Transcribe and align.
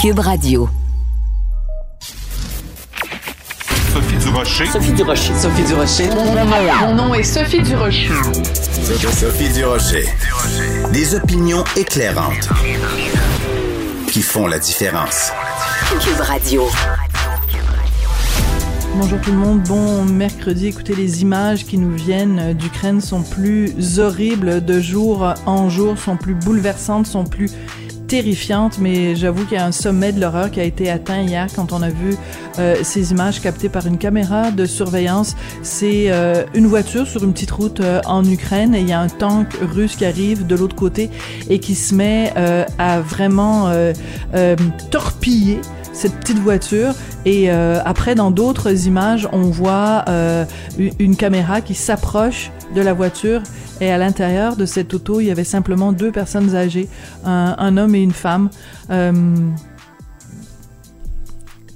Cube 0.00 0.20
Radio. 0.20 0.66
Sophie 3.92 4.16
Durocher. 4.16 4.64
Sophie 4.64 4.92
Durocher. 4.92 5.34
Sophie 5.34 5.62
Durocher. 5.64 6.08
Mon 6.80 6.94
nom 6.94 7.12
est 7.12 7.22
Sophie 7.22 7.60
Durocher. 7.60 8.08
Sophie 9.12 9.52
Durocher. 9.52 10.06
Des 10.94 11.14
opinions 11.14 11.64
éclairantes 11.76 12.48
qui 14.10 14.22
font 14.22 14.46
la 14.46 14.58
différence. 14.58 15.32
Cube 16.00 16.20
Radio. 16.20 16.66
Bonjour 18.96 19.20
tout 19.20 19.32
le 19.32 19.38
monde, 19.38 19.62
bon 19.64 20.04
mercredi. 20.04 20.68
Écoutez, 20.68 20.94
les 20.94 21.20
images 21.20 21.64
qui 21.64 21.76
nous 21.76 21.94
viennent 21.94 22.54
d'Ukraine 22.54 23.02
sont 23.02 23.22
plus 23.22 23.98
horribles 23.98 24.64
de 24.64 24.80
jour 24.80 25.34
en 25.44 25.68
jour, 25.68 25.98
sont 25.98 26.16
plus 26.16 26.34
bouleversantes, 26.34 27.06
sont 27.06 27.24
plus 27.24 27.50
terrifiante, 28.10 28.78
mais 28.80 29.14
j'avoue 29.14 29.44
qu'il 29.44 29.56
y 29.56 29.60
a 29.60 29.64
un 29.64 29.70
sommet 29.70 30.10
de 30.10 30.20
l'horreur 30.20 30.50
qui 30.50 30.58
a 30.58 30.64
été 30.64 30.90
atteint 30.90 31.22
hier 31.22 31.46
quand 31.54 31.72
on 31.72 31.80
a 31.80 31.90
vu 31.90 32.16
euh, 32.58 32.74
ces 32.82 33.12
images 33.12 33.40
captées 33.40 33.68
par 33.68 33.86
une 33.86 33.98
caméra 33.98 34.50
de 34.50 34.66
surveillance. 34.66 35.36
C'est 35.62 36.06
euh, 36.08 36.42
une 36.52 36.66
voiture 36.66 37.06
sur 37.06 37.22
une 37.22 37.32
petite 37.32 37.52
route 37.52 37.78
euh, 37.78 38.00
en 38.06 38.24
Ukraine 38.24 38.74
et 38.74 38.80
il 38.80 38.88
y 38.88 38.92
a 38.92 38.98
un 38.98 39.06
tank 39.06 39.56
russe 39.60 39.94
qui 39.94 40.04
arrive 40.04 40.44
de 40.44 40.56
l'autre 40.56 40.74
côté 40.74 41.08
et 41.48 41.60
qui 41.60 41.76
se 41.76 41.94
met 41.94 42.32
à 42.78 43.00
vraiment 43.00 43.70
torpiller 44.90 45.60
cette 45.92 46.14
petite 46.14 46.38
voiture 46.38 46.94
et 47.24 47.50
après 47.50 48.14
dans 48.14 48.30
d'autres 48.30 48.86
images 48.86 49.28
on 49.32 49.42
voit 49.42 50.04
une 50.78 51.16
caméra 51.16 51.60
qui 51.60 51.74
s'approche 51.74 52.50
de 52.74 52.80
la 52.80 52.92
voiture 52.92 53.42
et 53.80 53.90
à 53.90 53.98
l'intérieur 53.98 54.56
de 54.56 54.66
cette 54.66 54.92
auto, 54.92 55.20
il 55.20 55.26
y 55.26 55.30
avait 55.30 55.44
simplement 55.44 55.92
deux 55.92 56.12
personnes 56.12 56.54
âgées, 56.54 56.88
un, 57.24 57.76
homme 57.76 57.94
et 57.94 58.02
une 58.02 58.12
femme. 58.12 58.50
Euh, 58.90 59.12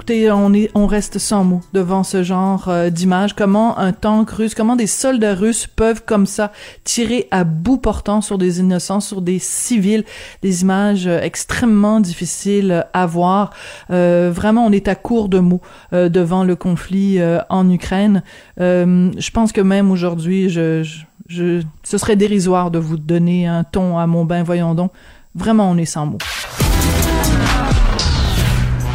écoutez, 0.05 0.31
on, 0.31 0.53
est, 0.53 0.71
on 0.75 0.87
reste 0.87 1.19
sans 1.19 1.45
mots 1.45 1.63
devant 1.73 2.03
ce 2.05 2.23
genre 2.23 2.69
euh, 2.69 2.91
d'image. 2.91 3.35
Comment 3.35 3.79
un 3.79 3.95
tank 3.95 4.29
russe, 4.29 4.55
comment 4.55 4.77
des 4.77 4.87
soldats 4.87 5.35
russes 5.35 5.67
peuvent 5.67 6.05
comme 6.05 6.27
ça 6.27 6.53
tirer 6.85 7.27
à 7.31 7.45
bout 7.45 7.79
portant 7.79 8.21
sur 8.21 8.37
des 8.37 8.61
innocents, 8.61 9.01
sur 9.01 9.23
des 9.23 9.39
civils, 9.39 10.05
des 10.43 10.61
images 10.61 11.07
euh, 11.07 11.23
extrêmement 11.23 12.01
difficiles 12.01 12.85
à 12.93 13.07
voir. 13.07 13.55
vraiment, 13.89 14.67
on 14.67 14.73
est 14.73 14.89
à 14.89 14.95
court 14.95 15.31
de 15.31 15.39
mots 15.39 15.63
devant 15.93 16.45
le 16.45 16.55
conflit 16.55 17.19
en 17.49 17.71
Ukraine. 17.71 18.23
je 18.59 19.31
pense 19.31 19.53
que 19.53 19.61
même 19.61 19.91
aujourd'hui, 19.91 20.51
ce 20.51 21.65
serait 21.85 22.17
dérisoire 22.17 22.71
de 22.71 22.79
vous 22.79 22.99
donner 22.99 23.47
un 23.47 23.65
ton 23.65 23.97
à 23.97 24.07
mon 24.07 24.27
bain, 24.27 24.43
voyons 24.43 24.75
donc. 24.75 24.93
Vraiment, 25.35 25.71
on 25.71 25.79
est 25.79 25.87
sans 25.87 26.07
mots. 26.07 26.19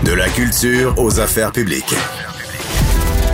De 0.05 0.13
la 0.13 0.29
culture 0.29 0.93
aux 0.97 1.19
affaires 1.19 1.51
publiques. 1.51 1.93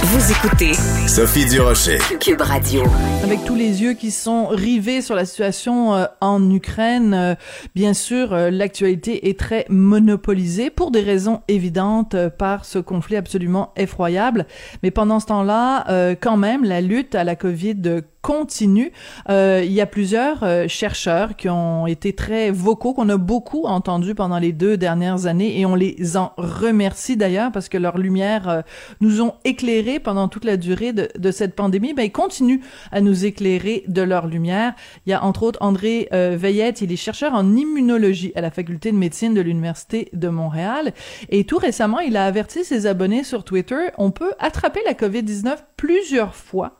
Vous 0.03 0.31
écoutez 0.31 0.73
Sophie 1.07 1.45
Durocher, 1.45 1.99
Cube 2.19 2.41
Radio. 2.41 2.83
Avec 3.23 3.43
tous 3.45 3.55
les 3.55 3.83
yeux 3.83 3.93
qui 3.93 4.09
sont 4.09 4.47
rivés 4.47 5.01
sur 5.01 5.13
la 5.13 5.25
situation 5.25 5.93
euh, 5.93 6.05
en 6.21 6.49
Ukraine, 6.49 7.13
euh, 7.13 7.35
bien 7.75 7.93
sûr, 7.93 8.33
euh, 8.33 8.49
l'actualité 8.49 9.29
est 9.29 9.39
très 9.39 9.65
monopolisée 9.69 10.69
pour 10.69 10.89
des 10.89 11.01
raisons 11.01 11.41
évidentes 11.47 12.15
par 12.37 12.65
ce 12.65 12.79
conflit 12.79 13.15
absolument 13.15 13.71
effroyable. 13.75 14.45
Mais 14.81 14.91
pendant 14.91 15.19
ce 15.19 15.27
temps-là, 15.27 16.15
quand 16.21 16.37
même, 16.37 16.63
la 16.63 16.81
lutte 16.81 17.13
à 17.15 17.23
la 17.23 17.35
COVID 17.35 18.01
continue. 18.25 18.91
Euh, 19.29 19.61
il 19.63 19.71
y 19.71 19.81
a 19.81 19.85
plusieurs 19.85 20.43
euh, 20.43 20.67
chercheurs 20.67 21.35
qui 21.35 21.47
ont 21.47 21.85
été 21.85 22.11
très 22.13 22.49
vocaux, 22.49 22.95
qu'on 22.95 23.09
a 23.09 23.17
beaucoup 23.17 23.65
entendus 23.65 24.15
pendant 24.15 24.39
les 24.39 24.51
deux 24.51 24.77
dernières 24.77 25.27
années, 25.27 25.59
et 25.59 25.65
on 25.67 25.75
les 25.75 26.17
en 26.17 26.31
remercie 26.35 27.17
d'ailleurs 27.17 27.51
parce 27.51 27.69
que 27.69 27.77
leurs 27.77 27.99
lumières 27.99 28.49
euh, 28.49 28.61
nous 28.99 29.21
ont 29.21 29.35
éclairés 29.43 29.99
pendant 29.99 30.27
toute 30.27 30.43
la 30.43 30.57
durée 30.57 30.91
de, 30.91 31.07
de 31.15 31.29
cette 31.29 31.55
pandémie. 31.55 31.93
Ben, 31.93 32.01
ils 32.01 32.11
continuent 32.11 32.61
à 32.91 32.99
nous 32.99 33.25
éclairer 33.25 33.83
de 33.87 34.01
leur 34.01 34.25
lumière. 34.25 34.73
Il 35.05 35.11
y 35.11 35.13
a 35.13 35.23
entre 35.23 35.43
autres 35.43 35.59
André 35.61 36.09
Veillette, 36.11 36.81
il 36.81 36.91
est 36.91 36.95
chercheur 36.95 37.35
en 37.35 37.55
immunologie 37.55 38.31
à 38.35 38.41
la 38.41 38.49
faculté 38.49 38.91
de 38.91 38.97
médecine 38.97 39.35
de 39.35 39.41
l'Université 39.41 40.09
de 40.13 40.29
Montréal, 40.29 40.93
et 41.29 41.43
tout 41.43 41.57
récemment, 41.57 41.99
il 41.99 42.17
a 42.17 42.25
averti 42.25 42.63
ses 42.63 42.87
abonnés 42.87 43.23
sur 43.23 43.43
Twitter, 43.43 43.91
on 43.99 44.09
peut 44.09 44.33
attraper 44.39 44.79
la 44.85 44.93
COVID-19 44.93 45.57
plusieurs 45.77 46.33
fois 46.33 46.77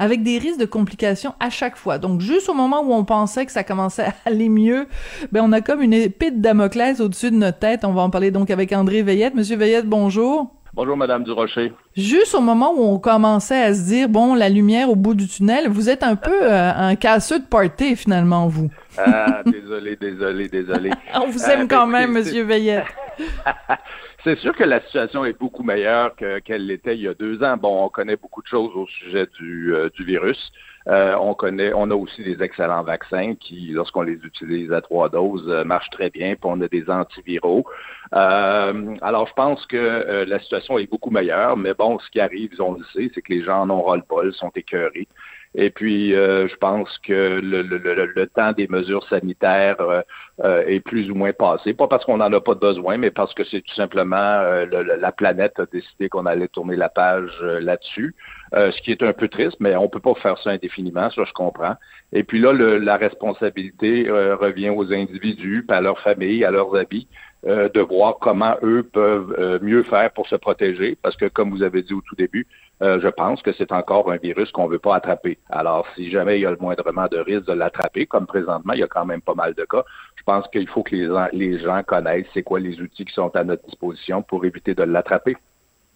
avec 0.00 0.22
des 0.22 0.38
risques 0.38 0.58
de 0.58 0.64
complications 0.64 1.34
à 1.40 1.50
chaque 1.50 1.76
fois. 1.76 1.98
Donc, 1.98 2.22
juste 2.22 2.48
au 2.48 2.54
moment 2.54 2.82
où 2.82 2.92
on 2.92 3.04
pensait 3.04 3.44
que 3.44 3.52
ça 3.52 3.62
commençait 3.62 4.06
à 4.06 4.14
aller 4.24 4.48
mieux, 4.48 4.86
ben, 5.30 5.42
on 5.44 5.52
a 5.52 5.60
comme 5.60 5.82
une 5.82 5.92
épée 5.92 6.30
de 6.30 6.40
Damoclès 6.40 7.00
au-dessus 7.00 7.30
de 7.30 7.36
notre 7.36 7.58
tête. 7.58 7.84
On 7.84 7.92
va 7.92 8.00
en 8.00 8.10
parler 8.10 8.30
donc 8.30 8.50
avec 8.50 8.72
André 8.72 9.02
Veillette. 9.02 9.34
Monsieur 9.34 9.56
Veillette, 9.56 9.86
bonjour. 9.86 10.54
Bonjour, 10.72 10.96
Madame 10.96 11.24
Durocher. 11.24 11.72
Juste 11.96 12.34
au 12.34 12.40
moment 12.40 12.72
où 12.74 12.82
on 12.82 12.98
commençait 12.98 13.60
à 13.60 13.74
se 13.74 13.82
dire, 13.82 14.08
bon, 14.08 14.34
la 14.34 14.48
lumière 14.48 14.88
au 14.88 14.96
bout 14.96 15.14
du 15.14 15.28
tunnel, 15.28 15.68
vous 15.68 15.90
êtes 15.90 16.02
un 16.02 16.16
peu 16.16 16.44
euh, 16.44 16.72
un 16.74 16.94
casseux 16.94 17.40
de 17.40 17.44
party, 17.44 17.94
finalement, 17.94 18.46
vous. 18.46 18.70
Ah, 18.96 19.42
désolé, 19.44 19.96
désolé, 19.96 20.48
désolé. 20.48 20.90
on 21.14 21.28
vous 21.28 21.44
aime 21.44 21.62
euh, 21.62 21.66
quand 21.68 21.86
même, 21.86 22.12
Monsieur 22.12 22.44
Veillette. 22.44 22.84
C'est 24.22 24.38
sûr 24.38 24.54
que 24.54 24.64
la 24.64 24.82
situation 24.82 25.24
est 25.24 25.38
beaucoup 25.38 25.62
meilleure 25.62 26.14
qu'elle 26.14 26.66
l'était 26.66 26.94
il 26.94 27.02
y 27.02 27.08
a 27.08 27.14
deux 27.14 27.42
ans. 27.42 27.56
Bon, 27.56 27.84
on 27.84 27.88
connaît 27.88 28.16
beaucoup 28.16 28.42
de 28.42 28.46
choses 28.46 28.70
au 28.74 28.86
sujet 28.86 29.26
du, 29.38 29.74
euh, 29.74 29.88
virus. 29.98 30.52
Euh, 30.88 31.14
on 31.18 31.32
connaît, 31.32 31.72
on 31.74 31.90
a 31.90 31.94
aussi 31.94 32.22
des 32.22 32.42
excellents 32.42 32.82
vaccins 32.82 33.34
qui, 33.34 33.70
lorsqu'on 33.72 34.02
les 34.02 34.18
utilise 34.22 34.72
à 34.72 34.82
trois 34.82 35.08
doses, 35.08 35.48
euh, 35.48 35.64
marchent 35.64 35.88
très 35.90 36.10
bien. 36.10 36.34
Puis 36.34 36.44
on 36.44 36.60
a 36.60 36.68
des 36.68 36.90
antiviraux. 36.90 37.64
alors, 38.12 39.26
je 39.26 39.32
pense 39.32 39.64
que 39.66 40.24
la 40.28 40.38
situation 40.40 40.76
est 40.76 40.90
beaucoup 40.90 41.10
meilleure. 41.10 41.56
Mais 41.56 41.72
bon, 41.72 41.98
ce 41.98 42.10
qui 42.10 42.20
arrive, 42.20 42.50
on 42.58 42.72
le 42.72 42.84
sait, 42.92 43.10
c'est 43.14 43.22
que 43.22 43.32
les 43.32 43.42
gens 43.42 43.62
en 43.62 43.70
ont 43.70 43.82
ras 43.82 43.96
le 43.96 44.02
bol, 44.06 44.34
sont 44.34 44.52
écœurés. 44.54 45.08
Et 45.56 45.70
puis, 45.70 46.14
euh, 46.14 46.46
je 46.46 46.54
pense 46.56 46.96
que 46.98 47.40
le, 47.40 47.62
le, 47.62 47.78
le, 47.78 48.26
temps 48.28 48.52
des 48.52 48.68
mesures 48.68 49.04
sanitaires 49.08 49.80
euh, 49.80 50.00
euh, 50.44 50.62
est 50.66 50.78
plus 50.78 51.10
ou 51.10 51.16
moins 51.16 51.32
passé. 51.32 51.74
Pas 51.74 51.88
parce 51.88 52.04
qu'on 52.04 52.18
n'en 52.18 52.32
a 52.32 52.40
pas 52.40 52.54
besoin, 52.54 52.98
mais 52.98 53.10
parce 53.10 53.34
que 53.34 53.42
c'est 53.42 53.60
tout 53.60 53.74
simplement 53.74 54.10
la 54.20 55.12
planète 55.12 55.58
a 55.58 55.66
décidé 55.66 56.08
qu'on 56.08 56.26
allait 56.26 56.48
tourner 56.48 56.76
la 56.76 56.88
page 56.88 57.32
là-dessus. 57.42 58.14
ce 58.52 58.80
qui 58.82 58.92
est 58.92 59.02
un 59.02 59.12
peu 59.12 59.28
triste, 59.28 59.56
mais 59.58 59.74
on 59.74 59.88
peut 59.88 60.00
pas 60.00 60.14
faire 60.14 60.38
ça 60.38 60.50
indéfiniment, 60.50 61.10
ça 61.10 61.24
je 61.24 61.32
comprends. 61.32 61.74
Et 62.12 62.22
puis 62.22 62.38
là, 62.38 62.52
la 62.52 62.96
responsabilité 62.96 64.08
revient 64.08 64.70
aux 64.70 64.92
individus, 64.92 65.64
à 65.68 65.80
leurs 65.80 66.00
familles, 66.00 66.44
à 66.44 66.50
leurs 66.50 66.74
habits. 66.76 67.08
de 67.44 67.80
voir 67.80 68.18
comment 68.20 68.56
eux 68.62 68.82
peuvent 68.82 69.60
mieux 69.62 69.82
faire 69.84 70.10
pour 70.12 70.28
se 70.28 70.36
protéger, 70.36 70.96
parce 71.02 71.16
que 71.16 71.26
comme 71.26 71.50
vous 71.50 71.62
avez 71.62 71.82
dit 71.82 71.94
au 71.94 72.02
tout 72.02 72.16
début, 72.16 72.46
euh, 72.82 72.98
je 73.00 73.08
pense 73.08 73.42
que 73.42 73.52
c'est 73.52 73.72
encore 73.72 74.10
un 74.10 74.16
virus 74.16 74.50
qu'on 74.52 74.66
ne 74.66 74.72
veut 74.72 74.78
pas 74.78 74.96
attraper. 74.96 75.38
Alors, 75.50 75.86
si 75.94 76.10
jamais 76.10 76.38
il 76.38 76.42
y 76.42 76.46
a 76.46 76.50
le 76.50 76.56
moindrement 76.58 77.06
de 77.08 77.18
risque 77.18 77.46
de 77.46 77.52
l'attraper, 77.52 78.06
comme 78.06 78.26
présentement, 78.26 78.72
il 78.72 78.80
y 78.80 78.82
a 78.82 78.88
quand 78.88 79.04
même 79.04 79.20
pas 79.20 79.34
mal 79.34 79.54
de 79.54 79.64
cas, 79.64 79.84
je 80.16 80.22
pense 80.24 80.48
qu'il 80.48 80.68
faut 80.68 80.82
que 80.82 80.96
les, 80.96 81.08
les 81.32 81.58
gens 81.58 81.82
connaissent 81.82 82.26
c'est 82.32 82.42
quoi 82.42 82.58
les 82.60 82.80
outils 82.80 83.04
qui 83.04 83.12
sont 83.12 83.34
à 83.36 83.44
notre 83.44 83.64
disposition 83.64 84.22
pour 84.22 84.44
éviter 84.44 84.74
de 84.74 84.82
l'attraper. 84.82 85.36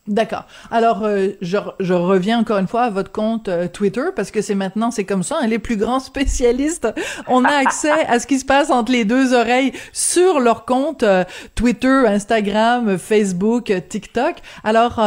D'accord. 0.06 0.44
Alors, 0.70 1.02
euh, 1.04 1.28
je, 1.40 1.56
je, 1.80 1.94
reviens 1.94 2.38
encore 2.38 2.58
une 2.58 2.66
fois 2.66 2.82
à 2.82 2.90
votre 2.90 3.10
compte 3.10 3.48
euh, 3.48 3.68
Twitter 3.68 4.04
parce 4.14 4.30
que 4.30 4.42
c'est 4.42 4.54
maintenant, 4.54 4.90
c'est 4.90 5.06
comme 5.06 5.22
ça. 5.22 5.38
Hein, 5.40 5.46
les 5.46 5.58
plus 5.58 5.78
grands 5.78 6.00
spécialistes, 6.00 6.86
on 7.26 7.42
a 7.46 7.54
accès 7.54 7.90
à 8.06 8.20
ce 8.20 8.26
qui 8.26 8.38
se 8.38 8.44
passe 8.44 8.68
entre 8.68 8.92
les 8.92 9.06
deux 9.06 9.32
oreilles 9.32 9.72
sur 9.94 10.40
leur 10.40 10.66
compte 10.66 11.04
euh, 11.04 11.24
Twitter, 11.54 12.04
Instagram, 12.06 12.98
Facebook, 12.98 13.72
TikTok. 13.88 14.36
Alors, 14.62 15.00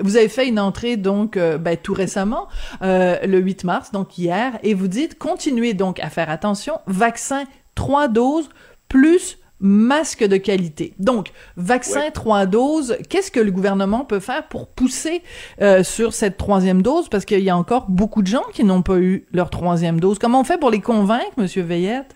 vous 0.00 0.16
avez 0.16 0.28
fait 0.28 0.46
une 0.46 0.60
entrée 0.60 0.96
donc 0.96 1.36
ben, 1.36 1.76
tout 1.76 1.94
récemment, 1.94 2.48
le 2.80 3.38
8 3.38 3.64
mars, 3.64 3.90
donc 3.92 4.18
hier, 4.18 4.58
et 4.62 4.74
vous 4.74 4.88
dites 4.88 5.18
continuez 5.18 5.74
donc 5.74 6.00
à 6.00 6.10
faire 6.10 6.30
attention. 6.30 6.80
Vaccin 6.86 7.44
trois 7.74 8.08
doses 8.08 8.48
plus 8.88 9.38
masque 9.60 10.26
de 10.26 10.36
qualité. 10.36 10.94
Donc, 10.98 11.30
vaccin 11.56 12.10
trois 12.12 12.46
doses, 12.46 12.96
qu'est-ce 13.08 13.30
que 13.30 13.40
le 13.40 13.50
gouvernement 13.50 14.04
peut 14.04 14.20
faire 14.20 14.46
pour 14.48 14.68
pousser 14.68 15.22
euh, 15.60 15.82
sur 15.82 16.12
cette 16.12 16.36
troisième 16.36 16.82
dose? 16.82 17.08
Parce 17.08 17.24
qu'il 17.24 17.40
y 17.40 17.50
a 17.50 17.56
encore 17.56 17.86
beaucoup 17.88 18.22
de 18.22 18.26
gens 18.26 18.44
qui 18.52 18.64
n'ont 18.64 18.82
pas 18.82 18.96
eu 18.96 19.26
leur 19.32 19.50
troisième 19.50 20.00
dose. 20.00 20.18
Comment 20.18 20.40
on 20.40 20.44
fait 20.44 20.58
pour 20.58 20.70
les 20.70 20.80
convaincre, 20.80 21.32
Monsieur 21.36 21.62
Veillette? 21.62 22.14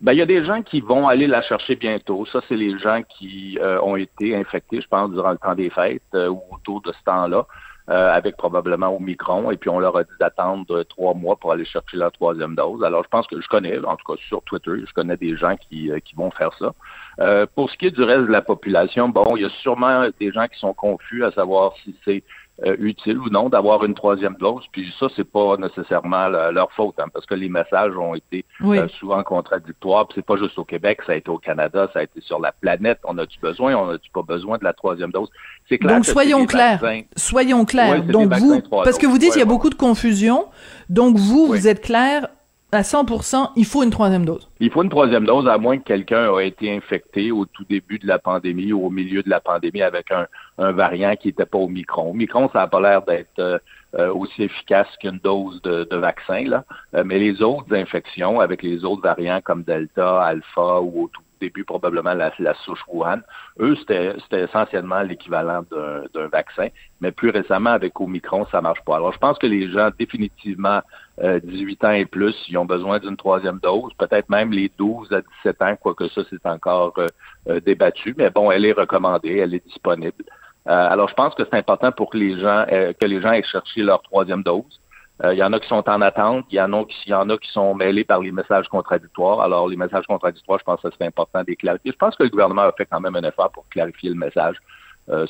Ben, 0.00 0.12
il 0.12 0.18
y 0.18 0.22
a 0.22 0.26
des 0.26 0.44
gens 0.44 0.62
qui 0.62 0.80
vont 0.80 1.08
aller 1.08 1.26
la 1.26 1.42
chercher 1.42 1.74
bientôt. 1.74 2.24
Ça, 2.26 2.40
c'est 2.48 2.56
les 2.56 2.78
gens 2.78 3.02
qui 3.08 3.58
euh, 3.60 3.80
ont 3.80 3.96
été 3.96 4.36
infectés, 4.36 4.80
je 4.80 4.86
pense, 4.86 5.10
durant 5.10 5.32
le 5.32 5.38
temps 5.38 5.56
des 5.56 5.70
fêtes 5.70 6.02
euh, 6.14 6.28
ou 6.28 6.40
autour 6.52 6.80
de 6.82 6.92
ce 6.92 7.04
temps-là. 7.04 7.46
Euh, 7.90 8.12
avec 8.12 8.36
probablement 8.36 8.94
Omicron, 8.94 9.50
et 9.50 9.56
puis 9.56 9.70
on 9.70 9.78
leur 9.78 9.96
a 9.96 10.04
dit 10.04 10.10
d'attendre 10.20 10.82
trois 10.82 11.14
mois 11.14 11.36
pour 11.36 11.52
aller 11.52 11.64
chercher 11.64 11.96
la 11.96 12.10
troisième 12.10 12.54
dose. 12.54 12.84
Alors, 12.84 13.02
je 13.02 13.08
pense 13.08 13.26
que 13.26 13.40
je 13.40 13.48
connais, 13.48 13.78
en 13.78 13.96
tout 13.96 14.12
cas 14.12 14.20
sur 14.28 14.42
Twitter, 14.42 14.72
je 14.86 14.92
connais 14.92 15.16
des 15.16 15.38
gens 15.38 15.56
qui, 15.56 15.90
euh, 15.90 15.98
qui 15.98 16.14
vont 16.14 16.30
faire 16.30 16.52
ça. 16.58 16.74
Euh, 17.20 17.46
pour 17.54 17.70
ce 17.70 17.78
qui 17.78 17.86
est 17.86 17.90
du 17.90 18.02
reste 18.02 18.26
de 18.26 18.30
la 18.30 18.42
population, 18.42 19.08
bon, 19.08 19.36
il 19.36 19.42
y 19.42 19.46
a 19.46 19.50
sûrement 19.62 20.06
des 20.20 20.30
gens 20.32 20.46
qui 20.48 20.58
sont 20.58 20.74
confus 20.74 21.24
à 21.24 21.30
savoir 21.30 21.76
si 21.82 21.96
c'est 22.04 22.24
euh, 22.66 22.74
utile 22.80 23.18
ou 23.18 23.30
non 23.30 23.48
d'avoir 23.48 23.84
une 23.84 23.94
troisième 23.94 24.34
dose. 24.34 24.64
Puis 24.72 24.92
ça, 24.98 25.06
c'est 25.14 25.30
pas 25.30 25.56
nécessairement 25.56 26.28
leur 26.28 26.72
faute, 26.72 26.96
hein, 26.98 27.06
parce 27.12 27.24
que 27.24 27.34
les 27.34 27.48
messages 27.48 27.96
ont 27.96 28.14
été 28.14 28.44
euh, 28.62 28.88
souvent 28.98 29.22
contradictoires. 29.22 30.08
Puis 30.08 30.16
c'est 30.16 30.26
pas 30.26 30.36
juste 30.36 30.58
au 30.58 30.64
Québec, 30.64 31.00
ça 31.06 31.12
a 31.12 31.14
été 31.14 31.30
au 31.30 31.38
Canada, 31.38 31.88
ça 31.92 32.00
a 32.00 32.02
été 32.02 32.20
sur 32.20 32.40
la 32.40 32.52
planète. 32.52 32.98
On 33.04 33.16
a-tu 33.18 33.38
besoin, 33.38 33.76
on 33.76 33.90
a-tu 33.90 34.10
pas 34.10 34.22
besoin 34.22 34.58
de 34.58 34.64
la 34.64 34.72
troisième 34.72 35.12
dose? 35.12 35.28
C'est 35.68 35.78
clair. 35.78 35.96
Donc 35.96 36.04
soyons 36.04 36.46
clairs. 36.46 36.82
Soyons 37.16 37.64
clairs. 37.64 38.02
Donc 38.04 38.32
vous, 38.34 38.60
parce 38.70 38.98
que 38.98 39.06
vous 39.06 39.18
dites 39.18 39.30
qu'il 39.30 39.40
y 39.40 39.42
a 39.42 39.46
beaucoup 39.46 39.70
de 39.70 39.76
confusion. 39.76 40.46
Donc 40.88 41.16
vous, 41.16 41.46
vous 41.46 41.68
êtes 41.68 41.80
clair 41.80 42.28
à 42.70 42.82
100%, 42.82 43.52
il 43.56 43.64
faut 43.64 43.82
une 43.82 43.90
troisième 43.90 44.24
dose. 44.24 44.48
Il 44.60 44.70
faut 44.70 44.82
une 44.82 44.90
troisième 44.90 45.24
dose, 45.24 45.48
à 45.48 45.56
moins 45.56 45.78
que 45.78 45.84
quelqu'un 45.84 46.36
ait 46.38 46.48
été 46.48 46.74
infecté 46.74 47.30
au 47.32 47.46
tout 47.46 47.64
début 47.64 47.98
de 47.98 48.06
la 48.06 48.18
pandémie 48.18 48.72
ou 48.72 48.86
au 48.86 48.90
milieu 48.90 49.22
de 49.22 49.30
la 49.30 49.40
pandémie 49.40 49.80
avec 49.80 50.10
un, 50.10 50.26
variant 50.58 51.14
qui 51.16 51.28
n'était 51.28 51.46
pas 51.46 51.58
au 51.58 51.68
micron. 51.68 52.12
Micron, 52.12 52.50
ça 52.52 52.60
n'a 52.60 52.66
pas 52.66 52.80
l'air 52.80 53.02
d'être 53.02 53.60
euh, 53.94 54.12
aussi 54.12 54.42
efficace 54.42 54.88
qu'une 55.00 55.18
dose 55.22 55.62
de, 55.62 55.96
vaccin, 55.96 56.44
là. 56.44 56.64
Euh, 56.94 57.04
mais 57.06 57.18
les 57.18 57.40
autres 57.42 57.74
infections 57.74 58.40
avec 58.40 58.62
les 58.62 58.84
autres 58.84 59.02
variants 59.02 59.40
comme 59.42 59.62
Delta, 59.62 60.20
Alpha 60.22 60.80
ou 60.80 61.04
au 61.04 61.08
tout 61.08 61.22
début 61.40 61.64
probablement 61.64 62.14
la, 62.14 62.54
souche 62.64 62.82
Wuhan, 62.88 63.20
eux, 63.60 63.76
c'était 63.76 64.16
essentiellement 64.32 65.02
l'équivalent 65.02 65.62
d'un 65.70 66.28
vaccin. 66.28 66.68
Mais 67.00 67.12
plus 67.12 67.30
récemment, 67.30 67.70
avec 67.70 68.00
Omicron, 68.00 68.46
ça 68.50 68.60
marche 68.60 68.82
pas. 68.84 68.96
Alors, 68.96 69.12
je 69.12 69.18
pense 69.18 69.38
que 69.38 69.46
les 69.46 69.70
gens, 69.70 69.90
définitivement, 69.98 70.80
18 71.22 71.84
euh, 71.84 71.86
ans 71.86 71.92
et 71.92 72.04
plus, 72.04 72.34
ils 72.48 72.58
ont 72.58 72.64
besoin 72.64 72.98
d'une 72.98 73.16
troisième 73.16 73.58
dose, 73.58 73.92
peut-être 73.98 74.28
même 74.28 74.52
les 74.52 74.70
12 74.78 75.12
à 75.12 75.20
17 75.20 75.62
ans, 75.62 75.76
quoique 75.80 76.08
ça, 76.08 76.22
c'est 76.30 76.46
encore 76.46 76.94
euh, 76.98 77.06
euh, 77.48 77.60
débattu. 77.60 78.14
Mais 78.16 78.30
bon, 78.30 78.50
elle 78.50 78.64
est 78.64 78.72
recommandée, 78.72 79.38
elle 79.38 79.54
est 79.54 79.64
disponible. 79.64 80.24
alors, 80.66 81.08
je 81.08 81.14
pense 81.14 81.34
que 81.34 81.44
c'est 81.44 81.56
important 81.56 81.92
pour 81.92 82.10
que 82.10 82.18
les 82.18 82.38
gens, 82.38 82.66
que 82.68 83.06
les 83.06 83.22
gens 83.22 83.32
aient 83.32 83.42
cherché 83.42 83.82
leur 83.82 84.02
troisième 84.02 84.42
dose. 84.42 84.80
Il 85.24 85.36
y 85.36 85.42
en 85.42 85.52
a 85.52 85.58
qui 85.58 85.68
sont 85.68 85.88
en 85.88 86.00
attente, 86.00 86.46
il 86.50 86.56
y 86.56 86.60
en 86.60 86.72
a 86.72 86.84
qui, 86.84 87.10
y 87.10 87.14
en 87.14 87.28
a 87.28 87.36
qui 87.36 87.50
sont 87.50 87.74
mêlés 87.74 88.04
par 88.04 88.20
les 88.20 88.30
messages 88.30 88.68
contradictoires. 88.68 89.40
Alors, 89.40 89.68
les 89.68 89.76
messages 89.76 90.06
contradictoires, 90.06 90.60
je 90.60 90.64
pense 90.64 90.80
que 90.80 90.88
c'est 90.96 91.06
important 91.06 91.40
de 91.40 91.46
les 91.48 91.56
clarifier. 91.56 91.90
Je 91.90 91.96
pense 91.96 92.14
que 92.14 92.22
le 92.22 92.28
gouvernement 92.28 92.62
a 92.62 92.72
fait 92.72 92.86
quand 92.86 93.00
même 93.00 93.16
un 93.16 93.24
effort 93.24 93.50
pour 93.50 93.68
clarifier 93.68 94.10
le 94.10 94.14
message 94.14 94.56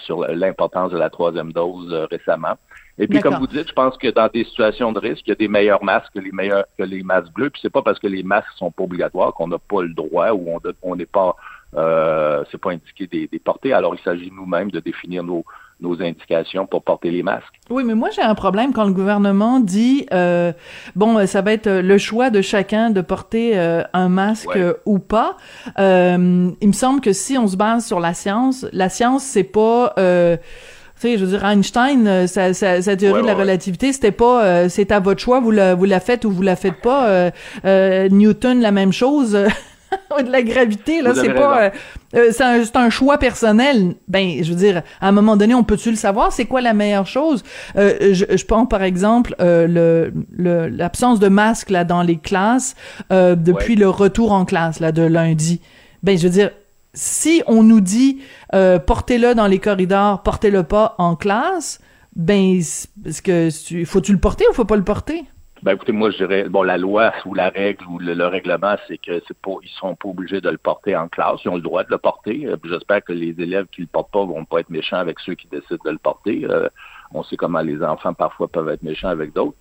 sur 0.05 0.27
l'importance 0.29 0.91
de 0.91 0.99
la 0.99 1.09
troisième 1.09 1.53
dose 1.53 1.91
récemment. 2.11 2.57
Et 2.99 3.07
puis, 3.07 3.21
comme 3.21 3.37
vous 3.37 3.47
dites, 3.47 3.69
je 3.69 3.73
pense 3.73 3.97
que 3.97 4.09
dans 4.09 4.27
des 4.27 4.45
situations 4.45 4.93
de 4.93 4.99
risque, 4.99 5.23
il 5.27 5.31
y 5.31 5.33
a 5.33 5.37
des 5.37 5.47
meilleurs 5.47 5.85
masques 5.85 6.13
que 6.15 6.19
les 6.19 6.33
meilleurs 6.33 6.65
que 6.77 6.83
les 6.83 7.05
masques 7.05 7.33
bleus. 7.33 7.51
Puis 7.51 7.61
c'est 7.63 7.71
pas 7.71 7.83
parce 7.83 7.99
que 7.99 8.09
les 8.09 8.25
masques 8.25 8.51
sont 8.57 8.73
pas 8.73 8.83
obligatoires 8.83 9.33
qu'on 9.35 9.47
n'a 9.47 9.59
pas 9.59 9.83
le 9.83 9.95
droit 9.95 10.33
ou 10.33 10.59
on 10.83 10.97
n'est 10.97 11.07
pas 11.07 11.37
euh, 11.77 12.45
c'est 12.51 12.61
pas 12.61 12.73
indiqué 12.73 13.07
des, 13.07 13.29
des 13.29 13.39
portées. 13.39 13.73
Alors 13.73 13.95
il 13.95 14.01
s'agit 14.01 14.33
nous-mêmes 14.33 14.73
de 14.73 14.81
définir 14.81 15.23
nos 15.23 15.45
nos 15.81 16.01
indications 16.03 16.67
pour 16.67 16.83
porter 16.83 17.11
les 17.11 17.23
masques. 17.23 17.55
Oui, 17.71 17.85
mais 17.85 17.95
moi 17.95 18.09
j'ai 18.11 18.23
un 18.23 18.35
problème 18.35 18.73
quand 18.73 18.85
le 18.85 18.93
gouvernement 18.93 19.61
dit 19.61 20.07
euh, 20.13 20.53
bon, 20.97 21.25
ça 21.27 21.43
va 21.43 21.53
être 21.53 21.69
le 21.69 21.99
choix 21.99 22.31
de 22.31 22.41
chacun 22.41 22.91
de 22.91 23.01
porter 23.01 23.59
euh, 23.59 23.83
un 23.93 24.09
masque 24.09 24.59
ou 24.87 24.99
pas. 24.99 25.37
Euh, 25.79 26.51
il 26.61 26.69
me 26.69 26.73
semble 26.73 27.01
que 27.01 27.13
si 27.13 27.39
on 27.39 27.47
se 27.47 27.57
base 27.57 27.87
sur 27.87 28.01
la 28.01 28.15
science, 28.15 28.67
la 28.73 28.89
science 28.89 29.23
c'est 29.23 29.45
pas 29.45 29.95
euh, 29.99 30.37
tu 31.01 31.07
sais, 31.07 31.19
je 31.19 31.25
veux 31.25 31.31
dire, 31.31 31.45
Einstein, 31.45 32.09
euh, 32.09 32.27
sa, 32.27 32.53
sa, 32.53 32.97
théorie 32.97 33.23
de 33.23 33.27
la 33.27 33.35
relativité, 33.35 33.93
c'était 33.93 34.11
pas, 34.11 34.45
euh, 34.45 34.69
c'est 34.69 34.91
à 34.91 34.99
votre 34.99 35.21
choix, 35.21 35.39
vous 35.39 35.53
la, 35.53 35.77
vous 35.77 35.85
la 35.85 36.01
faites 36.01 36.25
ou 36.25 36.31
vous 36.33 36.43
la 36.43 36.57
faites 36.57 36.81
pas. 36.81 37.31
Euh, 37.65 38.09
Newton, 38.09 38.61
la 38.61 38.73
même 38.73 38.93
chose. 38.93 39.39
de 40.23 40.31
la 40.31 40.43
gravité, 40.43 41.03
là, 41.03 41.15
c'est 41.15 41.33
pas, 41.33 41.71
c'est 42.13 42.43
un, 42.43 42.63
un, 42.75 42.91
choix 42.91 43.19
personnel. 43.19 43.95
Ben, 44.09 44.43
je 44.43 44.51
veux 44.51 44.59
dire, 44.59 44.83
à 45.01 45.09
un 45.09 45.13
moment 45.13 45.37
donné, 45.37 45.55
on 45.55 45.65
peut-tu 45.65 45.91
le 45.91 45.97
savoir 45.97 46.33
C'est 46.33 46.47
quoi 46.47 46.61
la 46.61 46.75
meilleure 46.75 47.07
chose? 47.07 47.43
Je, 47.75 48.25
je 48.37 48.45
pense 48.45 48.69
par 48.69 48.83
exemple 48.83 49.35
le 49.39 50.13
l'absence 50.37 51.21
de 51.21 51.29
masque 51.29 51.71
là 51.71 51.85
dans 51.85 52.03
les 52.03 52.17
classes 52.17 52.75
depuis 53.11 53.77
le 53.77 53.89
retour 53.89 54.33
en 54.33 54.45
classe 54.45 54.81
là 54.81 54.93
de 54.93 55.03
lundi. 55.03 55.61
Ben, 56.03 56.17
je 56.17 56.25
veux 56.25 56.33
dire, 56.33 56.51
si 56.95 57.43
on 57.47 57.63
nous 57.63 57.81
dit 57.81 58.19
euh, 58.55 58.79
portez-le 58.79 59.35
dans 59.35 59.47
les 59.47 59.59
corridors, 59.59 60.23
portez-le 60.23 60.63
pas 60.63 60.95
en 60.99 61.17
classe, 61.17 61.81
ben 62.17 62.59
est-ce 62.59 63.23
que 63.23 63.49
faut-tu 63.85 64.13
le 64.13 64.19
porter 64.19 64.45
ou 64.51 64.55
faut 64.55 64.65
pas 64.65 64.77
le 64.77 64.85
porter? 64.85 65.25
Ben 65.63 65.73
écoutez, 65.75 65.93
moi 65.93 66.11
je 66.11 66.19
dirais 66.19 66.49
bon 66.49 66.63
la 66.63 66.79
loi 66.79 67.13
ou 67.27 67.35
la 67.35 67.49
règle 67.49 67.85
ou 67.87 67.99
le, 67.99 68.27
règlement, 68.27 68.77
c'est 68.87 68.99
que 68.99 69.21
c'est 69.27 69.37
pas 69.37 69.57
ils 69.63 69.69
sont 69.71 69.97
pas 69.97 70.09
obligés 70.09 70.41
de 70.41 70.51
le 70.51 70.59
porter 70.59 70.95
en 70.97 71.09
classe, 71.09 71.41
ils 71.45 71.49
ont 71.49 71.57
le 71.57 71.63
droit 71.63 71.85
de 71.85 71.91
le 71.91 71.99
porter. 71.99 72.47
Euh, 72.47 72.57
j'espère 72.65 73.03
que 73.03 73.13
les 73.13 73.35
élèves 73.39 73.67
qui 73.73 73.81
le 73.81 73.89
portent 73.89 74.13
pas 74.13 74.25
vont 74.25 74.45
pas 74.45 74.61
être 74.61 74.71
méchants 74.71 74.99
avec 74.99 75.19
ceux 75.21 75.35
qui 75.35 75.49
décident 75.49 75.83
de 75.85 75.91
le 75.91 75.99
porter. 75.99 76.47
Euh, 76.49 76.69
on 77.13 77.23
sait 77.23 77.37
comment 77.37 77.61
les 77.61 77.83
enfants 77.83 78.15
parfois 78.15 78.49
peuvent 78.49 78.69
être 78.69 78.83
méchants 78.83 79.09
avec 79.09 79.33
d'autres. 79.33 79.57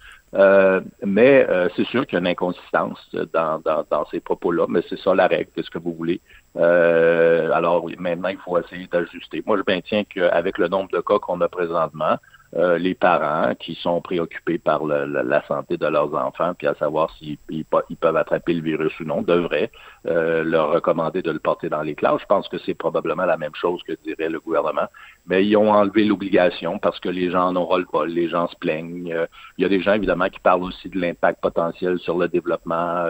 mais 1.04 1.48
c'est 1.76 1.86
sûr 1.86 2.06
qu'il 2.06 2.16
y 2.16 2.18
a 2.18 2.20
une 2.20 2.28
inconsistance 2.28 3.00
dans, 3.34 3.60
dans, 3.60 3.86
dans 3.90 4.06
ces 4.12 4.20
propos-là, 4.20 4.66
mais 4.68 4.82
c'est 4.90 5.00
ça 5.00 5.16
la 5.16 5.28
règle, 5.28 5.50
qu'est-ce 5.56 5.70
que 5.70 5.80
vous 5.80 5.94
voulez. 5.94 6.20
Euh, 6.60 7.52
alors 7.52 7.88
maintenant, 8.00 8.30
il 8.30 8.38
faut 8.38 8.58
essayer 8.60 8.88
d'ajuster. 8.88 9.44
Moi, 9.46 9.58
je 9.58 9.64
maintiens 9.68 10.04
qu'avec 10.04 10.58
le 10.58 10.68
nombre 10.68 10.90
de 10.92 11.00
cas 11.02 11.20
qu'on 11.20 11.40
a 11.42 11.48
présentement, 11.48 12.18
euh, 12.56 12.78
les 12.78 12.96
parents 12.96 13.54
qui 13.56 13.76
sont 13.76 14.02
préoccupés 14.02 14.58
par 14.58 14.86
la 14.86 15.46
santé 15.48 15.78
de 15.78 15.86
leurs 15.86 16.14
enfants, 16.16 16.54
puis 16.58 16.68
à 16.68 16.76
savoir 16.76 17.12
s'ils 17.18 17.38
peuvent 17.66 18.16
attraper 18.16 18.54
le 18.54 18.62
virus 18.62 18.98
ou 19.00 19.04
non, 19.04 19.22
devraient 19.22 19.72
euh, 20.06 20.44
leur 20.44 20.72
recommander 20.72 21.22
de 21.22 21.32
le 21.32 21.40
porter 21.40 21.70
dans 21.70 21.82
les 21.82 21.96
classes. 21.96 22.22
Je 22.22 22.26
pense 22.26 22.48
que 22.48 22.58
c'est 22.60 22.74
probablement 22.74 23.26
la 23.26 23.38
même 23.38 23.56
chose 23.56 23.82
que 23.84 23.94
dirait 24.04 24.30
le 24.30 24.40
gouvernement, 24.40 24.88
mais 25.26 25.46
ils 25.46 25.58
ont 25.58 25.72
enlevé 25.72 26.06
l'obligation 26.06 26.80
parce 26.80 27.00
que 27.00 27.10
les 27.10 27.32
gens 27.32 27.48
en 27.48 27.56
auront 27.56 27.78
le 27.78 27.88
bol, 27.92 28.10
les 28.10 28.30
gens 28.30 28.48
se 28.48 28.56
plaignent. 28.56 29.14
il 29.58 29.62
y 29.62 29.66
a 29.66 29.70
des 29.70 29.82
gens 29.82 29.94
évidemment 29.94 30.30
qui 30.30 30.40
parlent 30.40 30.64
aussi 30.64 30.90
de 30.90 31.00
l'impact 31.00 31.42
potentiel 31.42 32.00
sur 32.00 32.18
le 32.18 32.28
développement 32.28 33.06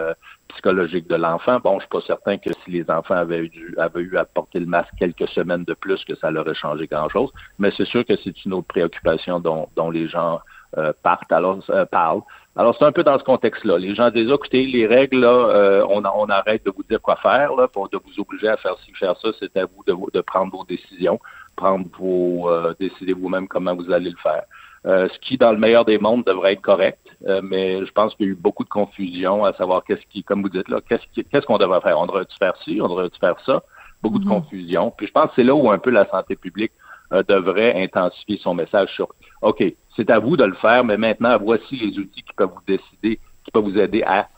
psychologique 0.48 1.08
de 1.08 1.16
l'enfant. 1.16 1.60
Bon, 1.60 1.74
je 1.74 1.80
suis 1.80 1.88
pas 1.88 2.00
certain 2.00 2.38
que 2.38 2.50
si 2.64 2.70
les 2.70 2.90
enfants 2.90 3.14
avaient 3.14 3.44
eu, 3.44 3.74
avaient 3.78 4.00
eu 4.00 4.16
à 4.16 4.24
porter 4.24 4.60
le 4.60 4.66
masque 4.66 4.92
quelques 4.98 5.28
semaines 5.28 5.64
de 5.64 5.74
plus, 5.74 6.04
que 6.04 6.14
ça 6.16 6.30
leur 6.30 6.44
aurait 6.44 6.54
changé 6.54 6.86
grand-chose. 6.86 7.30
Mais 7.58 7.70
c'est 7.76 7.84
sûr 7.84 8.04
que 8.04 8.16
c'est 8.16 8.44
une 8.44 8.54
autre 8.54 8.66
préoccupation 8.66 9.40
dont, 9.40 9.68
dont 9.76 9.90
les 9.90 10.08
gens 10.08 10.40
euh, 10.76 10.92
partent, 11.02 11.32
alors, 11.32 11.60
euh, 11.70 11.86
parlent. 11.86 12.20
Alors, 12.56 12.76
c'est 12.78 12.84
un 12.84 12.92
peu 12.92 13.02
dans 13.02 13.18
ce 13.18 13.24
contexte-là. 13.24 13.78
Les 13.78 13.94
gens 13.94 14.10
disent, 14.10 14.30
écoutez, 14.30 14.66
les 14.66 14.86
règles, 14.86 15.20
là, 15.20 15.28
euh, 15.28 15.86
on, 15.88 16.04
on, 16.04 16.28
arrête 16.28 16.64
de 16.66 16.70
vous 16.70 16.82
dire 16.82 17.00
quoi 17.00 17.16
faire, 17.16 17.54
là, 17.54 17.68
pour 17.68 17.88
de 17.88 17.96
vous 17.96 18.20
obliger 18.20 18.48
à 18.48 18.56
faire 18.56 18.76
ci, 18.84 18.92
faire 18.92 19.16
ça. 19.18 19.28
C'est 19.38 19.56
à 19.56 19.64
vous 19.64 19.82
de, 19.86 19.94
de, 20.12 20.20
prendre 20.20 20.52
vos 20.52 20.64
décisions, 20.64 21.18
prendre 21.56 21.86
vos, 21.98 22.50
décider 22.78 23.14
vous-même 23.14 23.48
comment 23.48 23.74
vous 23.74 23.90
allez 23.90 24.10
le 24.10 24.16
faire. 24.16 24.42
Ce 24.84 25.18
qui, 25.20 25.36
dans 25.36 25.52
le 25.52 25.58
meilleur 25.58 25.84
des 25.84 25.98
mondes, 25.98 26.24
devrait 26.24 26.54
être 26.54 26.62
correct. 26.62 26.98
Euh, 27.26 27.40
mais 27.42 27.84
je 27.84 27.92
pense 27.92 28.14
qu'il 28.14 28.26
y 28.26 28.28
a 28.28 28.32
eu 28.32 28.36
beaucoup 28.36 28.64
de 28.64 28.68
confusion 28.68 29.44
à 29.44 29.52
savoir 29.54 29.82
qu'est-ce 29.84 30.06
qui, 30.10 30.22
comme 30.22 30.42
vous 30.42 30.48
dites 30.48 30.68
là, 30.68 30.80
qu'est-ce 30.88 31.46
qu'on 31.46 31.58
devrait 31.58 31.80
faire? 31.80 31.98
On 31.98 32.06
devrait-tu 32.06 32.36
faire 32.36 32.56
ci? 32.62 32.80
On 32.80 32.88
devrait-tu 32.88 33.18
faire 33.18 33.36
ça? 33.44 33.62
Beaucoup 34.02 34.20
de 34.20 34.24
mhm. 34.24 34.30
confusion. 34.30 34.92
Puis 34.96 35.08
je 35.08 35.12
pense 35.12 35.26
que 35.26 35.32
c'est 35.36 35.44
là 35.44 35.54
où 35.54 35.70
un 35.70 35.78
peu 35.78 35.90
la 35.90 36.08
santé 36.08 36.36
publique 36.36 36.72
euh, 37.12 37.22
devrait 37.26 37.82
intensifier 37.82 38.38
son 38.38 38.54
message 38.54 38.90
sur 38.94 39.08
OK, 39.42 39.64
c'est 39.96 40.10
à 40.10 40.18
vous 40.18 40.36
de 40.36 40.44
le 40.44 40.54
faire, 40.54 40.84
mais 40.84 40.96
maintenant, 40.96 41.36
voici 41.40 41.76
les 41.76 41.98
outils 41.98 42.22
qui 42.22 42.32
peuvent 42.36 42.50
vous 42.54 42.62
décider, 42.66 43.18
qui 43.44 43.50
peuvent 43.50 43.64
vous 43.64 43.78
aider 43.78 44.02
à 44.04 44.28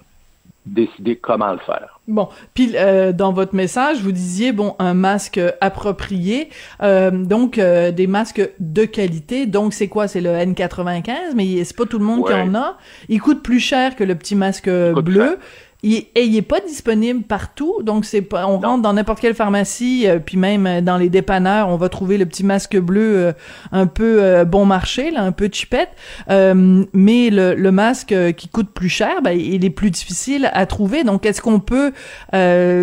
décider 0.64 1.16
comment 1.16 1.52
le 1.52 1.58
faire. 1.58 1.99
Bon, 2.10 2.28
puis 2.54 2.72
euh, 2.74 3.12
dans 3.12 3.32
votre 3.32 3.54
message, 3.54 4.02
vous 4.02 4.10
disiez 4.10 4.50
bon 4.50 4.74
un 4.80 4.94
masque 4.94 5.40
approprié, 5.60 6.48
euh, 6.82 7.10
donc 7.12 7.56
euh, 7.56 7.92
des 7.92 8.08
masques 8.08 8.42
de 8.58 8.84
qualité. 8.84 9.46
Donc 9.46 9.72
c'est 9.72 9.86
quoi? 9.86 10.08
C'est 10.08 10.20
le 10.20 10.30
N95, 10.30 11.12
mais 11.36 11.62
c'est 11.62 11.76
pas 11.76 11.86
tout 11.86 11.98
le 11.98 12.04
monde 12.04 12.26
qui 12.26 12.34
en 12.34 12.54
a. 12.54 12.76
Il 13.08 13.20
coûte 13.20 13.42
plus 13.42 13.60
cher 13.60 13.94
que 13.94 14.02
le 14.02 14.16
petit 14.16 14.34
masque 14.34 14.68
bleu. 14.68 15.38
Et 15.82 16.24
il 16.24 16.36
est 16.36 16.42
pas 16.42 16.60
disponible 16.60 17.22
partout, 17.22 17.82
donc 17.82 18.04
c'est 18.04 18.20
pas. 18.20 18.46
On 18.46 18.58
rentre 18.58 18.82
dans 18.82 18.92
n'importe 18.92 19.20
quelle 19.20 19.34
pharmacie, 19.34 20.06
euh, 20.06 20.18
puis 20.18 20.36
même 20.36 20.66
euh, 20.66 20.80
dans 20.82 20.98
les 20.98 21.08
dépanneurs, 21.08 21.68
on 21.68 21.76
va 21.76 21.88
trouver 21.88 22.18
le 22.18 22.26
petit 22.26 22.44
masque 22.44 22.78
bleu 22.78 23.16
euh, 23.16 23.32
un 23.72 23.86
peu 23.86 24.44
bon 24.44 24.66
marché, 24.66 25.10
là, 25.10 25.22
un 25.22 25.32
peu 25.32 25.48
chipette. 25.50 25.90
mais 26.28 27.30
le, 27.30 27.54
le, 27.54 27.70
masque 27.70 28.14
qui 28.36 28.48
coûte 28.48 28.70
plus 28.70 28.88
cher, 28.88 29.22
ben, 29.22 29.32
il 29.32 29.64
est 29.64 29.70
plus 29.70 29.90
difficile 29.90 30.50
à 30.52 30.66
trouver. 30.66 31.04
Donc, 31.04 31.24
est-ce 31.24 31.40
qu'on 31.40 31.60
peut, 31.60 31.92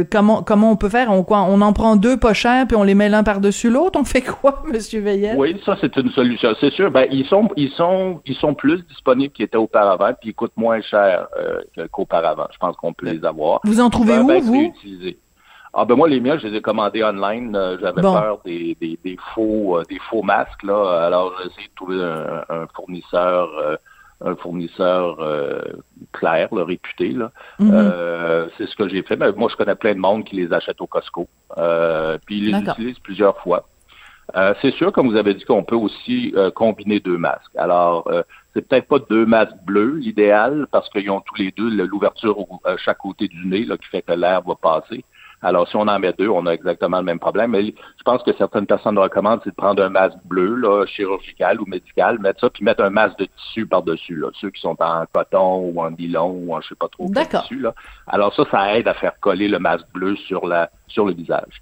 comment 0.10 0.42
comment 0.42 0.72
on 0.72 0.75
peut 0.75 0.89
faire? 0.89 1.12
On 1.12 1.24
quoi? 1.24 1.44
On 1.44 1.62
en 1.62 1.74
prend 1.74 1.96
deux 1.96 2.18
pas 2.18 2.34
chers, 2.34 2.66
puis 2.68 2.75
on 2.75 2.84
les 2.84 2.96
met 2.96 3.10
l'un 3.10 3.24
par 3.24 3.42
dessus 3.42 3.70
l'autre? 3.70 4.00
On 4.00 4.06
fait 4.06 4.22
quoi, 4.22 4.63
Monsieur 4.74 5.01
Veillet 5.01 5.36
Oui, 5.38 5.62
ça 5.66 5.77
c'est 5.82 5.96
une 5.98 6.10
solution, 6.12 6.50
c'est 6.60 6.72
sûr. 6.72 6.89
Ben, 6.89 7.06
ils 7.12 7.25
sont 7.25 7.48
ils 7.56 7.72
sont 7.72 8.22
ils 8.25 8.36
sont 8.36 8.56
plus 8.56 8.82
disponibles 8.88 9.34
qu'ils 9.34 9.46
étaient 9.46 9.58
auparavant, 9.58 10.13
puis 10.20 10.32
ils 10.32 10.34
coûtent 10.34 10.58
moins 10.58 10.82
cher 10.82 11.27
qu'auparavant. 11.92 12.48
Je 12.51 12.58
pense 12.58 12.75
qu'on 12.77 12.87
on 12.88 12.94
peut 12.94 13.08
les 13.08 13.24
avoir. 13.25 13.60
Vous 13.63 13.79
en 13.79 13.89
trouvez 13.89 14.17
où, 14.17 14.27
vous? 14.41 14.74
Ah 15.74 15.86
ben 15.86 15.96
moi 15.96 16.10
les 16.10 16.20
miens, 16.20 16.38
je 16.39 16.48
les 16.48 16.58
ai 16.58 16.62
commandés 16.62 17.03
online. 17.03 17.56
Euh, 17.56 17.77
j'avais 17.79 18.01
peur 18.01 18.39
des, 18.44 18.75
des, 18.82 18.98
des 19.03 19.17
faux 19.36 19.77
euh, 19.77 19.84
des 19.88 20.00
faux 20.10 20.24
masques 20.24 20.63
là. 20.63 21.06
Alors 21.06 21.34
j'ai 21.38 21.51
essayé 21.51 21.67
de 21.67 21.75
trouver 21.75 22.01
un, 22.01 22.65
fournisseur 22.74 23.50
euh, 23.60 23.75
un 24.25 24.36
fournisseur 24.36 25.17
clair, 26.13 26.50
réputé. 26.51 27.10
Là. 27.10 27.32
Mm-hmm. 27.60 28.50
c'est 28.58 28.67
ce 28.67 28.75
que 28.75 28.89
j'ai 28.89 29.03
fait. 29.03 29.15
Mais 29.15 29.32
moi, 29.34 29.48
je 29.51 29.56
connais 29.56 29.75
plein 29.75 29.94
de 29.94 30.00
monde 30.00 30.24
qui 30.24 30.36
les 30.38 30.51
achète 30.51 30.82
au 30.82 30.88
Costco. 30.88 31.27
puis 32.25 32.39
ils 32.39 32.51
les 32.51 32.58
utilisent 32.58 33.00
plusieurs 33.00 33.38
fois. 33.38 33.67
Euh, 34.36 34.53
c'est 34.62 34.74
sûr, 34.74 34.91
comme 34.91 35.10
vous 35.10 35.15
avez 35.15 35.34
dit, 35.34 35.46
qu'on 35.46 35.63
peut 35.63 35.75
aussi 35.75 36.34
euh, 36.36 36.51
combiner 36.51 37.00
deux 37.00 37.17
masques. 37.17 37.55
Alors, 37.55 38.07
euh, 38.12 38.24
c'est 38.53 38.67
peut-être 38.67 38.88
pas 38.88 39.00
deux 39.10 39.25
masques 39.25 39.55
bleus, 39.65 39.96
l'idéal, 39.96 40.67
parce 40.72 40.89
qu'ils 40.89 41.10
ont 41.10 41.22
tous 41.22 41.36
les 41.36 41.51
deux 41.51 41.69
l'ouverture 41.69 42.38
à 42.65 42.75
chaque 42.77 42.98
côté 42.98 43.27
du 43.27 43.48
nez, 43.48 43.63
là, 43.65 43.77
qui 43.77 43.88
fait 43.88 44.01
que 44.01 44.12
l'air 44.12 44.41
va 44.41 44.55
passer. 44.55 45.05
Alors, 45.43 45.67
si 45.69 45.75
on 45.75 45.81
en 45.81 46.00
met 46.00 46.13
deux, 46.13 46.29
on 46.29 46.48
a 46.48 46.51
exactement 46.51 46.98
le 46.98 47.03
même 47.03 47.19
problème. 47.19 47.51
Mais 47.51 47.65
je 47.65 48.03
pense 48.03 48.24
que 48.24 48.34
certaines 48.34 48.65
personnes 48.65 48.98
recommandent, 48.98 49.39
c'est 49.43 49.51
de 49.51 49.55
prendre 49.55 49.84
un 49.84 49.89
masque 49.89 50.17
bleu, 50.25 50.55
là, 50.55 50.86
chirurgical 50.88 51.62
ou 51.62 51.65
médical, 51.67 52.19
mettre 52.19 52.41
ça, 52.41 52.50
puis 52.50 52.63
mettre 52.63 52.84
un 52.84 52.89
masque 52.89 53.19
de 53.19 53.25
tissu 53.25 53.67
par-dessus, 53.67 54.15
là, 54.15 54.29
ceux 54.41 54.50
qui 54.50 54.60
sont 54.60 54.75
en 54.79 55.05
coton 55.13 55.72
ou 55.72 55.79
en 55.79 55.91
nylon 55.91 56.31
ou 56.31 56.55
en 56.55 56.62
je 56.62 56.69
sais 56.69 56.75
pas 56.75 56.88
trop 56.88 57.07
quel 57.13 57.27
tissu. 57.27 57.60
Là. 57.60 57.74
Alors 58.07 58.34
ça, 58.34 58.46
ça 58.50 58.77
aide 58.77 58.88
à 58.88 58.96
faire 58.96 59.19
coller 59.19 59.48
le 59.48 59.60
masque 59.60 59.86
bleu 59.93 60.15
sur 60.15 60.48
la 60.48 60.72
sur 60.88 61.05
le 61.05 61.13
visage. 61.13 61.62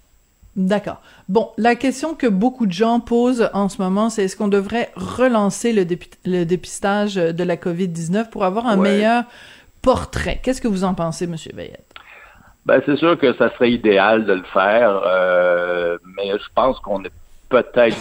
D'accord. 0.56 1.02
Bon, 1.28 1.50
la 1.58 1.74
question 1.74 2.14
que 2.14 2.26
beaucoup 2.26 2.66
de 2.66 2.72
gens 2.72 2.98
posent 2.98 3.50
en 3.52 3.68
ce 3.68 3.80
moment, 3.80 4.08
c'est 4.08 4.24
est-ce 4.24 4.36
qu'on 4.36 4.48
devrait 4.48 4.90
relancer 4.96 5.72
le, 5.74 5.86
le, 6.24 6.44
dépistage 6.44 7.16
de 7.16 7.44
la 7.44 7.56
COVID-19 7.56 8.30
pour 8.30 8.44
avoir 8.44 8.66
un 8.66 8.76
meilleur 8.76 9.24
portrait? 9.82 10.40
Qu'est-ce 10.42 10.62
que 10.62 10.68
vous 10.68 10.84
en 10.84 10.94
pensez, 10.94 11.26
Monsieur 11.26 11.52
Veillette? 11.54 11.92
Ben, 12.66 12.82
c'est 12.84 12.96
sûr 12.96 13.16
que 13.18 13.32
ça 13.34 13.52
serait 13.52 13.70
idéal 13.70 14.24
de 14.24 14.32
le 14.32 14.42
faire, 14.52 15.00
euh, 15.06 15.98
mais 16.16 16.32
je 16.32 16.48
pense 16.54 16.80
qu'on 16.80 17.04
est 17.04 17.12
peut-être 17.48 17.96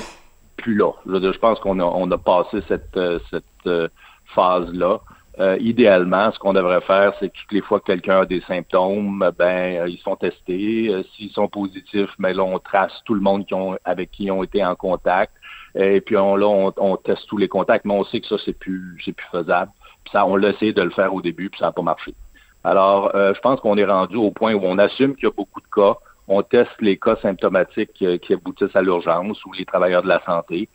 plus 0.58 0.76
là. 0.76 0.92
Je, 1.06 1.38
pense 1.38 1.60
qu'on 1.60 1.80
a, 1.80 1.84
on 1.84 2.10
a 2.10 2.18
passé 2.18 2.64
cette, 2.68 2.98
euh, 2.98 3.20
cette 3.30 3.44
euh, 3.68 3.88
phase-là. 4.34 5.02
Euh, 5.40 5.58
idéalement, 5.60 6.32
ce 6.32 6.40
qu'on 6.40 6.54
devrait 6.54 6.82
faire, 6.82 7.14
c'est 7.20 7.30
que 7.30 7.38
toutes 7.38 7.52
les 7.52 7.62
fois 7.62 7.82
que 7.82 7.86
quelqu'un 7.86 8.22
a 8.22 8.26
des 8.26 8.42
symptômes, 8.42 9.32
ben 9.38 9.82
euh, 9.82 9.90
ils 9.90 9.98
sont 9.98 10.16
testés. 10.16 10.88
Euh, 10.90 11.04
s'ils 11.16 11.32
sont 11.32 11.50
positifs, 11.50 12.10
mais 12.20 12.30
ben, 12.34 12.38
là, 12.38 12.44
on 12.44 12.60
trace 12.60 12.94
tout 13.04 13.14
le 13.14 13.20
monde 13.20 13.46
avec 13.84 14.12
qui 14.12 14.26
ils 14.26 14.32
ont 14.32 14.44
été 14.44 14.64
en 14.64 14.76
contact. 14.76 15.34
Et 15.76 16.00
puis 16.00 16.16
on, 16.16 16.38
là, 16.38 16.72
on, 16.78 16.96
teste 16.96 17.28
tous 17.28 17.38
les 17.38 17.50
contacts, 17.50 17.84
mais 17.84 17.94
on 17.94 18.06
sait 18.06 18.22
que 18.22 18.28
ça, 18.28 18.38
c'est 18.46 18.58
plus 18.58 18.98
c'est 19.04 19.12
plus 19.12 19.28
faisable. 19.30 19.72
Puis 20.06 20.12
ça, 20.14 20.26
on 20.26 20.38
l'a 20.38 20.52
essayé 20.52 20.72
de 20.72 20.82
le 20.82 20.92
faire 20.92 21.14
au 21.14 21.22
début, 21.22 21.50
puis 21.50 21.60
ça 21.60 21.66
n'a 21.66 21.72
pas 21.74 21.82
marché. 21.82 22.16
Alors, 22.64 23.12
je 23.14 23.40
pense 23.42 23.60
qu'on 23.60 23.78
est 23.78 23.86
rendu 23.86 24.16
au 24.16 24.32
point 24.32 24.54
où 24.54 24.62
on 24.64 24.80
assume 24.80 25.16
qu'il 25.16 25.26
y 25.26 25.28
a 25.28 25.32
beaucoup 25.36 25.60
de 25.60 25.68
cas. 25.68 25.98
On 26.28 26.42
teste 26.42 26.72
les 26.80 26.98
cas 26.98 27.18
symptomatiques 27.18 27.92
qui 27.94 28.34
aboutissent 28.34 28.76
à 28.76 28.82
l'urgence 28.82 29.44
ou 29.46 29.52
les 29.52 29.66
travailleurs 29.66 30.02
de 30.02 30.08
la 30.08 30.22
santé 30.26 30.70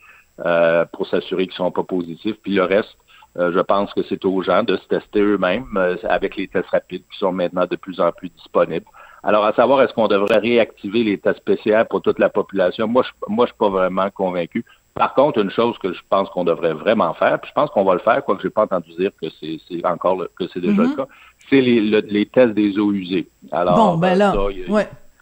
pour 0.93 1.07
s'assurer 1.09 1.47
qu'ils 1.47 1.57
sont 1.57 1.73
pas 1.73 1.83
positifs. 1.83 2.37
Puis 2.43 2.55
le 2.55 2.65
reste, 2.65 2.97
euh, 3.41 3.53
je 3.53 3.61
pense 3.61 3.93
que 3.95 4.03
c'est 4.09 4.25
aux 4.25 4.43
gens 4.43 4.63
de 4.63 4.77
se 4.77 4.87
tester 4.87 5.21
eux-mêmes 5.21 5.77
euh, 5.77 5.97
avec 6.09 6.37
les 6.37 6.47
tests 6.47 6.69
rapides 6.69 7.03
qui 7.11 7.19
sont 7.19 7.33
maintenant 7.33 7.65
de 7.69 7.77
plus 7.77 8.01
en 8.01 8.13
plus 8.13 8.29
disponibles. 8.29 8.87
Alors, 9.23 9.45
à 9.45 9.53
savoir, 9.55 9.83
est-ce 9.83 9.95
qu'on 9.95 10.09
devrait 10.09 10.39
réactiver 10.39 11.05
les 11.05 11.19
tests 11.19 11.39
spéciaux 11.39 11.85
pour 11.89 12.03
toute 12.03 12.19
la 12.19 12.29
population? 12.29 12.87
Moi, 12.87 13.03
je, 13.03 13.11
moi, 13.29 13.47
je 13.47 13.53
suis 13.53 13.59
pas 13.59 13.69
vraiment 13.69 14.11
convaincu. 14.11 14.65
Par 14.95 15.15
contre, 15.15 15.39
une 15.39 15.51
chose 15.51 15.79
que 15.79 15.93
je 15.93 16.01
pense 16.11 16.29
qu'on 16.31 16.45
devrait 16.45 16.75
vraiment 16.75 17.15
faire, 17.15 17.41
puis 17.41 17.49
je 17.49 17.55
pense 17.55 17.71
qu'on 17.71 17.85
va 17.85 17.95
le 17.95 18.01
faire, 18.01 18.25
quoique 18.25 18.43
j'ai 18.43 18.51
pas 18.51 18.65
entendu 18.65 18.91
dire 18.99 19.11
que 19.21 19.29
c'est 19.41 19.87
encore 19.87 20.25
que 20.39 20.47
c'est 20.53 20.61
déjà 20.61 20.83
le 20.83 20.89
mm-hmm. 20.89 20.97
cas, 20.97 21.07
c'est 21.49 21.61
les, 21.61 21.81
les 21.81 22.27
tests 22.27 22.55
des 22.55 22.79
eaux 22.79 22.93
usées. 22.93 23.29
Alors, 23.53 23.77
bon, 23.77 23.97
ben 23.97 24.17
là, 24.17 24.35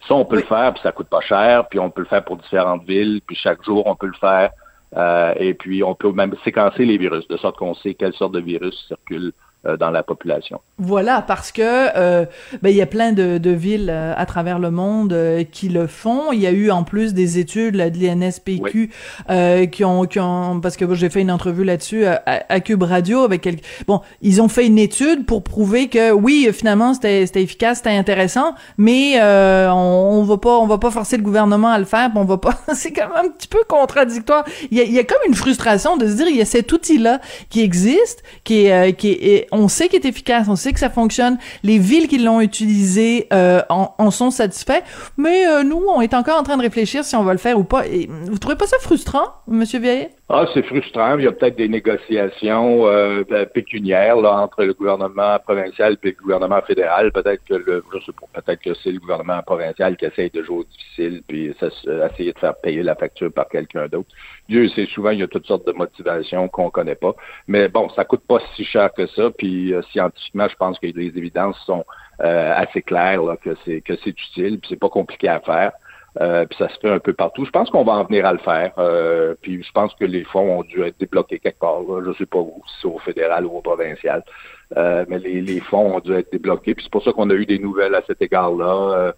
ça, 0.06 0.14
on 0.14 0.24
peut 0.24 0.36
le 0.36 0.42
faire, 0.42 0.72
puis 0.72 0.82
ça 0.82 0.90
coûte 0.90 1.08
pas 1.08 1.20
cher, 1.20 1.68
puis 1.68 1.78
on 1.78 1.90
peut 1.90 2.00
le 2.00 2.06
faire 2.06 2.24
pour 2.24 2.38
différentes 2.38 2.84
villes, 2.84 3.20
puis 3.26 3.36
chaque 3.36 3.62
jour, 3.62 3.86
on 3.86 3.94
peut 3.94 4.06
le 4.06 4.14
faire 4.14 4.50
euh, 4.50 4.56
et 4.96 5.54
puis, 5.54 5.82
on 5.82 5.94
peut 5.94 6.12
même 6.12 6.34
séquencer 6.44 6.84
les 6.84 6.98
virus, 6.98 7.26
de 7.28 7.36
sorte 7.36 7.56
qu'on 7.56 7.74
sait 7.74 7.94
quelle 7.94 8.14
sorte 8.14 8.32
de 8.32 8.40
virus 8.40 8.86
circule 8.88 9.32
euh, 9.32 9.47
dans 9.64 9.90
la 9.90 10.02
population. 10.02 10.60
Voilà, 10.80 11.22
parce 11.22 11.50
que 11.50 11.62
euh, 11.96 12.24
ben, 12.62 12.70
il 12.70 12.76
y 12.76 12.82
a 12.82 12.86
plein 12.86 13.10
de, 13.10 13.38
de 13.38 13.50
villes 13.50 13.90
euh, 13.90 14.14
à 14.16 14.26
travers 14.26 14.60
le 14.60 14.70
monde 14.70 15.12
euh, 15.12 15.42
qui 15.42 15.68
le 15.68 15.88
font. 15.88 16.30
Il 16.30 16.40
y 16.40 16.46
a 16.46 16.52
eu 16.52 16.70
en 16.70 16.84
plus 16.84 17.14
des 17.14 17.40
études 17.40 17.74
là, 17.74 17.90
de 17.90 17.98
l'INSPQ 17.98 18.90
qui, 19.72 19.84
ont, 19.84 20.04
qui 20.04 20.20
ont 20.20 20.60
parce 20.60 20.76
que 20.76 20.94
j'ai 20.94 21.10
fait 21.10 21.20
une 21.20 21.32
entrevue 21.32 21.64
là-dessus 21.64 22.06
à, 22.06 22.22
à, 22.26 22.60
Cube 22.60 22.84
Radio 22.84 23.22
avec 23.22 23.40
quelques 23.40 23.64
bon, 23.88 24.02
ils 24.22 24.40
ont 24.40 24.48
fait 24.48 24.66
une 24.66 24.78
étude 24.78 25.26
pour 25.26 25.42
prouver 25.42 25.88
que 25.88 26.12
oui, 26.12 26.48
finalement 26.52 26.94
c'était 26.94 27.42
efficace, 27.42 27.78
c'était 27.78 27.90
intéressant, 27.90 28.54
mais 28.76 29.20
on, 29.20 30.18
on 30.18 30.22
va 30.22 30.36
pas 30.38 30.58
on 30.58 30.66
va 30.66 30.78
pas 30.78 30.92
forcer 30.92 31.16
le 31.16 31.24
gouvernement 31.24 31.68
à 31.68 31.78
le 31.78 31.84
faire, 31.84 32.10
on 32.14 32.24
va 32.24 32.38
pas. 32.38 32.54
C'est 32.74 32.92
quand 32.92 33.08
même 33.08 33.26
un 33.26 33.28
petit 33.30 33.48
peu 33.48 33.58
contradictoire. 33.66 34.44
Il 34.70 34.78
y 34.78 34.80
a, 34.80 34.84
il 34.84 34.92
y 34.92 34.98
a 34.98 35.04
comme 35.04 35.18
une 35.26 35.34
frustration 35.34 35.96
de 35.96 36.06
se 36.06 36.14
dire 36.14 36.28
il 36.28 36.36
y 36.36 36.42
a 36.42 36.46
cet 36.46 36.72
outil 36.72 36.98
là 36.98 37.20
qui 37.50 37.62
existe, 37.62 38.22
qui 38.44 38.66
est 38.66 38.92
qui 38.94 39.12
est 39.12 39.47
on 39.52 39.68
sait 39.68 39.88
qu'il 39.88 40.04
est 40.04 40.08
efficace, 40.08 40.48
on 40.48 40.56
sait 40.56 40.72
que 40.72 40.80
ça 40.80 40.90
fonctionne. 40.90 41.38
Les 41.62 41.78
villes 41.78 42.08
qui 42.08 42.18
l'ont 42.18 42.40
utilisé 42.40 43.26
euh, 43.32 43.62
en, 43.68 44.10
sont 44.10 44.30
satisfaits, 44.30 44.82
mais 45.16 45.46
euh, 45.46 45.62
nous, 45.62 45.84
on 45.88 46.00
est 46.00 46.14
encore 46.14 46.38
en 46.38 46.42
train 46.42 46.56
de 46.56 46.62
réfléchir 46.62 47.04
si 47.04 47.16
on 47.16 47.24
va 47.24 47.32
le 47.32 47.38
faire 47.38 47.58
ou 47.58 47.64
pas. 47.64 47.86
Et, 47.86 48.08
vous 48.08 48.38
trouvez 48.38 48.56
pas 48.56 48.66
ça 48.66 48.78
frustrant, 48.78 49.26
Monsieur 49.46 49.80
Vieillet? 49.80 50.10
Ah, 50.30 50.44
c'est 50.52 50.62
frustrant. 50.62 51.16
Il 51.16 51.24
y 51.24 51.26
a 51.26 51.32
peut-être 51.32 51.56
des 51.56 51.68
négociations 51.68 52.86
euh, 52.86 53.24
ben, 53.28 53.46
pécuniaires 53.46 54.16
là, 54.16 54.42
entre 54.42 54.62
le 54.62 54.74
gouvernement 54.74 55.38
provincial 55.42 55.96
et 56.02 56.08
le 56.08 56.22
gouvernement 56.22 56.60
fédéral. 56.60 57.12
Peut-être 57.12 57.42
que 57.48 57.54
le, 57.54 57.82
peut-être 58.34 58.60
que 58.60 58.74
c'est 58.74 58.92
le 58.92 59.00
gouvernement 59.00 59.42
provincial 59.42 59.96
qui 59.96 60.04
essaye 60.04 60.28
de 60.30 60.42
jouer 60.42 60.64
difficile 60.70 61.22
puis 61.26 61.54
essayer 61.58 62.32
de 62.32 62.38
faire 62.38 62.54
payer 62.56 62.82
la 62.82 62.94
facture 62.94 63.32
par 63.32 63.48
quelqu'un 63.48 63.86
d'autre. 63.86 64.08
Dieu 64.50 64.68
sait 64.68 64.86
souvent 64.86 65.10
il 65.10 65.20
y 65.20 65.22
a 65.22 65.28
toutes 65.28 65.46
sortes 65.46 65.66
de 65.66 65.72
motivations 65.72 66.48
qu'on 66.48 66.68
connaît 66.68 66.94
pas. 66.94 67.14
Mais 67.46 67.68
bon, 67.68 67.88
ça 67.90 68.04
coûte 68.04 68.22
pas 68.28 68.38
si 68.54 68.64
cher 68.64 68.90
que 68.92 69.06
ça. 69.06 69.30
Puis 69.38 69.72
euh, 69.72 69.80
scientifiquement, 69.90 70.48
je 70.48 70.56
pense 70.56 70.78
que 70.78 70.86
les 70.86 71.16
évidences 71.16 71.58
sont 71.64 71.84
euh, 72.20 72.52
assez 72.54 72.82
claires 72.82 73.22
là, 73.22 73.36
que 73.36 73.56
c'est 73.64 73.80
que 73.80 73.94
c'est 74.04 74.10
utile. 74.10 74.58
Puis 74.58 74.68
c'est 74.70 74.80
pas 74.80 74.90
compliqué 74.90 75.28
à 75.28 75.40
faire. 75.40 75.72
Euh, 76.20 76.46
puis 76.46 76.58
ça 76.58 76.68
se 76.68 76.78
fait 76.80 76.90
un 76.90 76.98
peu 76.98 77.12
partout. 77.12 77.44
Je 77.44 77.50
pense 77.50 77.70
qu'on 77.70 77.84
va 77.84 77.92
en 77.92 78.04
venir 78.04 78.26
à 78.26 78.32
le 78.32 78.38
faire. 78.38 78.72
Euh, 78.78 79.34
puis 79.40 79.62
je 79.62 79.72
pense 79.72 79.94
que 79.94 80.04
les 80.04 80.24
fonds 80.24 80.58
ont 80.58 80.62
dû 80.62 80.82
être 80.82 80.98
débloqués 80.98 81.38
quelque 81.38 81.60
part. 81.60 81.80
Je 81.86 82.08
ne 82.08 82.14
sais 82.14 82.26
pas 82.26 82.38
où, 82.38 82.62
si 82.66 82.74
c'est 82.82 82.88
au 82.88 82.98
fédéral 82.98 83.46
ou 83.46 83.56
au 83.56 83.60
provincial. 83.60 84.24
Euh, 84.76 85.04
mais 85.08 85.18
les, 85.18 85.60
fonds 85.60 85.96
ont 85.96 86.00
dû 86.00 86.12
être 86.14 86.32
débloqués. 86.32 86.74
Puis 86.74 86.84
c'est 86.84 86.92
pour 86.92 87.04
ça 87.04 87.12
qu'on 87.12 87.30
a 87.30 87.34
eu 87.34 87.46
des 87.46 87.58
nouvelles 87.58 87.94
à 87.94 88.02
cet 88.06 88.20
égard-là. 88.20 89.12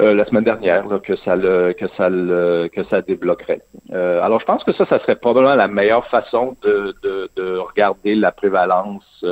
La 0.00 0.24
semaine 0.26 0.44
dernière 0.44 0.84
que 1.02 1.16
ça 1.16 1.36
le, 1.36 1.72
que 1.72 1.86
ça 1.96 2.08
le, 2.08 2.68
que 2.72 2.84
ça 2.84 3.02
débloquerait. 3.02 3.62
alors 3.92 4.40
je 4.40 4.44
pense 4.44 4.62
que 4.64 4.72
ça, 4.72 4.86
ça 4.86 4.98
serait 5.00 5.16
probablement 5.16 5.54
la 5.54 5.68
meilleure 5.68 6.06
façon 6.06 6.56
de, 6.62 6.94
de, 7.02 7.28
de 7.36 7.56
regarder 7.56 8.14
la 8.14 8.32
prévalence 8.32 9.24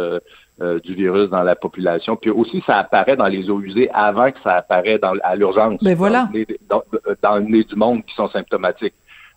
euh, 0.62 0.80
du 0.80 0.94
virus 0.94 1.28
dans 1.28 1.42
la 1.42 1.54
population. 1.54 2.16
Puis 2.16 2.30
aussi, 2.30 2.62
ça 2.66 2.78
apparaît 2.78 3.14
dans 3.14 3.26
les 3.26 3.50
eaux 3.50 3.61
usées 3.61 3.90
avant 3.92 4.32
que 4.32 4.38
ça 4.42 4.54
apparaît 4.54 4.99
dans, 4.99 5.12
à 5.23 5.37
l'urgence. 5.37 5.78
Ben 5.82 5.94
voilà. 5.94 6.30
Dans, 6.70 7.37
le 7.37 7.42
nez 7.42 7.64
du 7.64 7.76
monde 7.76 8.02
qui 8.06 8.14
sont 8.14 8.30
symptomatiques. 8.30 8.94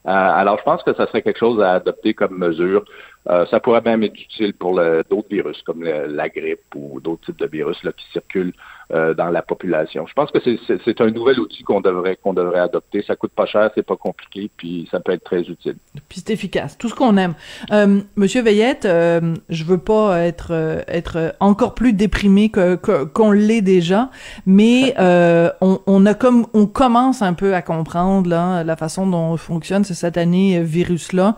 Euh, 0.07 0.11
alors, 0.11 0.57
je 0.59 0.63
pense 0.63 0.81
que 0.81 0.93
ça 0.93 1.07
serait 1.07 1.21
quelque 1.21 1.39
chose 1.39 1.61
à 1.61 1.73
adopter 1.73 2.13
comme 2.13 2.37
mesure. 2.37 2.85
Euh, 3.29 3.45
ça 3.47 3.59
pourrait 3.59 3.81
même 3.81 4.01
être 4.03 4.17
utile 4.17 4.53
pour 4.53 4.79
d'autres 5.09 5.27
virus, 5.29 5.61
comme 5.63 5.83
la 5.83 6.29
grippe 6.29 6.73
ou 6.73 7.01
d'autres 7.01 7.25
types 7.25 7.39
de 7.39 7.47
virus 7.47 7.83
là, 7.83 7.91
qui 7.91 8.05
circulent 8.13 8.53
euh, 8.91 9.13
dans 9.13 9.29
la 9.29 9.43
population. 9.43 10.07
Je 10.07 10.13
pense 10.13 10.31
que 10.31 10.39
c'est 10.39 11.01
un 11.01 11.11
nouvel 11.11 11.39
outil 11.39 11.61
qu'on 11.61 11.79
devrait 11.79 12.15
qu'on 12.15 12.33
devrait 12.33 12.59
adopter. 12.59 13.03
Ça 13.05 13.15
coûte 13.15 13.29
pas 13.35 13.45
cher, 13.45 13.69
c'est 13.75 13.85
pas 13.85 13.95
compliqué, 13.95 14.49
puis 14.57 14.87
ça 14.89 14.99
peut 14.99 15.11
être 15.11 15.23
très 15.23 15.41
utile. 15.41 15.75
Puis 16.07 16.23
c'est 16.25 16.33
efficace, 16.33 16.75
tout 16.75 16.89
ce 16.89 16.95
qu'on 16.95 17.15
aime. 17.17 17.35
Euh, 17.71 17.99
Monsieur 18.15 18.41
Veillette, 18.41 18.85
euh, 18.85 19.35
je 19.49 19.63
veux 19.63 19.77
pas 19.77 20.19
être 20.21 20.47
euh, 20.53 20.81
être 20.87 21.35
encore 21.39 21.75
plus 21.75 21.93
déprimé 21.93 22.49
que 22.49 22.73
qu'on 23.05 23.31
l'est 23.31 23.61
déjà, 23.61 24.09
mais 24.47 24.95
on, 25.61 25.79
on, 25.85 26.05
a 26.07 26.15
comme 26.15 26.47
on 26.55 26.65
commence 26.65 27.21
un 27.21 27.33
peu 27.33 27.53
à 27.53 27.61
comprendre 27.61 28.27
là 28.27 28.63
la 28.63 28.75
façon 28.75 29.05
dont 29.05 29.37
fonctionne 29.37 29.83
ce 29.83 29.93
satané 29.93 30.63
virus 30.63 31.13
là. 31.13 31.35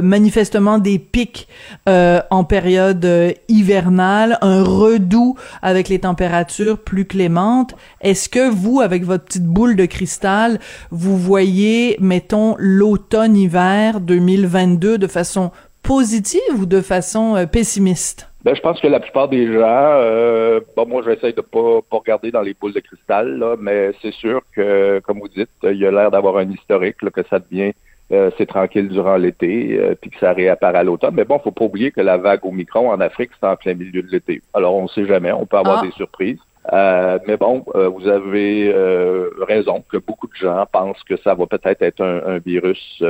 manifestement 0.00 0.78
des 0.78 0.98
pics 0.98 1.48
en 1.86 2.44
période 2.44 3.06
hivernale, 3.48 4.38
un 4.40 4.62
redout 4.62 5.36
avec 5.60 5.90
les 5.90 5.98
températures 5.98 6.61
plus 6.84 7.04
clémente. 7.04 7.74
Est-ce 8.00 8.28
que 8.28 8.50
vous, 8.50 8.80
avec 8.80 9.04
votre 9.04 9.24
petite 9.24 9.46
boule 9.46 9.76
de 9.76 9.86
cristal, 9.86 10.58
vous 10.90 11.16
voyez, 11.16 11.96
mettons, 12.00 12.56
l'automne-hiver 12.58 14.00
2022 14.00 14.98
de 14.98 15.06
façon 15.06 15.50
positive 15.82 16.60
ou 16.60 16.66
de 16.66 16.80
façon 16.80 17.36
euh, 17.36 17.46
pessimiste? 17.46 18.28
Ben, 18.44 18.54
je 18.56 18.60
pense 18.60 18.80
que 18.80 18.88
la 18.88 18.98
plupart 18.98 19.28
des 19.28 19.46
gens, 19.46 19.60
euh, 19.62 20.60
bon, 20.76 20.86
moi, 20.86 21.02
j'essaie 21.04 21.32
de 21.32 21.40
pas, 21.40 21.80
pas 21.88 21.98
regarder 21.98 22.32
dans 22.32 22.40
les 22.40 22.54
boules 22.54 22.72
de 22.72 22.80
cristal, 22.80 23.38
là, 23.38 23.56
mais 23.58 23.92
c'est 24.02 24.12
sûr 24.12 24.40
que, 24.54 25.00
comme 25.00 25.20
vous 25.20 25.28
dites, 25.28 25.50
il 25.62 25.76
y 25.76 25.86
a 25.86 25.92
l'air 25.92 26.10
d'avoir 26.10 26.38
un 26.38 26.50
historique, 26.50 26.96
que 26.96 27.22
ça 27.30 27.38
devient, 27.38 27.72
euh, 28.10 28.30
c'est 28.36 28.46
tranquille 28.46 28.88
durant 28.88 29.16
l'été, 29.16 29.80
puis 30.00 30.10
que 30.10 30.18
ça 30.18 30.32
réapparaît 30.32 30.78
à 30.78 30.82
l'automne. 30.82 31.14
Mais 31.14 31.24
bon, 31.24 31.38
faut 31.38 31.52
pas 31.52 31.66
oublier 31.66 31.92
que 31.92 32.00
la 32.00 32.16
vague 32.16 32.44
au 32.44 32.50
micron 32.50 32.90
en 32.90 33.00
Afrique, 33.00 33.30
c'est 33.38 33.46
en 33.46 33.54
plein 33.54 33.74
milieu 33.74 34.02
de 34.02 34.10
l'été. 34.10 34.42
Alors, 34.54 34.74
on 34.74 34.88
sait 34.88 35.06
jamais, 35.06 35.30
on 35.30 35.46
peut 35.46 35.58
avoir 35.58 35.80
ah. 35.82 35.86
des 35.86 35.92
surprises. 35.92 36.40
Euh, 36.72 37.18
mais 37.26 37.36
bon, 37.36 37.64
euh, 37.74 37.88
vous 37.88 38.06
avez 38.06 38.72
euh, 38.72 39.30
raison 39.48 39.82
que 39.88 39.96
beaucoup 39.96 40.28
de 40.28 40.36
gens 40.36 40.64
pensent 40.70 41.02
que 41.02 41.16
ça 41.16 41.34
va 41.34 41.46
peut-être 41.46 41.82
être 41.82 42.00
un, 42.00 42.38
virus 42.38 43.02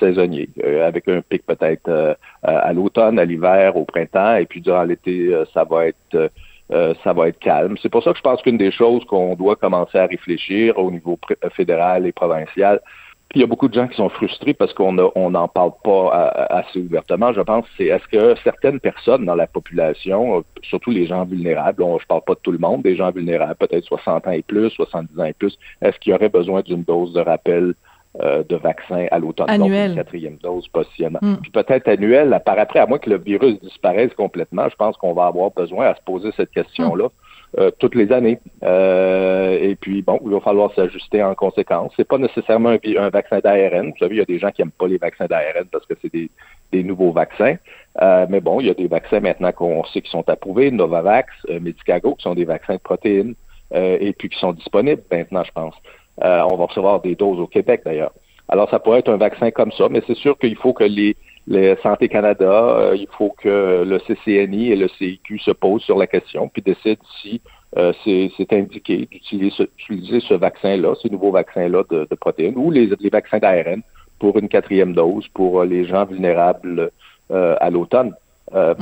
saisonnier, 0.00 0.48
avec 0.84 1.06
un 1.08 1.20
pic 1.20 1.46
peut-être 1.46 2.16
à 2.42 2.72
l'automne, 2.72 3.18
à 3.18 3.24
l'hiver, 3.24 3.76
au 3.76 3.84
printemps, 3.84 4.34
et 4.36 4.46
puis 4.46 4.60
durant 4.60 4.82
l'été, 4.82 5.30
ça 5.54 5.64
va 5.64 5.86
être 5.86 6.30
ça 6.70 7.12
va 7.12 7.28
être 7.28 7.38
calme. 7.38 7.76
C'est 7.80 7.88
pour 7.88 8.02
ça 8.02 8.10
que 8.10 8.18
je 8.18 8.22
pense 8.22 8.42
qu'une 8.42 8.58
des 8.58 8.72
choses 8.72 9.04
qu'on 9.04 9.36
doit 9.36 9.54
commencer 9.54 9.96
à 9.98 10.06
réfléchir 10.06 10.76
au 10.78 10.90
niveau 10.90 11.18
fédéral 11.54 12.04
et 12.06 12.12
provincial, 12.12 12.80
il 13.34 13.42
y 13.42 13.44
a 13.44 13.46
beaucoup 13.46 13.68
de 13.68 13.74
gens 13.74 13.86
qui 13.86 13.96
sont 13.96 14.08
frustrés 14.08 14.54
parce 14.54 14.72
qu'on 14.72 14.92
n'en 14.92 15.48
parle 15.48 15.72
pas 15.84 16.28
assez 16.50 16.80
ouvertement. 16.80 17.32
Je 17.32 17.42
pense 17.42 17.66
c'est 17.76 17.86
est-ce 17.86 18.06
que 18.08 18.34
certaines 18.42 18.80
personnes 18.80 19.26
dans 19.26 19.34
la 19.34 19.46
population, 19.46 20.42
surtout 20.62 20.90
les 20.90 21.06
gens 21.06 21.24
vulnérables, 21.24 21.82
on, 21.82 21.98
je 21.98 22.06
parle 22.06 22.22
pas 22.26 22.34
de 22.34 22.40
tout 22.40 22.52
le 22.52 22.58
monde, 22.58 22.82
des 22.82 22.96
gens 22.96 23.10
vulnérables, 23.10 23.56
peut-être 23.56 23.84
60 23.84 24.26
ans 24.26 24.30
et 24.30 24.42
plus, 24.42 24.70
70 24.70 25.20
ans 25.20 25.24
et 25.24 25.34
plus, 25.34 25.58
est-ce 25.82 25.98
qu'il 25.98 26.12
y 26.12 26.14
aurait 26.14 26.30
besoin 26.30 26.62
d'une 26.62 26.84
dose 26.84 27.12
de 27.12 27.20
rappel 27.20 27.74
euh, 28.22 28.42
de 28.48 28.56
vaccin 28.56 29.06
à 29.10 29.18
l'automne? 29.18 29.46
Donc, 29.58 29.70
une 29.70 29.94
quatrième 29.94 30.36
dose 30.42 30.66
possiblement. 30.68 31.18
Mm. 31.20 31.36
Puis 31.42 31.50
peut-être 31.50 31.86
annuel, 31.86 32.40
par 32.46 32.58
après, 32.58 32.78
à 32.78 32.86
moins 32.86 32.98
que 32.98 33.10
le 33.10 33.18
virus 33.18 33.60
disparaisse 33.60 34.14
complètement, 34.14 34.70
je 34.70 34.76
pense 34.76 34.96
qu'on 34.96 35.12
va 35.12 35.26
avoir 35.26 35.50
besoin 35.50 35.88
à 35.88 35.94
se 35.94 36.00
poser 36.02 36.30
cette 36.34 36.50
question-là. 36.50 37.08
Mm. 37.08 37.27
Euh, 37.56 37.70
toutes 37.78 37.94
les 37.94 38.12
années. 38.12 38.38
Euh, 38.62 39.58
et 39.58 39.74
puis, 39.74 40.02
bon, 40.02 40.20
il 40.22 40.30
va 40.30 40.40
falloir 40.40 40.70
s'ajuster 40.74 41.22
en 41.22 41.34
conséquence. 41.34 41.94
C'est 41.96 42.06
pas 42.06 42.18
nécessairement 42.18 42.76
un, 42.98 43.08
vaccin 43.08 43.38
d'ARN. 43.38 43.88
Vous 43.88 43.98
savez, 43.98 44.16
il 44.16 44.18
y 44.18 44.22
a 44.22 44.26
des 44.26 44.38
gens 44.38 44.50
qui 44.50 44.60
n'aiment 44.60 44.70
pas 44.70 44.86
les 44.86 44.98
vaccins 44.98 45.24
d'ARN 45.24 45.64
parce 45.72 45.86
que 45.86 45.94
c'est 46.02 46.12
des, 46.12 46.30
des, 46.72 46.82
nouveaux 46.84 47.10
vaccins. 47.10 47.56
Euh, 48.02 48.26
mais 48.28 48.40
bon, 48.40 48.60
il 48.60 48.66
y 48.66 48.70
a 48.70 48.74
des 48.74 48.86
vaccins 48.86 49.20
maintenant 49.20 49.50
qu'on 49.52 49.82
sait 49.84 50.02
qui 50.02 50.10
sont 50.10 50.28
approuvés, 50.28 50.70
Novavax, 50.70 51.32
Medicago, 51.48 52.16
qui 52.16 52.24
sont 52.24 52.34
des 52.34 52.44
vaccins 52.44 52.74
de 52.74 52.80
protéines, 52.80 53.34
et 53.74 54.12
puis 54.12 54.28
qui 54.28 54.38
sont 54.38 54.52
disponibles 54.52 55.02
maintenant, 55.10 55.42
je 55.42 55.52
pense. 55.52 55.74
on 56.20 56.56
va 56.56 56.66
recevoir 56.66 57.00
des 57.00 57.14
doses 57.14 57.40
au 57.40 57.46
Québec, 57.46 57.80
d'ailleurs. 57.82 58.12
Alors, 58.50 58.68
ça 58.68 58.78
pourrait 58.78 58.98
être 58.98 59.10
un 59.10 59.16
vaccin 59.16 59.50
comme 59.50 59.72
ça, 59.72 59.88
mais 59.88 60.02
c'est 60.06 60.16
sûr 60.16 60.38
qu'il 60.38 60.56
faut 60.56 60.74
que 60.74 60.84
les, 60.84 61.16
les 61.48 61.76
Santé 61.82 62.08
Canada, 62.08 62.76
euh, 62.78 62.96
il 62.96 63.08
faut 63.16 63.34
que 63.42 63.82
le 63.84 63.98
CCNI 64.00 64.72
et 64.72 64.76
le 64.76 64.88
CIQ 64.88 65.38
se 65.38 65.50
posent 65.50 65.82
sur 65.82 65.96
la 65.96 66.06
question 66.06 66.48
puis 66.48 66.62
décident 66.62 67.02
si 67.22 67.40
euh, 67.76 67.92
c'est 68.04 68.52
indiqué 68.52 69.08
d'utiliser 69.10 69.50
ce, 70.20 70.34
vaccin-là, 70.34 70.94
ce 71.00 71.08
nouveau 71.08 71.30
vaccin-là 71.30 71.84
de, 71.90 72.14
protéines 72.16 72.56
ou 72.56 72.70
les, 72.70 72.90
vaccins 73.10 73.38
d'ARN 73.38 73.82
pour 74.18 74.38
une 74.38 74.48
quatrième 74.48 74.92
dose 74.92 75.26
pour 75.28 75.64
les 75.64 75.86
gens 75.86 76.04
vulnérables 76.04 76.90
euh, 77.30 77.56
à 77.60 77.70
l'automne. 77.70 78.12
Mm. 78.52 78.74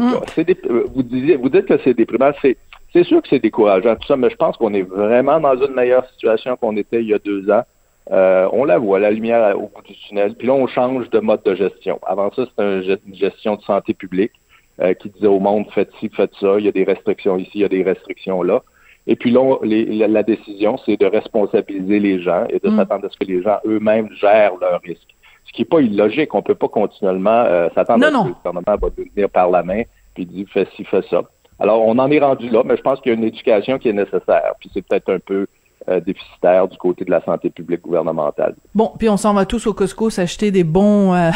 vous, 0.95 1.03
vous 1.41 1.49
dites 1.49 1.67
que 1.67 1.79
c'est 1.85 1.95
déprimant. 1.95 2.31
C'est 2.43 3.05
sûr 3.05 3.23
que 3.23 3.29
c'est 3.29 3.41
décourageant, 3.41 3.95
tout 3.97 4.07
ça, 4.07 4.17
mais 4.17 4.31
je 4.31 4.37
pense 4.37 4.57
qu'on 4.57 4.73
est 4.75 4.83
vraiment 4.83 5.39
dans 5.39 5.57
une 5.57 5.75
meilleure 5.75 6.09
situation 6.11 6.57
qu'on 6.57 6.77
était 6.77 7.01
il 7.03 7.09
y 7.09 7.15
a 7.15 7.19
deux 7.19 7.51
ans. 7.51 7.63
Euh, 8.13 8.49
on 8.53 8.65
la 8.65 8.79
voit, 8.79 8.99
la 9.01 9.11
lumière 9.11 9.57
au 9.57 9.69
bout 9.75 9.83
du 9.85 9.95
tunnel. 9.95 10.35
Puis 10.35 10.47
là, 10.47 10.55
on 10.55 10.67
change 10.67 11.11
de 11.11 11.19
mode 11.19 11.43
de 11.45 11.55
gestion. 11.55 11.99
Avant 12.07 12.31
ça, 12.33 12.47
c'était 12.47 12.99
une 13.07 13.15
gestion 13.15 13.57
de 13.57 13.63
santé 13.63 13.95
publique 13.95 14.33
euh, 14.81 14.95
qui 14.95 15.09
disait 15.11 15.27
au 15.27 15.41
monde, 15.41 15.67
faites 15.75 15.91
ci, 15.99 16.09
faites 16.11 16.35
ça, 16.41 16.57
il 16.59 16.67
y 16.67 16.69
a 16.69 16.73
des 16.73 16.85
restrictions 16.85 17.37
ici, 17.37 17.51
il 17.55 17.61
y 17.63 17.65
a 17.65 17.69
des 17.69 17.83
restrictions 17.83 18.43
là. 18.43 18.63
Et 19.09 19.15
puis 19.17 19.31
là, 19.31 19.57
la, 19.63 20.23
décision, 20.25 20.79
c'est 20.85 21.01
de 21.01 21.07
responsabiliser 21.07 22.01
les 22.01 22.21
gens 22.21 22.45
et 22.49 22.59
de 22.59 22.69
mm. 22.69 22.77
s'attendre 22.77 23.07
à 23.07 23.09
ce 23.09 23.17
que 23.17 23.25
les 23.25 23.41
gens 23.41 23.59
eux-mêmes 23.65 24.09
gèrent 24.21 24.57
leurs 24.61 24.81
risques. 24.81 25.15
Ce 25.47 25.53
qui 25.53 25.63
n'est 25.63 25.67
pas 25.67 25.81
illogique. 25.81 26.35
On 26.35 26.39
ne 26.39 26.43
peut 26.43 26.57
pas 26.57 26.69
continuellement 26.69 27.45
euh, 27.47 27.69
s'attendre 27.75 28.05
à 28.05 28.09
ce 28.09 28.13
que 28.13 28.29
le 28.29 28.35
gouvernement 28.35 28.77
va 28.81 28.91
devenir 28.97 29.31
par 29.31 29.51
la 29.51 29.63
main 29.63 29.83
puis 30.15 30.27
dire 30.27 30.47
fais 30.53 30.67
ci, 30.75 30.85
fais 30.85 31.03
ça. 31.09 31.23
Alors, 31.59 31.87
on 31.87 31.99
en 31.99 32.11
est 32.11 32.19
rendu 32.19 32.49
là, 32.49 32.63
mais 32.65 32.77
je 32.77 32.83
pense 32.83 33.01
qu'il 33.01 33.13
y 33.13 33.15
a 33.15 33.19
une 33.19 33.25
éducation 33.25 33.79
qui 33.79 33.89
est 33.89 33.93
nécessaire. 33.93 34.55
Puis 34.59 34.71
c'est 34.75 34.87
peut-être 34.87 35.11
un 35.11 35.19
peu 35.19 35.47
euh, 35.89 36.01
déficitaire 36.01 36.67
du 36.67 36.77
côté 36.79 37.05
de 37.05 37.13
la 37.13 37.23
santé 37.25 37.49
publique 37.49 37.83
gouvernementale. 37.83 38.57
Bon, 38.75 38.91
puis 38.99 39.09
on 39.09 39.17
s'en 39.17 39.35
va 39.35 39.47
tous 39.47 39.69
au 39.69 39.73
Costco 39.73 40.11
s'acheter 40.11 40.51
des 40.51 40.65
bons 40.65 41.15
euh, 41.15 41.31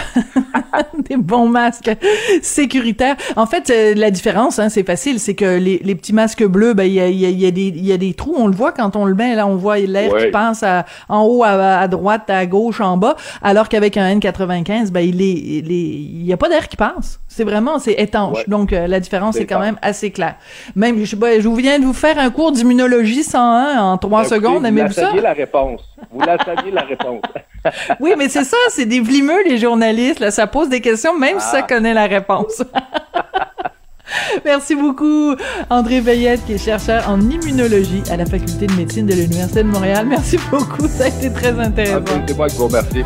des 1.09 1.17
bons 1.17 1.49
masques 1.49 1.97
sécuritaires. 2.43 3.15
En 3.37 3.47
fait, 3.47 3.71
euh, 3.71 3.95
la 3.95 4.11
différence, 4.11 4.59
hein, 4.59 4.69
c'est 4.69 4.83
facile, 4.83 5.21
c'est 5.21 5.37
que 5.37 5.57
les, 5.57 5.79
les, 5.85 5.95
petits 5.95 6.13
masques 6.13 6.45
bleus, 6.45 6.75
ben 6.75 6.83
il 6.83 6.95
y 6.95 7.01
a, 7.01 7.09
y, 7.09 7.27
a, 7.27 7.29
y, 7.29 7.47
a 7.47 7.51
des, 7.53 7.69
y 7.69 7.93
a 7.93 7.97
des 7.97 8.13
trous, 8.13 8.35
on 8.37 8.49
le 8.49 8.55
voit 8.55 8.73
quand 8.73 8.97
on 8.97 9.05
le 9.05 9.15
met, 9.15 9.37
là 9.37 9.47
on 9.47 9.55
voit 9.55 9.79
l'air 9.79 10.17
qui 10.17 10.33
passe 10.33 10.65
à, 10.65 10.85
en 11.09 11.23
haut, 11.23 11.45
à, 11.45 11.87
droite, 11.87 12.29
à 12.29 12.45
gauche, 12.45 12.81
en 12.81 12.97
bas, 12.97 13.15
alors 13.43 13.69
qu'avec 13.69 13.97
un 13.97 14.19
N95, 14.19 14.91
ben 14.91 15.01
il 15.01 15.23
est, 15.23 15.31
il, 15.31 15.71
il 15.71 16.27
y 16.27 16.33
a 16.33 16.37
pas 16.37 16.49
d'air 16.49 16.67
qui 16.67 16.77
passe. 16.77 17.21
C'est 17.29 17.45
vraiment, 17.45 17.79
c'est 17.79 17.93
étanche. 17.93 18.49
Donc, 18.49 18.73
la 18.73 18.99
différence 18.99 19.37
est 19.37 19.47
quand 19.47 19.61
même 19.61 19.79
assez 19.83 20.11
claire. 20.11 20.35
Même, 20.75 20.99
je 20.99 21.05
sais 21.05 21.17
pas, 21.17 21.39
je 21.39 21.49
viens 21.49 21.79
de 21.79 21.85
vous 21.85 21.93
faire 21.93 22.19
un 22.19 22.31
cours 22.31 22.51
d'immunologie 22.51 23.23
101 23.23 23.79
en 23.79 23.99
trois 23.99 24.25
secondes 24.25 24.40
secondes, 24.41 24.67
aimez-vous 24.67 24.93
ça? 24.93 25.11
Vous 25.11 25.21
la 25.21 25.33
réponse. 25.33 25.83
Vous 26.11 26.21
la 26.21 26.37
saviez 26.39 26.71
la 26.71 26.83
réponse. 26.83 27.23
oui, 28.01 28.15
mais 28.17 28.29
c'est 28.29 28.45
ça, 28.45 28.57
c'est 28.71 28.87
des 28.87 29.01
vlimeux, 29.01 29.43
les 29.45 29.59
journalistes. 29.59 30.21
Là, 30.21 30.31
ça 30.31 30.47
pose 30.47 30.69
des 30.69 30.81
questions, 30.81 31.17
même 31.19 31.39
si 31.41 31.47
ça 31.47 31.61
ah. 31.61 31.67
connaît 31.67 31.95
la 31.95 32.07
réponse. 32.07 32.63
Merci 34.45 34.75
beaucoup, 34.75 35.37
André 35.69 36.01
Veillette, 36.01 36.45
qui 36.45 36.55
est 36.55 36.59
chercheur 36.59 37.09
en 37.09 37.21
immunologie 37.21 38.03
à 38.11 38.17
la 38.17 38.27
Faculté 38.27 38.67
de 38.67 38.73
médecine 38.75 39.07
de 39.07 39.15
l'Université 39.15 39.63
de 39.63 39.69
Montréal. 39.69 40.07
Merci 40.07 40.37
beaucoup, 40.51 40.89
ça 40.89 41.05
a 41.05 41.09
été 41.09 41.33
très 41.33 41.59
intéressant. 41.59 42.05
Ah, 42.09 42.23
c'est 42.27 42.37
moi 42.37 42.49
qui 42.49 42.57
vous 42.57 42.67
remercie. 42.67 43.05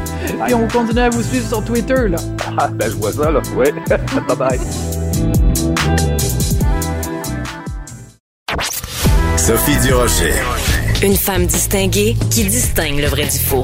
Et 0.48 0.54
on 0.54 0.66
continue 0.68 1.00
à 1.00 1.10
vous 1.10 1.22
suivre 1.22 1.46
sur 1.46 1.64
Twitter, 1.64 2.08
là. 2.08 2.18
Ah, 2.56 2.68
ben 2.68 2.90
je 2.90 2.96
vois 2.96 3.12
ça, 3.12 3.30
là. 3.30 3.40
Oui. 3.54 3.66
Bye-bye. 3.88 4.60
Sophie 9.36 9.76
Durocher. 9.82 10.32
Une 11.02 11.16
femme 11.16 11.46
distinguée 11.46 12.16
qui 12.30 12.44
distingue 12.44 12.98
le 12.98 13.06
vrai 13.06 13.24
du 13.26 13.38
faux. 13.38 13.62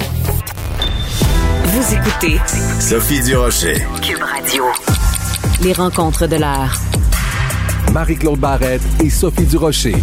Vous 1.65 1.95
écoutez 1.95 2.39
Sophie 2.81 3.23
Durocher. 3.23 3.75
Cube 4.03 4.23
Radio. 4.23 4.65
Les 5.63 5.73
rencontres 5.73 6.27
de 6.27 6.37
l'heure. 6.37 6.77
Marie-Claude 7.93 8.39
Barrette 8.39 8.83
et 9.03 9.11
Sophie 9.11 9.45
Durocher. 9.45 9.97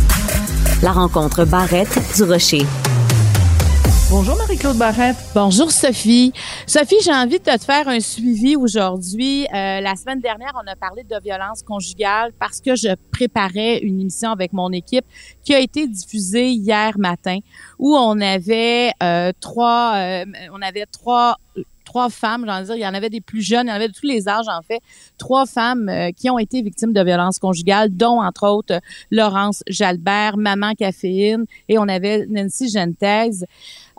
La 0.81 0.91
rencontre 0.91 1.45
Barrette-Durocher. 1.45 2.65
Bonjour 4.09 4.37
Marie-Claude 4.37 4.77
Barrette. 4.77 5.17
Bonjour 5.35 5.69
Sophie. 5.69 6.31
Sophie, 6.65 6.95
j'ai 7.03 7.11
envie 7.11 7.39
de 7.39 7.43
te 7.43 7.57
faire 7.57 7.89
un 7.89 7.99
suivi 7.99 8.55
aujourd'hui. 8.55 9.45
Euh, 9.53 9.81
la 9.81 9.97
semaine 9.97 10.21
dernière, 10.21 10.53
on 10.55 10.65
a 10.65 10.77
parlé 10.77 11.03
de 11.03 11.15
violence 11.21 11.61
conjugale 11.61 12.31
parce 12.39 12.61
que 12.61 12.77
je 12.77 12.95
préparais 13.11 13.79
une 13.79 13.99
émission 13.99 14.31
avec 14.31 14.53
mon 14.53 14.71
équipe 14.71 15.03
qui 15.43 15.53
a 15.53 15.59
été 15.59 15.89
diffusée 15.89 16.51
hier 16.51 16.97
matin 16.97 17.39
où 17.79 17.97
on 17.97 18.21
avait 18.21 18.91
euh, 19.03 19.33
trois, 19.41 19.95
euh, 19.97 20.25
on 20.53 20.61
avait 20.61 20.85
trois 20.85 21.35
trois 21.83 22.09
femmes, 22.09 22.43
j'en 22.45 22.61
dire, 22.63 22.75
il 22.75 22.81
y 22.81 22.87
en 22.87 22.93
avait 22.93 23.09
des 23.09 23.21
plus 23.21 23.41
jeunes, 23.41 23.67
il 23.67 23.69
y 23.69 23.71
en 23.71 23.75
avait 23.75 23.87
de 23.87 23.93
tous 23.93 24.05
les 24.05 24.27
âges 24.27 24.49
en 24.49 24.61
fait, 24.61 24.81
trois 25.17 25.45
femmes 25.45 25.89
qui 26.17 26.29
ont 26.29 26.37
été 26.37 26.61
victimes 26.61 26.91
de 26.91 27.01
violences 27.01 27.39
conjugales, 27.39 27.95
dont 27.95 28.21
entre 28.21 28.45
autres 28.45 28.81
Laurence 29.09 29.63
Jalbert, 29.67 30.35
Maman 30.35 30.73
Caféine, 30.73 31.45
et 31.69 31.77
on 31.77 31.87
avait 31.87 32.25
Nancy 32.27 32.69
Gentez. 32.69 33.45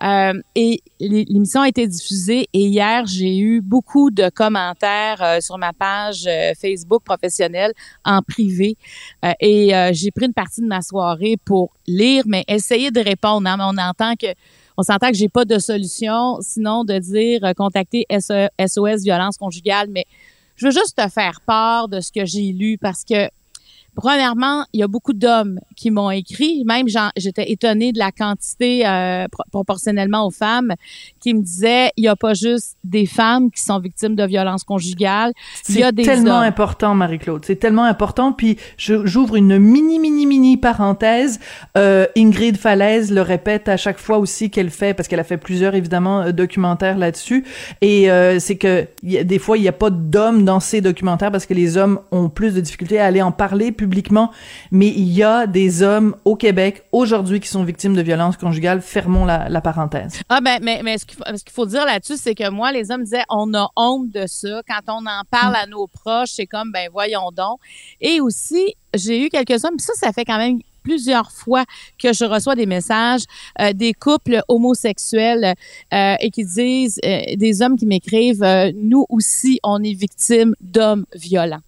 Euh, 0.02 0.32
et 0.54 0.80
l'émission 1.00 1.62
a 1.62 1.68
été 1.68 1.86
diffusée 1.86 2.48
et 2.52 2.60
hier, 2.60 3.04
j'ai 3.06 3.38
eu 3.38 3.60
beaucoup 3.60 4.10
de 4.10 4.28
commentaires 4.28 5.20
euh, 5.22 5.40
sur 5.40 5.58
ma 5.58 5.72
page 5.72 6.24
euh, 6.26 6.52
Facebook 6.60 7.02
professionnelle 7.02 7.72
en 8.04 8.22
privé 8.22 8.76
et 9.40 9.72
j'ai 9.92 10.10
pris 10.10 10.26
une 10.26 10.32
partie 10.32 10.60
de 10.60 10.66
ma 10.66 10.82
soirée 10.82 11.36
pour 11.44 11.72
lire, 11.86 12.24
mais 12.26 12.44
essayer 12.48 12.90
de 12.90 13.00
répondre. 13.00 13.48
Hein, 13.48 13.58
on 13.60 13.76
entend 13.78 14.14
que 14.14 14.28
on 14.76 14.82
s'entend 14.82 15.10
que 15.10 15.16
j'ai 15.16 15.28
pas 15.28 15.44
de 15.44 15.58
solution, 15.58 16.38
sinon 16.40 16.84
de 16.84 16.98
dire 16.98 17.52
contacter 17.56 18.06
SOS 18.10 19.02
violence 19.02 19.36
conjugale, 19.36 19.88
mais 19.90 20.04
je 20.54 20.66
veux 20.66 20.72
juste 20.72 20.96
te 20.96 21.08
faire 21.08 21.40
part 21.44 21.88
de 21.88 22.00
ce 22.00 22.12
que 22.12 22.24
j'ai 22.24 22.52
lu 22.52 22.78
parce 22.78 23.04
que 23.04 23.28
Premièrement, 23.98 24.64
il 24.72 24.78
y 24.78 24.82
a 24.84 24.86
beaucoup 24.86 25.12
d'hommes 25.12 25.58
qui 25.74 25.90
m'ont 25.90 26.12
écrit. 26.12 26.62
Même 26.64 26.86
j'étais 27.16 27.50
étonnée 27.50 27.90
de 27.92 27.98
la 27.98 28.12
quantité 28.12 28.86
euh, 28.86 29.26
proportionnellement 29.50 30.24
aux 30.24 30.30
femmes 30.30 30.74
qui 31.18 31.34
me 31.34 31.42
disaient 31.42 31.90
il 31.96 32.04
y 32.04 32.08
a 32.08 32.14
pas 32.14 32.32
juste 32.32 32.76
des 32.84 33.06
femmes 33.06 33.50
qui 33.50 33.60
sont 33.60 33.80
victimes 33.80 34.14
de 34.14 34.24
violences 34.24 34.62
conjugales. 34.62 35.32
Des 35.68 36.02
tellement 36.04 36.38
important, 36.38 36.94
Marie-Claude. 36.94 37.44
C'est 37.44 37.56
tellement 37.56 37.84
important. 37.84 38.32
Puis 38.32 38.56
j'ouvre 38.76 39.34
une 39.34 39.58
mini 39.58 39.98
mini 39.98 40.26
mini 40.26 40.56
parenthèse. 40.56 41.40
Euh, 41.76 42.06
Ingrid 42.16 42.56
Falaise 42.56 43.10
le 43.10 43.22
répète 43.22 43.68
à 43.68 43.76
chaque 43.76 43.98
fois 43.98 44.18
aussi 44.18 44.48
qu'elle 44.48 44.70
fait 44.70 44.94
parce 44.94 45.08
qu'elle 45.08 45.18
a 45.18 45.24
fait 45.24 45.38
plusieurs 45.38 45.74
évidemment 45.74 46.22
euh, 46.22 46.32
documentaires 46.32 46.98
là-dessus. 46.98 47.44
Et 47.80 48.10
euh, 48.10 48.38
c'est 48.38 48.56
que 48.56 48.86
y 49.02 49.18
a, 49.18 49.24
des 49.24 49.40
fois 49.40 49.58
il 49.58 49.62
n'y 49.62 49.68
a 49.68 49.72
pas 49.72 49.90
d'hommes 49.90 50.44
dans 50.44 50.60
ces 50.60 50.80
documentaires 50.80 51.32
parce 51.32 51.46
que 51.46 51.54
les 51.54 51.76
hommes 51.76 51.98
ont 52.12 52.28
plus 52.28 52.54
de 52.54 52.60
difficultés 52.60 53.00
à 53.00 53.06
aller 53.06 53.22
en 53.22 53.32
parler 53.32 53.72
publiquement, 53.72 53.87
mais 54.70 54.88
il 54.88 55.12
y 55.12 55.22
a 55.22 55.46
des 55.46 55.82
hommes 55.82 56.16
au 56.24 56.36
Québec 56.36 56.84
aujourd'hui 56.92 57.40
qui 57.40 57.48
sont 57.48 57.64
victimes 57.64 57.94
de 57.94 58.02
violences 58.02 58.36
conjugales. 58.36 58.80
Fermons 58.80 59.24
la, 59.24 59.60
parenthèse. 59.60 60.20
Ah 60.28 60.40
ben, 60.40 60.58
mais, 60.62 60.98
ce 60.98 61.04
qu'il 61.04 61.52
faut, 61.52 61.66
dire 61.66 61.84
là-dessus, 61.84 62.16
c'est 62.16 62.34
que 62.34 62.48
moi, 62.50 62.72
les 62.72 62.90
hommes 62.90 63.02
disaient, 63.02 63.24
on 63.28 63.52
a 63.54 63.68
honte 63.76 64.10
de 64.10 64.26
ça. 64.26 64.62
Quand 64.68 64.92
on 64.92 65.06
en 65.06 65.22
parle 65.30 65.56
à 65.56 65.66
nos 65.66 65.86
proches, 65.86 66.30
c'est 66.32 66.46
comme, 66.46 66.70
ben 66.72 66.88
voyons 66.92 67.30
donc. 67.32 67.58
Et 68.00 68.20
aussi, 68.20 68.74
j'ai 68.94 69.24
eu 69.24 69.28
quelques 69.28 69.64
hommes, 69.64 69.78
ça, 69.78 69.92
ça 69.94 70.12
fait 70.12 70.24
quand 70.24 70.38
même 70.38 70.60
plusieurs 70.82 71.30
fois 71.30 71.64
que 72.02 72.14
je 72.14 72.24
reçois 72.24 72.54
des 72.54 72.64
messages 72.64 73.24
euh, 73.60 73.72
des 73.74 73.92
couples 73.92 74.40
homosexuels 74.48 75.54
euh, 75.92 76.14
et 76.18 76.30
qui 76.30 76.46
disent 76.46 76.98
euh, 77.04 77.20
des 77.36 77.60
hommes 77.60 77.76
qui 77.76 77.84
m'écrivent 77.84 78.72
nous 78.74 79.04
aussi 79.10 79.60
on 79.62 79.82
est 79.82 79.92
victimes 79.92 80.54
d'hommes 80.60 81.04
violents. 81.14 81.60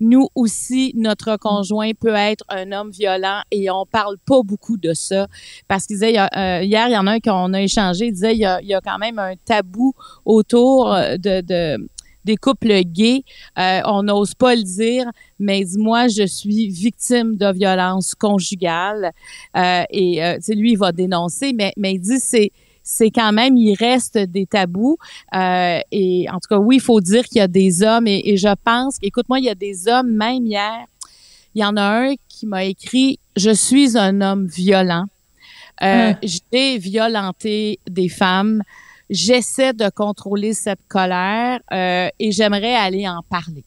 Nous 0.00 0.28
aussi, 0.34 0.92
notre 0.96 1.36
conjoint 1.36 1.92
peut 1.98 2.14
être 2.14 2.44
un 2.48 2.72
homme 2.72 2.90
violent 2.90 3.40
et 3.50 3.70
on 3.70 3.86
parle 3.86 4.16
pas 4.18 4.42
beaucoup 4.42 4.76
de 4.76 4.92
ça 4.94 5.26
parce 5.68 5.86
qu'il 5.86 5.96
disait, 5.96 6.18
euh, 6.18 6.62
hier, 6.62 6.88
il 6.88 6.92
y 6.92 6.98
en 6.98 7.06
a 7.06 7.12
un 7.12 7.20
qu'on 7.20 7.52
a 7.52 7.62
échangé, 7.62 8.06
il 8.06 8.12
disait, 8.12 8.34
il 8.34 8.40
y 8.40 8.46
a, 8.46 8.60
y 8.62 8.74
a 8.74 8.80
quand 8.80 8.98
même 8.98 9.18
un 9.18 9.34
tabou 9.44 9.94
autour 10.24 10.94
de, 10.94 11.40
de 11.40 11.88
des 12.24 12.36
couples 12.36 12.80
gays, 12.84 13.22
euh, 13.58 13.80
on 13.84 14.02
n'ose 14.02 14.34
pas 14.34 14.54
le 14.54 14.62
dire, 14.62 15.10
mais 15.38 15.64
dis-moi, 15.64 16.08
je 16.08 16.26
suis 16.26 16.68
victime 16.68 17.36
de 17.36 17.52
violence 17.52 18.14
conjugale. 18.14 19.12
Euh, 19.56 19.82
et 19.90 20.20
lui, 20.48 20.72
il 20.72 20.78
va 20.78 20.92
dénoncer, 20.92 21.52
mais, 21.52 21.72
mais 21.76 21.92
il 21.94 22.00
dit 22.00 22.18
c'est 22.18 22.50
c'est 22.84 23.10
quand 23.10 23.32
même, 23.32 23.56
il 23.56 23.74
reste 23.74 24.18
des 24.18 24.46
tabous. 24.46 24.98
Euh, 25.34 25.80
et 25.90 26.26
en 26.30 26.34
tout 26.34 26.48
cas, 26.48 26.58
oui, 26.58 26.76
il 26.76 26.82
faut 26.82 27.00
dire 27.00 27.24
qu'il 27.24 27.38
y 27.38 27.40
a 27.40 27.48
des 27.48 27.82
hommes. 27.82 28.06
Et, 28.06 28.22
et 28.26 28.36
je 28.36 28.54
pense, 28.62 28.98
écoute-moi, 29.02 29.40
il 29.40 29.46
y 29.46 29.50
a 29.50 29.54
des 29.54 29.88
hommes, 29.88 30.12
même 30.12 30.46
hier, 30.46 30.86
il 31.54 31.62
y 31.62 31.64
en 31.64 31.76
a 31.76 31.82
un 31.82 32.14
qui 32.28 32.46
m'a 32.46 32.64
écrit 32.64 33.18
Je 33.36 33.50
suis 33.50 33.96
un 33.96 34.20
homme 34.20 34.46
violent. 34.46 35.06
Euh, 35.82 36.12
Hein. 36.12 36.16
J'ai 36.22 36.78
violenté 36.78 37.80
des 37.88 38.08
femmes. 38.08 38.62
J'essaie 39.10 39.72
de 39.72 39.88
contrôler 39.90 40.54
cette 40.54 40.86
colère 40.88 41.60
euh, 41.72 42.08
et 42.18 42.32
j'aimerais 42.32 42.74
aller 42.74 43.08
en 43.08 43.22
parler. 43.28 43.64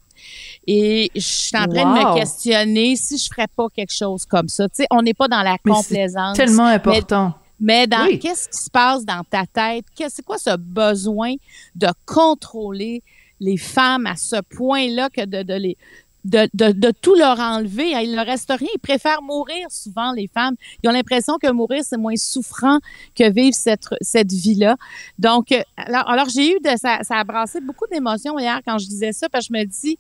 Et 0.65 1.11
je 1.15 1.21
suis 1.21 1.57
en 1.57 1.67
train 1.67 1.93
de 1.93 1.99
me 1.99 2.15
questionner 2.15 2.95
si 2.95 3.17
je 3.17 3.29
ferais 3.29 3.47
pas 3.55 3.67
quelque 3.73 3.93
chose 3.93 4.25
comme 4.25 4.47
ça. 4.47 4.67
Tu 4.69 4.77
sais, 4.77 4.87
on 4.89 5.01
n'est 5.01 5.13
pas 5.13 5.27
dans 5.27 5.43
la 5.43 5.57
c'est 5.63 5.71
complaisance. 5.71 6.37
Tellement 6.37 6.65
important. 6.65 7.33
Mais 7.35 7.46
dans 7.59 8.05
Oui. 8.05 8.19
qu'est-ce 8.19 8.49
qui 8.49 8.57
se 8.57 8.69
passe 8.69 9.05
dans 9.05 9.23
ta 9.23 9.45
tête? 9.45 9.85
C'est 10.09 10.23
quoi 10.23 10.37
ce 10.37 10.55
besoin 10.57 11.33
de 11.75 11.87
contrôler 12.05 13.03
les 13.39 13.57
femmes 13.57 14.05
à 14.05 14.15
ce 14.15 14.41
point-là 14.41 15.09
que 15.09 15.25
de, 15.25 15.43
de 15.43 15.53
les 15.53 15.77
de, 16.23 16.49
de, 16.53 16.73
de 16.73 16.91
tout 16.91 17.15
leur 17.15 17.39
enlever? 17.39 17.91
Il 18.03 18.11
ne 18.11 18.15
leur 18.17 18.25
reste 18.25 18.49
rien. 18.49 18.67
Ils 18.75 18.79
préfèrent 18.79 19.21
mourir 19.21 19.67
souvent, 19.69 20.11
les 20.11 20.27
femmes. 20.27 20.55
Ils 20.83 20.89
ont 20.89 20.91
l'impression 20.91 21.37
que 21.41 21.49
mourir, 21.51 21.83
c'est 21.85 21.97
moins 21.97 22.17
souffrant 22.17 22.79
que 23.15 23.29
vivre 23.31 23.55
cette, 23.55 23.87
cette 24.01 24.31
vie-là. 24.31 24.75
Donc, 25.19 25.51
euh, 25.53 25.61
alors, 25.77 26.09
alors 26.09 26.29
j'ai 26.29 26.51
eu 26.51 26.59
de 26.59 26.77
ça, 26.77 26.99
ça 27.03 27.15
a 27.17 27.23
brassé 27.23 27.61
beaucoup 27.61 27.85
d'émotions 27.89 28.37
hier 28.37 28.59
quand 28.65 28.77
je 28.77 28.87
disais 28.87 29.13
ça, 29.13 29.29
parce 29.29 29.47
que 29.47 29.53
je 29.53 29.59
me 29.59 29.65
dis, 29.65 29.97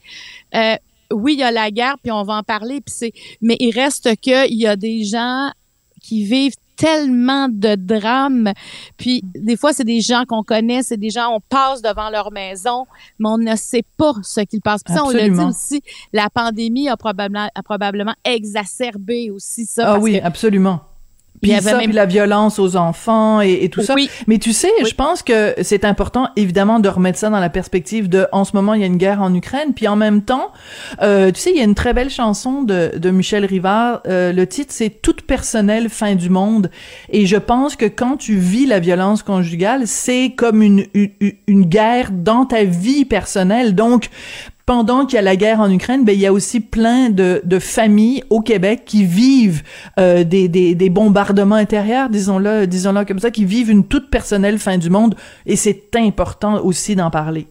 euh, 0.53 0.75
oui, 1.13 1.33
il 1.33 1.39
y 1.39 1.43
a 1.43 1.51
la 1.51 1.71
guerre, 1.71 1.95
puis 2.03 2.11
on 2.11 2.23
va 2.23 2.33
en 2.35 2.43
parler, 2.43 2.81
puis 2.81 2.93
c'est, 2.93 3.13
mais 3.41 3.55
il 3.61 3.71
reste 3.71 4.13
que 4.19 4.49
il 4.49 4.57
y 4.57 4.67
a 4.67 4.75
des 4.75 5.05
gens 5.05 5.49
qui 6.01 6.25
vivent 6.25 6.55
tellement 6.77 7.49
de 7.49 7.75
drames. 7.75 8.53
Puis 8.97 9.21
des 9.35 9.57
fois, 9.57 9.73
c'est 9.73 9.83
des 9.83 9.99
gens 10.01 10.23
qu'on 10.27 10.43
connaît, 10.43 10.83
c'est 10.83 10.97
des 10.97 11.09
gens, 11.09 11.33
on 11.35 11.39
passe 11.41 11.81
devant 11.81 12.09
leur 12.09 12.31
maison, 12.31 12.85
mais 13.19 13.27
on 13.29 13.37
ne 13.37 13.55
sait 13.55 13.83
pas 13.97 14.13
ce 14.23 14.41
qu'ils 14.41 14.61
passent. 14.61 14.83
Puis 14.83 14.93
ça, 14.93 15.03
on 15.03 15.09
l'a 15.09 15.27
dit 15.29 15.45
aussi, 15.49 15.81
la 16.13 16.29
pandémie 16.29 16.87
a 16.87 16.95
probablement, 16.95 17.49
a 17.53 17.63
probablement 17.63 18.13
exacerbé 18.23 19.31
aussi 19.31 19.65
ça. 19.65 19.93
Ah 19.95 19.99
oui, 19.99 20.19
que- 20.19 20.25
absolument. 20.25 20.79
Il 21.43 21.49
y 21.49 21.51
Puis 21.51 21.57
avait 21.59 21.69
ça, 21.69 21.77
même- 21.77 21.85
puis 21.85 21.93
la 21.95 22.07
violence 22.07 22.57
aux 22.57 22.75
enfants 22.75 23.41
et, 23.41 23.59
et 23.63 23.69
tout 23.69 23.81
ça. 23.83 23.93
Oui. 23.93 24.09
Mais 24.25 24.39
tu 24.39 24.53
sais, 24.53 24.71
Oui. 24.81 24.89
je 24.89 24.95
pense 24.95 25.21
que 25.21 25.53
c'est 25.61 25.85
important, 25.85 26.29
évidemment, 26.35 26.79
de 26.79 26.89
remettre 26.89 27.19
ça 27.19 27.29
dans 27.29 27.39
la 27.39 27.49
perspective 27.49 28.09
de, 28.09 28.25
en 28.31 28.43
ce 28.43 28.55
moment, 28.55 28.73
il 28.73 28.81
y 28.81 28.83
a 28.83 28.87
une 28.87 28.97
guerre 28.97 29.21
en 29.21 29.31
Ukraine, 29.35 29.73
puis 29.75 29.87
en 29.87 29.95
même 29.95 30.23
temps, 30.23 30.51
euh, 31.03 31.31
tu 31.31 31.39
sais, 31.39 31.51
il 31.51 31.57
y 31.57 31.61
a 31.61 31.63
une 31.63 31.75
très 31.75 31.93
belle 31.93 32.09
chanson 32.09 32.63
de, 32.63 32.91
de 32.97 33.09
Michel 33.11 33.45
Rivard. 33.45 34.01
euh, 34.07 34.33
le 34.33 34.47
titre, 34.47 34.73
c'est 34.73 34.89
Toute 34.89 35.21
personnelle 35.21 35.89
fin 35.89 36.15
du 36.15 36.29
monde. 36.31 36.71
Et 37.09 37.27
je 37.27 37.37
pense 37.37 37.75
que 37.75 37.85
quand 37.85 38.17
tu 38.17 38.35
vis 38.37 38.65
la 38.65 38.79
violence 38.79 39.21
conjugale, 39.21 39.83
c'est 39.85 40.33
comme 40.35 40.63
une, 40.63 40.85
une, 40.95 41.11
une 41.47 41.65
guerre 41.65 42.09
dans 42.11 42.45
ta 42.45 42.63
vie 42.63 43.05
personnelle. 43.05 43.75
Donc, 43.75 44.09
pendant 44.67 45.05
qu'il 45.05 45.15
y 45.15 45.19
a 45.19 45.21
la 45.23 45.37
guerre 45.37 45.61
en 45.61 45.71
Ukraine, 45.71 46.03
ben 46.03 46.13
il 46.13 46.19
y 46.19 46.27
a 46.27 46.33
aussi 46.33 46.59
plein 46.59 47.09
de, 47.09 47.41
familles 47.59 48.23
au 48.29 48.41
Québec 48.41 48.83
qui 48.85 49.05
vivent 49.05 49.63
euh, 49.97 50.23
des 50.25 50.89
bombardements 50.91 51.55
intérieurs, 51.55 52.09
disons-le, 52.09 52.67
disons-le 52.67 53.05
comme 53.05 53.19
ça, 53.19 53.31
qui 53.31 53.45
vivent 53.45 53.71
une 53.71 53.87
toute 53.87 54.11
personnelle 54.11 54.59
fin 54.59 54.77
du 54.77 54.89
monde, 54.89 55.15
et 55.45 55.55
c'est 55.55 55.95
important 55.95 56.61
aussi 56.63 56.95
d'en 56.95 57.09
parler. 57.09 57.47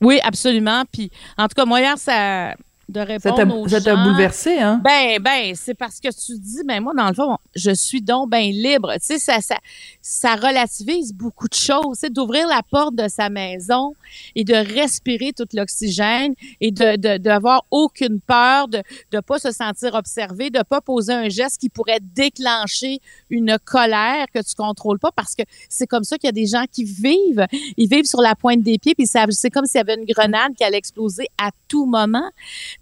Oui, 0.00 0.18
absolument. 0.24 0.84
Puis, 0.90 1.10
en 1.36 1.48
tout 1.48 1.54
cas, 1.54 1.66
moi, 1.66 1.80
hier, 1.80 1.98
ça, 1.98 2.54
de 2.88 3.00
répondre 3.00 3.58
aux 3.58 3.68
ça 3.68 3.80
t'a 3.80 3.94
gens- 3.94 4.04
bouleversé, 4.04 4.58
hein? 4.58 4.80
Ben, 4.84 5.18
ben, 5.20 5.54
c'est 5.54 5.74
parce 5.74 6.00
que 6.00 6.08
tu 6.08 6.38
dis, 6.38 6.62
ben 6.66 6.80
moi, 6.82 6.92
dans 6.96 7.08
le 7.08 7.14
fond, 7.14 7.38
je 7.54 7.70
suis 7.70 8.02
donc 8.02 8.30
ben 8.30 8.50
libre. 8.50 8.92
Tu 8.94 9.00
sais, 9.06 9.18
ça, 9.18 9.40
ça, 9.40 9.56
ça 10.02 10.34
relativise 10.36 11.12
beaucoup 11.14 11.48
de 11.48 11.54
choses. 11.54 11.96
C'est 12.00 12.12
d'ouvrir 12.12 12.46
la 12.46 12.62
porte 12.70 12.94
de 12.94 13.08
sa 13.08 13.30
maison 13.30 13.94
et 14.34 14.44
de 14.44 14.54
respirer 14.54 15.32
tout 15.32 15.46
l'oxygène 15.52 16.34
et 16.60 16.70
de, 16.70 16.96
de, 16.96 17.16
d'avoir 17.18 17.64
aucune 17.70 18.20
peur, 18.20 18.68
de, 18.68 18.82
de 19.12 19.20
pas 19.20 19.38
se 19.38 19.50
sentir 19.50 19.94
observé, 19.94 20.50
de 20.50 20.62
pas 20.62 20.80
poser 20.80 21.12
un 21.12 21.28
geste 21.28 21.60
qui 21.60 21.68
pourrait 21.68 22.00
déclencher 22.00 23.00
une 23.30 23.58
colère 23.64 24.26
que 24.32 24.40
tu 24.40 24.54
contrôles 24.54 24.98
pas 24.98 25.12
parce 25.12 25.34
que 25.34 25.42
c'est 25.68 25.86
comme 25.86 26.04
ça 26.04 26.18
qu'il 26.18 26.28
y 26.28 26.30
a 26.30 26.32
des 26.32 26.46
gens 26.46 26.64
qui 26.70 26.84
vivent. 26.84 27.46
Ils 27.76 27.88
vivent 27.88 28.04
sur 28.06 28.20
la 28.20 28.34
pointe 28.34 28.62
des 28.62 28.78
pieds 28.78 28.94
puis 28.94 29.06
c'est 29.06 29.50
comme 29.50 29.66
s'il 29.66 29.78
y 29.78 29.80
avait 29.80 29.94
une 29.94 30.04
grenade 30.06 30.54
qui 30.56 30.64
allait 30.64 30.78
exploser 30.78 31.26
à 31.38 31.50
tout 31.68 31.86
moment. 31.86 32.28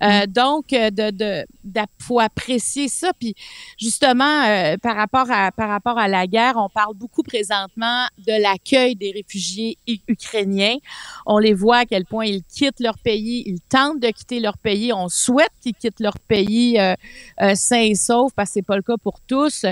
Euh, 0.02 0.26
donc, 0.26 0.72
euh, 0.72 0.90
de, 0.90 1.10
de, 1.10 1.44
d'a- 1.64 1.86
faut 1.98 2.20
apprécier 2.20 2.88
ça. 2.88 3.12
Puis, 3.18 3.34
justement, 3.78 4.44
euh, 4.44 4.76
par 4.78 4.96
rapport 4.96 5.30
à 5.30 5.52
par 5.52 5.68
rapport 5.68 5.98
à 5.98 6.08
la 6.08 6.26
guerre, 6.26 6.54
on 6.56 6.68
parle 6.68 6.94
beaucoup 6.94 7.22
présentement 7.22 8.06
de 8.18 8.40
l'accueil 8.40 8.96
des 8.96 9.10
réfugiés 9.12 9.78
ukrainiens. 10.08 10.76
On 11.26 11.38
les 11.38 11.54
voit 11.54 11.78
à 11.78 11.86
quel 11.86 12.04
point 12.04 12.26
ils 12.26 12.42
quittent 12.44 12.80
leur 12.80 12.98
pays, 12.98 13.42
ils 13.46 13.60
tentent 13.60 14.00
de 14.00 14.08
quitter 14.08 14.40
leur 14.40 14.58
pays. 14.58 14.92
On 14.92 15.08
souhaite 15.08 15.50
qu'ils 15.60 15.74
quittent 15.74 16.00
leur 16.00 16.18
pays 16.18 16.78
euh, 16.78 16.94
euh, 17.40 17.54
sains 17.54 17.80
et 17.82 17.94
saufs 17.94 18.32
parce 18.34 18.50
que 18.50 18.54
c'est 18.54 18.62
pas 18.62 18.76
le 18.76 18.82
cas 18.82 18.96
pour 19.02 19.20
tous. 19.20 19.66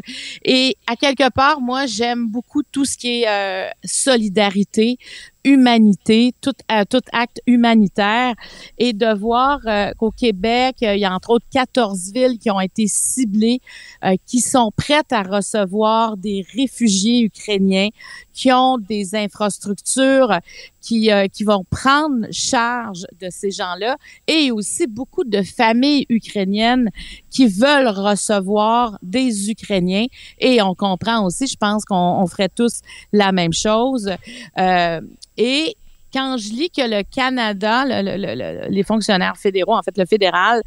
Et 0.45 0.77
à 0.87 0.97
quelque 0.97 1.29
part, 1.31 1.61
moi, 1.61 1.87
j'aime 1.87 2.29
beaucoup 2.29 2.63
tout 2.63 2.85
ce 2.85 2.97
qui 2.97 3.23
est 3.23 3.29
euh, 3.29 3.69
solidarité, 3.85 4.99
humanité, 5.45 6.35
tout, 6.41 6.55
euh, 6.71 6.85
tout 6.89 7.03
acte 7.13 7.41
humanitaire. 7.47 8.35
Et 8.79 8.93
de 8.93 9.15
voir 9.15 9.61
euh, 9.67 9.93
qu'au 9.99 10.11
Québec, 10.11 10.77
il 10.81 10.99
y 10.99 11.05
a 11.05 11.13
entre 11.13 11.31
autres 11.31 11.47
14 11.53 12.13
villes 12.13 12.39
qui 12.39 12.51
ont 12.51 12.61
été 12.61 12.87
ciblées, 12.87 13.61
euh, 14.05 14.17
qui 14.27 14.41
sont 14.41 14.71
prêtes 14.77 15.13
à 15.13 15.23
recevoir 15.23 16.17
des 16.17 16.45
réfugiés 16.55 17.23
ukrainiens, 17.23 17.89
qui 18.33 18.53
ont 18.53 18.79
des 18.79 19.15
infrastructures, 19.15 20.39
qui, 20.81 21.13
euh, 21.13 21.27
qui 21.29 21.45
vont 21.45 21.65
prendre 21.69 22.27
charge 22.31 23.07
de 23.21 23.29
ces 23.31 23.51
gens-là 23.51 23.97
et 24.27 24.51
aussi 24.51 24.87
beaucoup 24.87 25.25
de 25.25 25.43
familles 25.43 26.07
ukrainiennes 26.09 26.91
qui 27.31 27.47
veulent 27.47 27.89
recevoir 27.89 28.99
des 29.03 29.51
Ukrainiens 29.51 30.07
et 30.39 30.63
on 30.63 30.75
comprend 30.75 31.25
aussi, 31.25 31.47
je 31.47 31.57
pense 31.57 31.85
qu'on 31.85 31.97
on 31.97 32.27
ferait 32.27 32.49
tous 32.49 32.81
la 33.13 33.33
même 33.33 33.53
chose. 33.53 34.11
Euh, 34.59 35.01
et 35.37 35.77
quand 36.13 36.37
je 36.37 36.51
lis 36.51 36.71
que 36.71 36.83
le 36.83 37.03
Canada, 37.03 37.85
le- 37.85 38.03
le- 38.03 38.17
le- 38.17 38.35
le- 38.35 38.69
les 38.69 38.83
fonctionnaires 38.83 39.37
fédéraux, 39.37 39.75
en 39.75 39.83
fait 39.83 39.97
le 39.97 40.07
fédéral, 40.07 40.63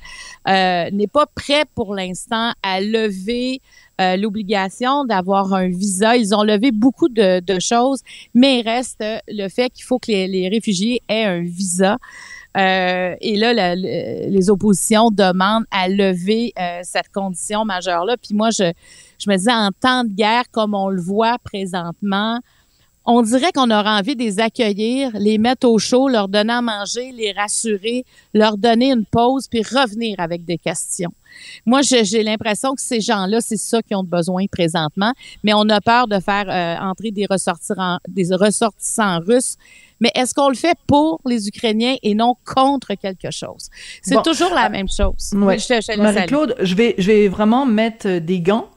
euh, 0.48 0.90
n'est 0.92 1.08
pas 1.08 1.26
prêt 1.26 1.66
pour 1.76 1.94
l'instant 1.94 2.52
à 2.62 2.82
lever 2.82 3.62
euh, 4.02 4.18
l'obligation 4.18 5.06
d'avoir 5.06 5.54
un 5.54 5.68
visa. 5.68 6.16
Ils 6.16 6.34
ont 6.34 6.44
levé 6.44 6.72
beaucoup 6.72 7.10
de, 7.10 7.42
choses, 7.60 8.02
mais 8.34 8.60
il 8.60 8.68
reste 8.68 9.04
le 9.28 9.48
fait 9.50 9.70
qu'il 9.70 9.84
faut 9.84 10.00
que 10.00 10.12
les, 10.12 10.50
réfugiés 10.50 11.02
aient 11.08 11.26
un 11.26 11.42
visa. 11.42 11.98
Euh, 12.58 13.16
et 13.22 13.36
là, 13.36 13.76
les 13.76 14.50
oppositions 14.50 15.10
demandent 15.12 15.66
à 15.72 15.88
lever 15.90 16.54
cette 16.82 17.10
condition 17.10 17.66
majeure-là. 17.66 18.18
Puis 18.18 18.36
moi, 18.36 18.50
je, 18.50 18.72
je 19.20 19.30
me 19.30 19.38
disais, 19.38 19.54
en 19.54 19.70
temps 19.80 20.04
de 20.04 20.10
guerre, 20.10 20.46
comme 20.52 20.74
on 20.74 20.90
le 20.90 21.02
voit 21.02 21.38
présentement, 21.44 22.40
on 23.06 23.22
dirait 23.22 23.52
qu'on 23.52 23.70
aurait 23.70 23.90
envie 23.90 24.16
de 24.16 24.24
les 24.24 24.40
accueillir, 24.40 25.12
les 25.16 25.38
mettre 25.38 25.68
au 25.68 25.78
chaud, 25.78 26.08
leur 26.08 26.28
donner 26.28 26.54
à 26.54 26.62
manger, 26.62 27.12
les 27.12 27.32
rassurer, 27.32 28.06
leur 28.34 28.58
donner 28.58 28.92
une 28.92 29.06
pause, 29.06 29.48
puis 29.48 29.62
revenir 29.62 30.16
avec 30.20 30.46
des 30.46 30.58
questions. 30.58 31.12
Moi, 31.66 31.82
j'ai 31.82 32.24
l'impression 32.24 32.76
que 32.76 32.82
ces 32.82 33.02
gens-là, 33.02 33.42
c'est 33.42 33.58
ça 33.58 33.82
qu'ils 33.82 33.98
ont 33.98 34.04
besoin 34.04 34.46
présentement, 34.52 35.12
mais 35.44 35.54
on 35.54 35.68
a 35.70 35.82
peur 35.82 36.08
de 36.08 36.20
faire 36.20 36.46
euh, 36.48 36.86
entrer 36.86 37.12
des 37.12 37.26
ressortissants, 37.26 37.98
des 38.08 38.34
ressortissants 38.36 39.20
russes. 39.20 39.58
Mais 40.00 40.12
est-ce 40.16 40.34
qu'on 40.34 40.50
le 40.50 40.56
fait 40.56 40.78
pour 40.86 41.22
les 41.26 41.48
Ukrainiens 41.48 41.96
et 42.04 42.14
non 42.14 42.36
contre 42.46 42.94
quelque 42.96 43.32
chose? 43.32 43.70
C'est 44.02 44.16
Bon, 44.16 44.22
toujours 44.22 44.54
la 44.54 44.70
même 44.70 44.90
chose. 44.90 45.32
Ouais. 45.34 45.58
Marie-Claude, 45.98 46.56
je 46.62 46.76
vais, 46.76 46.96
je 46.98 47.08
vais 47.08 47.28
vraiment 47.30 47.66
mettre 47.66 48.08
euh, 48.08 48.20
des 48.20 48.42
gants. 48.42 48.68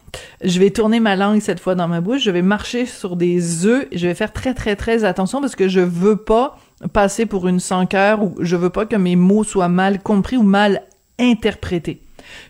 Je 0.42 0.59
vais 0.59 0.70
tourner 0.70 1.00
ma 1.00 1.16
langue 1.16 1.40
cette 1.40 1.61
fois 1.61 1.74
dans 1.74 1.88
ma 1.88 2.00
bouche. 2.00 2.22
Je 2.22 2.31
vais 2.31 2.42
marcher 2.42 2.87
sur 2.87 3.16
des 3.16 3.66
œufs. 3.66 3.87
Je 3.92 4.07
vais 4.07 4.14
faire 4.14 4.33
très, 4.33 4.55
très, 4.55 4.76
très 4.76 5.05
attention 5.05 5.40
parce 5.40 5.57
que 5.57 5.68
je 5.68 5.81
veux 5.81 6.16
pas 6.16 6.59
passer 6.92 7.26
pour 7.26 7.48
une 7.48 7.61
sans 7.61 7.87
cœur 7.87 8.22
ou 8.22 8.35
je 8.40 8.57
veux 8.57 8.70
pas 8.70 8.87
que 8.87 8.96
mes 8.96 9.16
mots 9.16 9.44
soient 9.44 9.68
mal 9.68 10.02
compris 10.02 10.37
ou 10.37 10.42
mal 10.42 10.83
interprétés. 11.18 12.00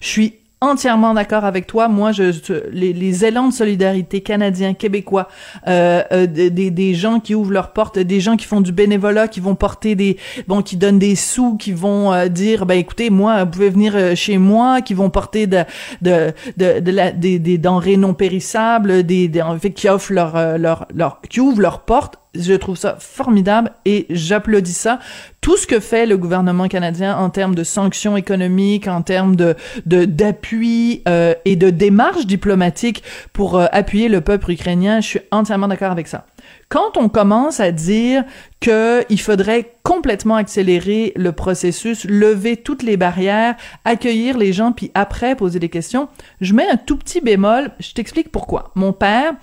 Je 0.01 0.09
suis 0.09 0.35
entièrement 0.67 1.15
d'accord 1.15 1.45
avec 1.45 1.67
toi. 1.67 1.89
Moi, 1.89 2.13
je, 2.13 2.33
les, 2.73 2.93
les, 2.93 3.25
élans 3.25 3.49
de 3.49 3.53
solidarité 3.53 4.21
canadiens, 4.21 4.75
québécois, 4.75 5.29
euh, 5.67 6.03
euh, 6.13 6.27
des, 6.27 6.51
des, 6.51 6.95
gens 6.95 7.21
qui 7.21 7.35
ouvrent 7.35 7.53
leurs 7.53 7.73
portes, 7.73 7.99
des 7.99 8.21
gens 8.21 8.37
qui 8.37 8.47
font 8.47 8.61
du 8.61 8.73
bénévolat, 8.73 9.29
qui 9.29 9.41
vont 9.41 9.55
porter 9.55 9.95
des, 9.95 10.17
bon, 10.47 10.63
qui 10.63 10.77
donnent 10.77 10.99
des 10.99 11.17
sous, 11.17 11.57
qui 11.57 11.73
vont 11.73 12.13
euh, 12.13 12.29
dire, 12.29 12.67
ben 12.67 12.79
écoutez, 12.79 13.11
moi, 13.11 13.45
vous 13.45 13.51
pouvez 13.51 13.71
venir 13.71 13.95
euh, 13.97 14.15
chez 14.15 14.39
moi, 14.39 14.81
qui 14.83 14.95
vont 14.95 15.11
porter 15.11 15.47
de, 15.47 15.65
de, 16.03 16.33
de, 16.57 16.81
de 16.81 16.91
la, 16.91 17.13
des, 17.13 17.39
des 17.39 17.59
denrées 17.59 17.97
non 17.97 18.15
périssables, 18.15 19.03
des, 19.03 19.29
des 19.29 19.43
qui 19.75 19.89
offrent 19.89 20.13
leur, 20.13 20.59
leur, 20.59 20.87
leur, 20.95 21.21
qui 21.29 21.41
ouvrent 21.41 21.61
leurs 21.61 21.81
portes 21.81 22.19
je 22.41 22.55
trouve 22.55 22.77
ça 22.77 22.97
formidable 22.99 23.73
et 23.85 24.07
j'applaudis 24.11 24.73
ça. 24.73 25.01
Tout 25.41 25.57
ce 25.57 25.67
que 25.67 25.79
fait 25.79 26.07
le 26.07 26.17
gouvernement 26.17 26.67
canadien 26.67 27.17
en 27.17 27.31
termes 27.31 27.55
de 27.55 27.63
sanctions 27.63 28.17
économiques, 28.17 28.89
en 28.89 29.03
termes 29.03 29.37
de 29.37 29.55
d'appui 29.85 31.03
euh, 31.09 31.35
et 31.45 31.57
de 31.57 31.71
démarches 31.71 32.27
diplomatiques 32.27 33.03
pour 33.33 33.57
euh, 33.57 33.67
appuyer 33.71 34.09
le 34.09 34.21
peuple 34.21 34.51
ukrainien, 34.51 35.01
je 35.01 35.07
suis 35.07 35.21
entièrement 35.31 35.69
d'accord 35.69 35.93
avec 35.93 36.09
ça. 36.09 36.27
Quand 36.69 36.97
on 36.97 37.09
commence 37.09 37.61
à 37.61 37.71
dire 37.71 38.25
qu'il 38.61 39.21
faudrait 39.21 39.75
complètement 39.85 40.35
accélérer 40.35 41.13
le 41.15 41.31
processus, 41.31 42.05
lever 42.05 42.57
toutes 42.57 42.83
les 42.83 42.97
barrières, 42.97 43.55
accueillir 43.85 44.37
les 44.37 44.53
gens, 44.53 44.73
puis 44.73 44.91
après 44.95 45.37
poser 45.37 45.61
des 45.61 45.69
questions, 45.69 46.09
je 46.41 46.55
mets 46.55 46.69
un 46.69 46.77
tout 46.77 46.97
petit 46.97 47.21
bémol. 47.21 47.71
Je 47.79 47.93
t'explique 47.93 48.33
pourquoi. 48.33 48.73
Mon 48.75 48.93
père, 48.93 49.35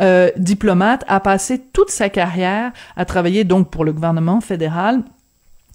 euh, 0.00 0.30
diplomate, 0.36 1.04
a 1.08 1.20
passé 1.20 1.60
toute 1.72 1.90
sa 1.90 2.08
carrière 2.08 2.72
à 2.96 3.04
travailler 3.04 3.44
donc 3.44 3.70
pour 3.70 3.84
le 3.84 3.92
gouvernement 3.92 4.40
fédéral 4.40 5.02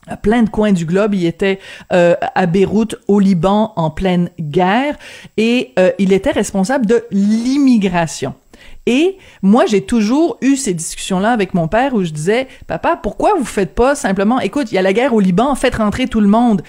à 0.08 0.18
plein 0.18 0.44
de 0.44 0.50
coins 0.50 0.72
du 0.72 0.86
globe. 0.86 1.16
Il 1.16 1.26
était 1.26 1.60
euh, 1.92 2.16
à 2.36 2.46
Beyrouth, 2.46 2.96
au 3.08 3.20
Liban, 3.20 3.74
en 3.76 3.90
pleine 3.90 4.30
guerre, 4.40 4.98
et 5.38 5.74
euh, 5.80 5.92
il 6.00 6.14
était 6.14 6.32
responsable 6.32 6.86
de 6.86 7.04
l'immigration. 7.12 8.36
Et 8.86 9.18
moi, 9.42 9.66
j'ai 9.66 9.82
toujours 9.82 10.38
eu 10.42 10.58
ces 10.58 10.74
discussions-là 10.74 11.32
avec 11.32 11.54
mon 11.54 11.68
père 11.68 11.94
où 11.94 12.04
je 12.04 12.12
disais, 12.12 12.48
papa, 12.68 13.00
pourquoi 13.02 13.34
vous 13.38 13.46
faites 13.46 13.76
pas 13.76 13.96
simplement, 13.96 14.40
écoute, 14.42 14.72
il 14.72 14.76
y 14.76 14.78
a 14.78 14.82
la 14.82 14.94
guerre 14.94 15.14
au 15.14 15.22
Liban, 15.22 15.56
faites 15.56 15.76
rentrer 15.76 16.08
tout 16.08 16.20
le 16.20 16.28
monde. 16.28 16.62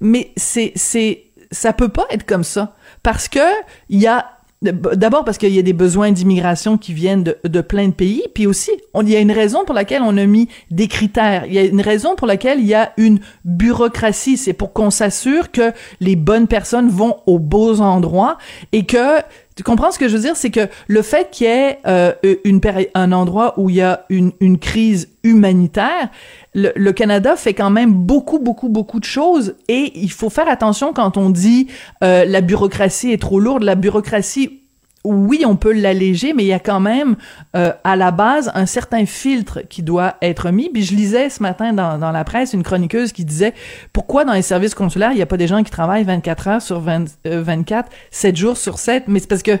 Mais 0.00 0.30
c'est, 0.36 0.72
c'est, 0.76 1.24
ça 1.50 1.72
peut 1.72 1.88
pas 1.88 2.06
être 2.10 2.24
comme 2.24 2.44
ça. 2.44 2.76
Parce 3.02 3.28
que 3.28 3.40
il 3.88 3.98
y 3.98 4.06
a 4.06 4.37
D'abord 4.60 5.24
parce 5.24 5.38
qu'il 5.38 5.54
y 5.54 5.58
a 5.60 5.62
des 5.62 5.72
besoins 5.72 6.10
d'immigration 6.10 6.78
qui 6.78 6.92
viennent 6.92 7.22
de, 7.22 7.60
plein 7.60 7.86
de 7.86 7.92
pays, 7.92 8.24
puis 8.34 8.48
aussi 8.48 8.72
il 9.00 9.08
y 9.08 9.14
a 9.14 9.20
une 9.20 9.30
raison 9.30 9.64
pour 9.64 9.74
laquelle 9.74 10.02
on 10.02 10.16
a 10.16 10.26
mis 10.26 10.48
des 10.72 10.88
critères. 10.88 11.44
Il 11.46 11.52
y 11.52 11.58
a 11.58 11.64
une 11.64 11.80
raison 11.80 12.16
pour 12.16 12.26
laquelle 12.26 12.58
il 12.58 12.66
y 12.66 12.74
a 12.74 12.92
une 12.96 13.20
bureaucratie. 13.44 14.36
C'est 14.36 14.54
pour 14.54 14.72
qu'on 14.72 14.90
s'assure 14.90 15.52
que 15.52 15.72
les 16.00 16.16
bonnes 16.16 16.48
personnes 16.48 16.88
vont 16.88 17.18
aux 17.26 17.38
beaux 17.38 17.80
endroits 17.80 18.36
et 18.72 18.84
que 18.84 19.20
tu 19.58 19.64
comprends 19.64 19.90
ce 19.90 19.98
que 19.98 20.06
je 20.06 20.14
veux 20.14 20.22
dire, 20.22 20.36
c'est 20.36 20.50
que 20.50 20.68
le 20.86 21.02
fait 21.02 21.32
qu'il 21.32 21.48
y 21.48 21.50
ait 21.50 21.80
euh, 21.84 22.12
une 22.44 22.60
un 22.94 23.10
endroit 23.10 23.58
où 23.58 23.68
il 23.68 23.74
y 23.74 23.82
a 23.82 24.04
une, 24.08 24.30
une 24.38 24.56
crise 24.56 25.08
humanitaire, 25.24 26.10
le, 26.54 26.70
le, 26.76 26.92
Canada 26.92 27.34
fait 27.34 27.54
quand 27.54 27.70
même 27.70 27.92
beaucoup, 27.92 28.38
beaucoup, 28.38 28.68
beaucoup 28.68 29.00
de 29.00 29.04
choses 29.04 29.56
et 29.66 29.90
il 29.96 30.12
faut 30.12 30.30
faire 30.30 30.48
attention 30.48 30.92
quand 30.92 31.16
on 31.16 31.30
dit 31.30 31.66
euh, 32.04 32.24
la 32.24 32.40
bureaucratie 32.40 33.10
est 33.10 33.20
trop 33.20 33.40
lourde. 33.40 33.64
La 33.64 33.74
bureaucratie 33.74 34.60
oui, 35.04 35.44
on 35.46 35.56
peut 35.56 35.72
l'alléger, 35.72 36.32
mais 36.32 36.44
il 36.44 36.48
y 36.48 36.52
a 36.52 36.58
quand 36.58 36.80
même 36.80 37.16
euh, 37.56 37.72
à 37.84 37.96
la 37.96 38.10
base 38.10 38.50
un 38.54 38.66
certain 38.66 39.06
filtre 39.06 39.60
qui 39.68 39.82
doit 39.82 40.16
être 40.22 40.50
mis. 40.50 40.68
Puis 40.70 40.82
je 40.82 40.94
lisais 40.94 41.30
ce 41.30 41.42
matin 41.42 41.72
dans, 41.72 41.98
dans 41.98 42.10
la 42.10 42.24
presse 42.24 42.52
une 42.52 42.62
chroniqueuse 42.62 43.12
qui 43.12 43.24
disait 43.24 43.54
pourquoi 43.92 44.24
dans 44.24 44.32
les 44.32 44.42
services 44.42 44.74
consulaires 44.74 45.12
il 45.12 45.16
n'y 45.16 45.22
a 45.22 45.26
pas 45.26 45.36
des 45.36 45.46
gens 45.46 45.62
qui 45.62 45.70
travaillent 45.70 46.04
24 46.04 46.48
heures 46.48 46.62
sur 46.62 46.80
20, 46.80 47.04
24, 47.24 47.90
7 48.10 48.36
jours 48.36 48.56
sur 48.56 48.78
7, 48.78 49.04
mais 49.08 49.20
c'est 49.20 49.28
parce 49.28 49.42
que 49.42 49.58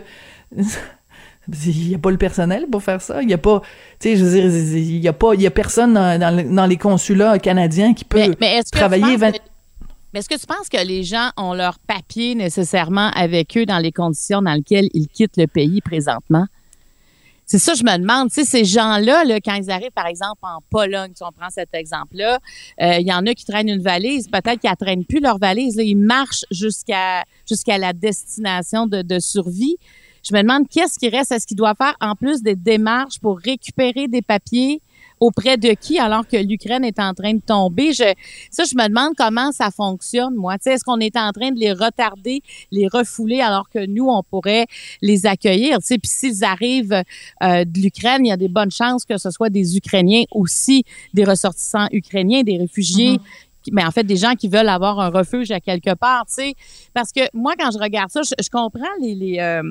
il 1.66 1.88
n'y 1.88 1.94
a 1.94 1.98
pas 1.98 2.10
le 2.10 2.18
personnel 2.18 2.66
pour 2.70 2.82
faire 2.82 3.00
ça. 3.00 3.22
Il 3.22 3.30
y 3.30 3.34
a 3.34 3.38
pas, 3.38 3.62
tu 4.00 4.10
sais, 4.10 4.16
je 4.16 4.24
veux 4.24 4.30
dire, 4.32 4.76
il 4.76 4.98
y 4.98 5.08
a 5.08 5.12
pas, 5.12 5.34
il 5.34 5.40
y 5.40 5.46
a 5.46 5.50
personne 5.50 5.94
dans, 5.94 6.54
dans, 6.54 6.66
les 6.66 6.76
consulats 6.76 7.38
canadiens 7.38 7.94
qui 7.94 8.04
peut 8.04 8.34
travailler 8.70 9.16
20 9.16 9.30
mais 9.30 9.40
est-ce 10.18 10.28
que 10.28 10.38
tu 10.38 10.46
penses 10.46 10.68
que 10.68 10.84
les 10.84 11.04
gens 11.04 11.30
ont 11.36 11.54
leur 11.54 11.78
papier 11.78 12.34
nécessairement 12.34 13.10
avec 13.10 13.56
eux 13.56 13.66
dans 13.66 13.78
les 13.78 13.92
conditions 13.92 14.42
dans 14.42 14.52
lesquelles 14.52 14.88
ils 14.92 15.06
quittent 15.06 15.36
le 15.36 15.46
pays 15.46 15.80
présentement? 15.80 16.46
C'est 17.46 17.58
ça, 17.58 17.74
je 17.74 17.84
me 17.84 17.96
demande. 17.96 18.30
Tu 18.30 18.44
ces 18.44 18.64
gens-là, 18.64 19.24
là, 19.24 19.40
quand 19.40 19.54
ils 19.54 19.70
arrivent, 19.70 19.92
par 19.92 20.06
exemple, 20.06 20.40
en 20.42 20.58
Pologne, 20.68 21.12
si 21.14 21.22
on 21.22 21.30
prend 21.30 21.48
cet 21.50 21.72
exemple-là, 21.72 22.40
euh, 22.82 22.96
il 22.98 23.06
y 23.06 23.12
en 23.12 23.24
a 23.26 23.32
qui 23.32 23.44
traînent 23.44 23.70
une 23.70 23.80
valise. 23.80 24.28
Peut-être 24.28 24.60
qu'ils 24.60 24.70
ne 24.70 24.74
traînent 24.74 25.04
plus 25.04 25.20
leur 25.20 25.38
valise. 25.38 25.76
ils 25.76 25.94
marchent 25.94 26.44
jusqu'à 26.50 27.24
la 27.78 27.92
destination 27.92 28.86
de, 28.86 29.00
de 29.02 29.18
survie. 29.18 29.76
Je 30.28 30.34
me 30.34 30.42
demande 30.42 30.68
qu'est-ce 30.68 30.98
qui 30.98 31.08
reste? 31.08 31.32
Est-ce 31.32 31.46
qu'ils 31.46 31.56
doivent 31.56 31.76
faire 31.78 31.96
en 32.00 32.16
plus 32.16 32.42
des 32.42 32.56
démarches 32.56 33.18
pour 33.18 33.38
récupérer 33.38 34.08
des 34.08 34.20
papiers? 34.20 34.82
Auprès 35.20 35.56
de 35.56 35.72
qui 35.74 35.98
alors 35.98 36.26
que 36.26 36.36
l'Ukraine 36.36 36.84
est 36.84 36.98
en 36.98 37.14
train 37.14 37.34
de 37.34 37.40
tomber? 37.40 37.92
Je, 37.92 38.12
ça, 38.50 38.64
je 38.64 38.74
me 38.74 38.88
demande 38.88 39.14
comment 39.16 39.52
ça 39.52 39.70
fonctionne, 39.70 40.34
moi. 40.34 40.56
Est-ce 40.64 40.84
qu'on 40.84 41.00
est 41.00 41.16
en 41.16 41.32
train 41.32 41.50
de 41.50 41.58
les 41.58 41.72
retarder, 41.72 42.42
les 42.70 42.86
refouler 42.88 43.40
alors 43.40 43.68
que 43.68 43.86
nous, 43.86 44.08
on 44.08 44.22
pourrait 44.22 44.66
les 45.02 45.26
accueillir? 45.26 45.78
Puis 45.78 46.00
s'ils 46.04 46.44
arrivent 46.44 47.02
euh, 47.42 47.64
de 47.64 47.80
l'Ukraine, 47.80 48.24
il 48.24 48.28
y 48.28 48.32
a 48.32 48.36
des 48.36 48.48
bonnes 48.48 48.70
chances 48.70 49.04
que 49.04 49.18
ce 49.18 49.30
soit 49.30 49.50
des 49.50 49.76
Ukrainiens 49.76 50.24
aussi, 50.30 50.84
des 51.14 51.24
ressortissants 51.24 51.88
ukrainiens, 51.92 52.42
des 52.42 52.58
réfugiés 52.58 53.16
mm-hmm. 53.16 53.72
mais 53.72 53.84
en 53.84 53.90
fait 53.90 54.04
des 54.04 54.16
gens 54.16 54.34
qui 54.34 54.48
veulent 54.48 54.68
avoir 54.68 55.00
un 55.00 55.10
refuge 55.10 55.50
à 55.50 55.60
quelque 55.60 55.94
part, 55.94 56.26
tu 56.26 56.34
sais, 56.34 56.54
parce 56.94 57.12
que 57.12 57.20
moi 57.34 57.54
quand 57.58 57.70
je 57.70 57.78
regarde 57.78 58.10
ça, 58.10 58.22
je, 58.22 58.48
comprends 58.50 58.86
les, 59.00 59.14
les 59.14 59.38
euh, 59.40 59.62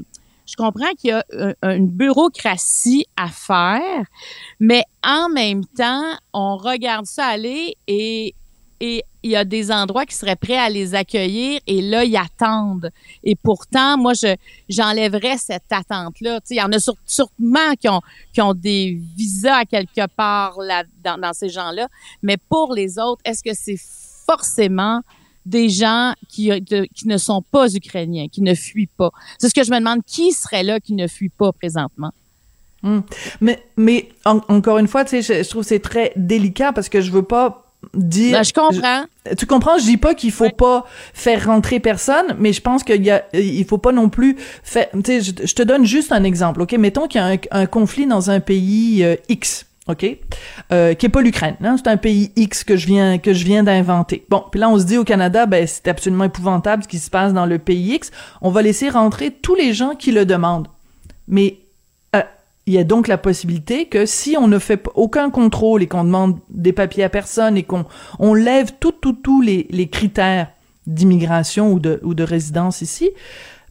je 0.47 0.55
comprends 0.55 0.91
qu'il 0.97 1.09
y 1.09 1.13
a 1.13 1.23
une 1.61 1.87
bureaucratie 1.87 3.05
à 3.15 3.27
faire, 3.27 4.05
mais 4.59 4.83
en 5.03 5.29
même 5.29 5.65
temps, 5.65 6.17
on 6.33 6.57
regarde 6.57 7.05
ça 7.05 7.25
aller 7.25 7.75
et 7.87 8.33
il 8.79 9.03
y 9.23 9.35
a 9.35 9.43
des 9.43 9.71
endroits 9.71 10.05
qui 10.05 10.15
seraient 10.15 10.35
prêts 10.35 10.57
à 10.57 10.69
les 10.69 10.93
accueillir 10.93 11.59
et 11.65 11.81
là 11.81 12.03
ils 12.03 12.15
attendent. 12.15 12.91
Et 13.23 13.35
pourtant 13.35 13.97
moi 13.97 14.13
je 14.13 14.35
j'enlèverais 14.69 15.37
cette 15.37 15.71
attente 15.71 16.21
là 16.21 16.39
tu 16.41 16.47
sais 16.47 16.55
il 16.55 16.57
y 16.57 16.61
en 16.61 16.71
a 16.71 16.79
sûrement 16.79 17.73
qui 17.79 18.41
ont 18.41 18.53
des 18.53 18.99
visas 19.15 19.65
quelque 19.65 20.07
part 20.15 20.57
dans, 21.03 21.33
ces 21.33 21.49
gens 21.49 21.71
là 21.71 21.87
mais 22.21 22.37
pour 22.37 22.73
les 22.73 22.99
autres 22.99 23.21
est-ce 23.25 23.43
que 23.43 23.53
c'est 23.53 23.79
forcément 24.25 25.01
des 25.47 25.69
gens 25.69 26.13
qui, 26.27 26.51
qui 26.93 27.07
ne 27.07 27.17
sont 27.17 27.41
pas 27.41 27.73
ukrainiens, 27.73 28.27
qui 28.27 28.41
ne 28.41 28.53
fuient 28.53 28.89
pas. 28.97 29.11
C'est 29.39 29.49
ce 29.49 29.53
que 29.53 29.63
je 29.63 29.71
me 29.71 29.79
demande, 29.79 30.01
qui 30.05 30.31
serait 30.31 30.63
là 30.63 30.79
qui 30.79 30.93
ne 30.93 31.07
fuit 31.07 31.29
pas 31.29 31.51
présentement? 31.51 32.11
Hmm. 32.83 32.99
Mais, 33.41 33.63
mais 33.75 34.09
encore 34.25 34.77
une 34.77 34.87
fois, 34.87 35.03
tu 35.03 35.21
sais, 35.21 35.43
je, 35.43 35.49
trouve 35.49 35.63
c'est 35.63 35.79
très 35.79 36.13
délicat 36.15 36.73
parce 36.73 36.89
que 36.89 37.01
je 37.01 37.11
veux 37.11 37.23
pas 37.23 37.73
dire. 37.93 38.37
Ben, 38.37 38.43
je 38.43 38.53
comprends. 38.53 39.05
tu 39.37 39.45
comprends? 39.45 39.77
Je 39.79 39.85
dis 39.85 39.97
pas 39.97 40.13
qu'il 40.13 40.31
faut 40.31 40.49
pas 40.49 40.85
faire 41.13 41.45
rentrer 41.45 41.79
personne, 41.79 42.35
mais 42.39 42.53
je 42.53 42.61
pense 42.61 42.83
qu'il 42.83 43.03
y 43.03 43.09
a, 43.09 43.23
il 43.33 43.65
faut 43.65 43.77
pas 43.77 43.91
non 43.91 44.09
plus 44.09 44.35
faire. 44.63 44.87
Tu 44.91 45.21
sais, 45.21 45.21
je, 45.21 45.53
te 45.53 45.63
donne 45.63 45.85
juste 45.85 46.11
un 46.11 46.23
exemple, 46.23 46.61
ok? 46.61 46.73
Mettons 46.73 47.07
qu'il 47.07 47.19
y 47.19 47.23
a 47.23 47.27
un, 47.27 47.37
un 47.51 47.65
conflit 47.65 48.05
dans 48.05 48.29
un 48.29 48.39
pays 48.39 49.03
euh, 49.03 49.15
X. 49.29 49.66
OK? 49.87 50.05
Euh, 50.71 50.93
qui 50.93 51.05
est 51.05 51.09
pas 51.09 51.21
l'Ukraine. 51.21 51.55
Hein? 51.63 51.77
C'est 51.77 51.89
un 51.89 51.97
pays 51.97 52.31
X 52.35 52.63
que 52.63 52.75
je 52.75 52.87
viens 52.87 53.17
que 53.17 53.33
je 53.33 53.45
viens 53.45 53.63
d'inventer. 53.63 54.25
Bon, 54.29 54.43
puis 54.51 54.59
là 54.59 54.69
on 54.69 54.77
se 54.77 54.85
dit 54.85 54.97
au 54.97 55.03
Canada, 55.03 55.45
ben 55.45 55.65
c'est 55.65 55.87
absolument 55.87 56.25
épouvantable 56.25 56.83
ce 56.83 56.87
qui 56.87 56.99
se 56.99 57.09
passe 57.09 57.33
dans 57.33 57.45
le 57.45 57.57
pays 57.57 57.95
X. 57.95 58.11
On 58.41 58.51
va 58.51 58.61
laisser 58.61 58.89
rentrer 58.89 59.31
tous 59.31 59.55
les 59.55 59.73
gens 59.73 59.95
qui 59.95 60.11
le 60.11 60.25
demandent. 60.25 60.67
Mais 61.27 61.59
euh, 62.15 62.21
il 62.65 62.73
y 62.73 62.77
a 62.77 62.83
donc 62.83 63.07
la 63.07 63.17
possibilité 63.17 63.85
que 63.85 64.05
si 64.05 64.35
on 64.37 64.47
ne 64.47 64.59
fait 64.59 64.83
aucun 64.95 65.29
contrôle 65.29 65.83
et 65.83 65.87
qu'on 65.87 66.03
demande 66.03 66.37
des 66.49 66.73
papiers 66.73 67.03
à 67.03 67.09
personne 67.09 67.57
et 67.57 67.63
qu'on 67.63 67.85
on 68.19 68.33
lève 68.33 68.73
tout 68.79 68.91
tout 68.91 69.13
tous 69.13 69.41
les, 69.41 69.67
les 69.69 69.87
critères 69.89 70.49
d'immigration 70.85 71.71
ou 71.71 71.79
de 71.79 71.99
ou 72.03 72.13
de 72.13 72.23
résidence 72.23 72.81
ici, 72.81 73.09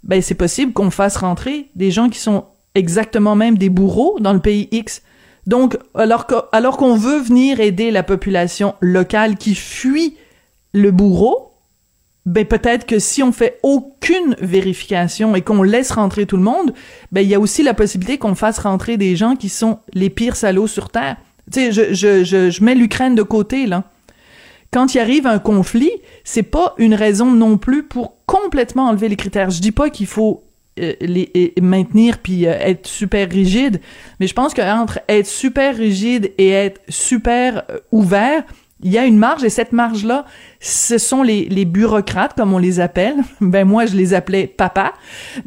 ben 0.03 0.23
c'est 0.23 0.35
possible 0.35 0.73
qu'on 0.73 0.91
fasse 0.91 1.17
rentrer 1.17 1.69
des 1.75 1.91
gens 1.91 2.09
qui 2.09 2.19
sont 2.19 2.45
exactement 2.75 3.35
même 3.35 3.59
des 3.59 3.71
bourreaux 3.71 4.19
dans 4.21 4.33
le 4.33 4.41
pays 4.41 4.69
X 4.71 5.03
donc, 5.47 5.79
alors 5.95 6.27
qu'on 6.77 6.97
veut 6.97 7.21
venir 7.21 7.61
aider 7.61 7.91
la 7.91 8.03
population 8.03 8.75
locale 8.81 9.37
qui 9.37 9.55
fuit 9.55 10.17
le 10.73 10.91
bourreau, 10.91 11.53
ben 12.27 12.45
peut-être 12.45 12.87
que 12.87 12.99
si 12.99 13.23
on 13.23 13.31
fait 13.31 13.61
aucune 13.63 14.35
vérification 14.41 15.37
et 15.37 15.43
qu'on 15.43 15.63
laisse 15.63 15.93
rentrer 15.93 16.27
tout 16.27 16.37
le 16.37 16.43
monde, 16.43 16.75
ben 17.13 17.21
il 17.21 17.29
y 17.29 17.35
a 17.37 17.41
aussi 17.41 17.63
la 17.63 17.75
possibilité 17.75 18.19
qu'on 18.19 18.35
fasse 18.35 18.59
rentrer 18.59 18.97
des 18.97 19.15
gens 19.15 19.37
qui 19.37 19.49
sont 19.49 19.79
les 19.95 20.11
pires 20.11 20.35
salauds 20.35 20.67
sur 20.67 20.91
terre. 20.91 21.17
Tu 21.53 21.61
sais, 21.61 21.73
je, 21.73 21.95
je, 21.95 22.25
je, 22.25 22.51
je 22.51 22.65
mets 22.65 22.75
l'Ukraine 22.75 23.15
de 23.15 23.23
côté 23.23 23.67
là. 23.67 23.85
Quand 24.73 24.95
il 24.95 24.99
arrive 24.99 25.29
un 25.29 25.39
conflit, 25.39 25.93
c'est 26.25 26.43
pas 26.43 26.75
une 26.79 26.95
raison 26.95 27.31
non 27.31 27.57
plus 27.57 27.85
pour 27.85 28.17
complètement 28.27 28.89
enlever 28.89 29.09
les 29.09 29.17
critères. 29.17 29.51
Je 29.51 29.61
dis 29.61 29.71
pas 29.71 29.91
qu'il 29.91 30.09
faut 30.09 30.43
euh, 30.79 30.93
les, 31.01 31.55
maintenir 31.61 32.19
puis 32.19 32.47
euh, 32.47 32.53
être 32.53 32.87
super 32.87 33.31
rigide. 33.31 33.81
Mais 34.21 34.27
je 34.27 34.35
pense 34.35 34.53
qu'entre 34.53 35.01
être 35.09 35.27
super 35.27 35.77
rigide 35.77 36.33
et 36.37 36.51
être 36.51 36.83
super 36.89 37.63
euh, 37.71 37.79
ouvert, 37.93 38.45
il 38.83 38.93
y 38.93 38.99
a 38.99 39.07
une 39.07 39.17
marge 39.17 39.43
et 39.43 39.49
cette 39.49 39.73
marge-là, 39.73 40.27
ce 40.67 40.99
sont 40.99 41.23
les, 41.23 41.45
les 41.49 41.65
bureaucrates, 41.65 42.35
comme 42.37 42.53
on 42.53 42.59
les 42.59 42.81
appelle. 42.81 43.17
Ben 43.41 43.65
moi, 43.67 43.87
je 43.87 43.95
les 43.97 44.13
appelais 44.15 44.47
papa. 44.47 44.93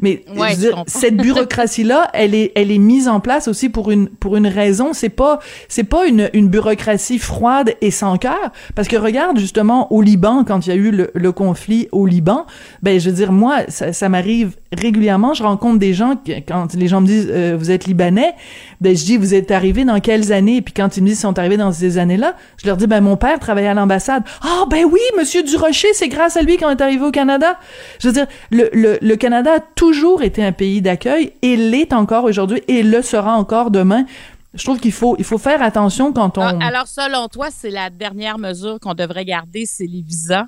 Mais 0.00 0.24
Ouais, 0.36 0.50
je 0.52 0.56
dire, 0.56 0.84
cette 0.86 1.16
bureaucratie-là, 1.50 2.08
elle 2.14 2.34
est, 2.34 2.52
elle 2.54 2.70
est 2.70 2.78
mise 2.78 3.08
en 3.08 3.20
place 3.20 3.46
aussi 3.48 3.68
pour 3.68 3.90
une, 3.90 4.08
pour 4.08 4.36
une 4.36 4.46
raison. 4.46 4.92
C'est 4.92 5.08
pas, 5.10 5.38
c'est 5.68 5.84
pas 5.84 6.06
une, 6.06 6.30
une 6.32 6.48
bureaucratie 6.48 7.18
froide 7.18 7.74
et 7.80 7.90
sans 7.90 8.16
cœur. 8.16 8.50
Parce 8.74 8.88
que 8.88 8.96
regarde 8.96 9.38
justement 9.38 9.92
au 9.92 10.00
Liban, 10.02 10.44
quand 10.44 10.66
il 10.66 10.70
y 10.70 10.72
a 10.72 10.76
eu 10.76 10.90
le, 10.90 11.10
le 11.14 11.32
conflit 11.32 11.88
au 11.92 12.06
Liban, 12.06 12.46
ben 12.82 12.98
je 12.98 13.10
veux 13.10 13.16
dire, 13.16 13.32
moi, 13.32 13.58
ça, 13.68 13.92
ça 13.92 14.08
m'arrive 14.08 14.56
régulièrement. 14.76 15.34
Je 15.34 15.42
rencontre 15.42 15.78
des 15.78 15.92
gens 15.94 16.16
qui- 16.16 16.42
quand 16.44 16.74
les 16.74 16.88
gens 16.88 17.00
me 17.00 17.06
disent 17.06 17.28
euh, 17.30 17.56
vous 17.58 17.70
êtes 17.70 17.86
libanais, 17.86 18.32
ben 18.80 18.96
je 18.96 19.04
dis 19.04 19.16
vous 19.16 19.34
êtes 19.34 19.50
arrivés 19.50 19.84
dans 19.84 20.00
quelles 20.00 20.32
années 20.32 20.62
Puis 20.62 20.72
quand 20.72 20.96
ils 20.96 21.02
me 21.02 21.08
disent 21.08 21.18
ils 21.18 21.20
sont 21.20 21.38
arrivés 21.38 21.56
dans 21.56 21.72
ces 21.72 21.98
années-là, 21.98 22.34
je 22.62 22.66
leur 22.66 22.76
dis 22.76 22.86
ben 22.86 23.00
mon 23.00 23.16
père 23.16 23.38
travaillait 23.40 23.68
à 23.68 23.74
l'ambassade. 23.74 24.22
Ah 24.42 24.64
ben 24.70 24.84
oui, 24.90 25.00
monsieur 25.16 25.42
Durocher, 25.42 25.92
c'est 25.94 26.08
grâce 26.08 26.36
à 26.36 26.42
lui 26.42 26.56
qu'on 26.56 26.70
est 26.70 26.80
arrivé 26.80 27.04
au 27.04 27.10
Canada. 27.10 27.58
Je 28.00 28.08
veux 28.08 28.14
dire 28.14 28.26
le, 28.50 28.68
le, 28.72 28.98
le 29.00 29.16
Canada 29.16 29.54
a 29.56 29.60
toujours 29.60 30.22
été 30.22 30.44
un 30.44 30.52
pays 30.52 30.82
d'accueil 30.82 31.32
et 31.42 31.56
l'est 31.56 31.92
encore 31.92 32.24
aujourd'hui 32.24 32.62
et 32.68 32.82
le 32.82 33.02
sera 33.02 33.34
encore 33.36 33.70
demain. 33.70 34.04
Je 34.54 34.64
trouve 34.64 34.80
qu'il 34.80 34.92
faut 34.92 35.14
il 35.18 35.24
faut 35.24 35.38
faire 35.38 35.62
attention 35.62 36.12
quand 36.12 36.36
on 36.38 36.42
Ah, 36.42 36.54
alors, 36.60 36.88
selon 36.88 37.28
toi, 37.28 37.48
c'est 37.50 37.70
la 37.70 37.88
dernière 37.88 38.36
mesure 38.38 38.80
qu'on 38.80 38.94
devrait 38.94 39.24
garder, 39.24 39.64
c'est 39.66 39.86
les 39.86 40.02
visas? 40.02 40.46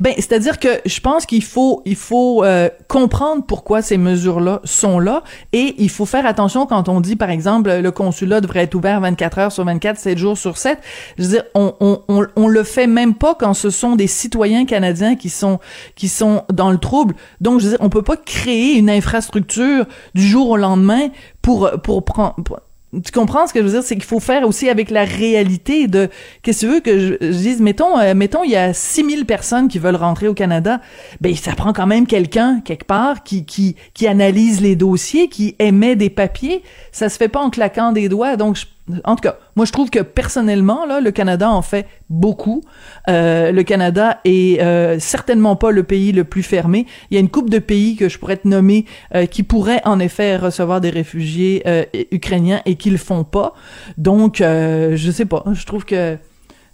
Ben, 0.00 0.12
c'est-à-dire 0.16 0.58
que 0.58 0.68
je 0.84 1.00
pense 1.00 1.26
qu'il 1.26 1.42
faut 1.42 1.82
il 1.84 1.96
faut 1.96 2.44
euh, 2.44 2.68
comprendre 2.88 3.44
pourquoi 3.46 3.82
ces 3.82 3.98
mesures-là 3.98 4.60
sont 4.64 4.98
là 4.98 5.22
et 5.52 5.74
il 5.78 5.90
faut 5.90 6.06
faire 6.06 6.26
attention 6.26 6.66
quand 6.66 6.88
on 6.88 7.00
dit 7.00 7.16
par 7.16 7.30
exemple 7.30 7.70
le 7.72 7.90
consulat 7.90 8.40
devrait 8.40 8.60
être 8.64 8.74
ouvert 8.74 9.00
24 9.00 9.38
heures 9.38 9.52
sur 9.52 9.64
24, 9.64 9.98
7 9.98 10.18
jours 10.18 10.38
sur 10.38 10.56
7. 10.58 10.78
Je 11.18 11.22
veux 11.24 11.28
dire 11.30 11.44
on 11.54 11.74
on 11.80 12.02
on, 12.08 12.26
on 12.36 12.48
le 12.48 12.62
fait 12.62 12.86
même 12.86 13.14
pas 13.14 13.34
quand 13.34 13.54
ce 13.54 13.70
sont 13.70 13.96
des 13.96 14.06
citoyens 14.06 14.64
canadiens 14.66 15.16
qui 15.16 15.30
sont 15.30 15.58
qui 15.96 16.08
sont 16.08 16.44
dans 16.52 16.70
le 16.70 16.78
trouble. 16.78 17.14
Donc 17.40 17.60
je 17.60 17.64
veux 17.64 17.70
dire 17.70 17.80
on 17.80 17.88
peut 17.88 18.02
pas 18.02 18.16
créer 18.16 18.76
une 18.76 18.90
infrastructure 18.90 19.86
du 20.14 20.22
jour 20.26 20.50
au 20.50 20.56
lendemain 20.56 21.08
pour 21.42 21.70
pour 21.82 22.04
prendre 22.04 22.34
pour- 22.44 22.60
tu 22.92 23.12
comprends 23.12 23.46
ce 23.46 23.52
que 23.52 23.60
je 23.60 23.64
veux 23.64 23.70
dire, 23.70 23.82
c'est 23.82 23.94
qu'il 23.94 24.04
faut 24.04 24.18
faire 24.20 24.46
aussi 24.46 24.68
avec 24.68 24.90
la 24.90 25.04
réalité 25.04 25.86
de 25.86 26.08
qu'est-ce 26.42 26.62
que 26.62 26.66
tu 26.66 26.72
veux 26.72 26.80
que 26.80 26.98
je, 26.98 27.14
je 27.20 27.36
dise? 27.36 27.60
Mettons 27.60 27.98
euh, 27.98 28.14
mettons 28.14 28.42
il 28.42 28.50
y 28.50 28.56
a 28.56 28.74
6000 28.74 29.26
personnes 29.26 29.68
qui 29.68 29.78
veulent 29.78 29.94
rentrer 29.96 30.26
au 30.26 30.34
Canada, 30.34 30.80
ben 31.20 31.34
ça 31.36 31.52
prend 31.52 31.72
quand 31.72 31.86
même 31.86 32.06
quelqu'un 32.06 32.60
quelque 32.64 32.84
part 32.86 33.22
qui 33.22 33.44
qui 33.44 33.76
qui 33.94 34.06
analyse 34.08 34.60
les 34.60 34.74
dossiers, 34.76 35.28
qui 35.28 35.54
émet 35.58 35.94
des 35.94 36.10
papiers, 36.10 36.62
ça 36.90 37.08
se 37.08 37.16
fait 37.16 37.28
pas 37.28 37.40
en 37.40 37.50
claquant 37.50 37.92
des 37.92 38.08
doigts. 38.08 38.36
Donc 38.36 38.56
je- 38.56 38.66
en 39.04 39.14
tout 39.14 39.22
cas, 39.22 39.38
moi 39.56 39.64
je 39.66 39.72
trouve 39.72 39.88
que 39.90 40.00
personnellement 40.00 40.84
là, 40.86 41.00
le 41.00 41.10
Canada 41.12 41.48
en 41.50 41.62
fait 41.62 41.86
beaucoup. 42.08 42.62
Euh, 43.08 43.52
le 43.52 43.62
Canada 43.62 44.20
est 44.24 44.60
euh, 44.60 44.98
certainement 44.98 45.54
pas 45.56 45.70
le 45.70 45.82
pays 45.84 46.12
le 46.12 46.24
plus 46.24 46.42
fermé. 46.42 46.86
Il 47.10 47.14
y 47.14 47.16
a 47.16 47.20
une 47.20 47.28
coupe 47.30 47.50
de 47.50 47.58
pays 47.60 47.96
que 47.96 48.08
je 48.08 48.18
pourrais 48.18 48.36
te 48.38 48.48
nommer 48.48 48.86
euh, 49.14 49.26
qui 49.26 49.42
pourraient 49.44 49.82
en 49.84 50.00
effet 50.00 50.36
recevoir 50.36 50.80
des 50.80 50.90
réfugiés 50.90 51.62
ukrainiens 52.10 52.62
et 52.66 52.74
qui 52.76 52.90
le 52.90 52.96
font 52.98 53.24
pas. 53.24 53.54
Donc 53.96 54.36
je 54.38 55.10
sais 55.12 55.26
pas, 55.26 55.44
je 55.52 55.64
trouve 55.66 55.84
que 55.84 56.16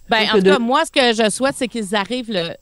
Ben, 0.08 0.18
trouve 0.18 0.28
en 0.28 0.32
que 0.32 0.38
tout 0.38 0.44
de- 0.44 0.50
cas, 0.52 0.58
moi, 0.58 0.82
ce 0.84 0.90
que 0.92 1.24
je 1.24 1.30
souhaite, 1.30 1.54
c'est 1.56 1.68
qu'ils 1.68 1.94
arrivent, 1.94 2.30
le- 2.32 2.54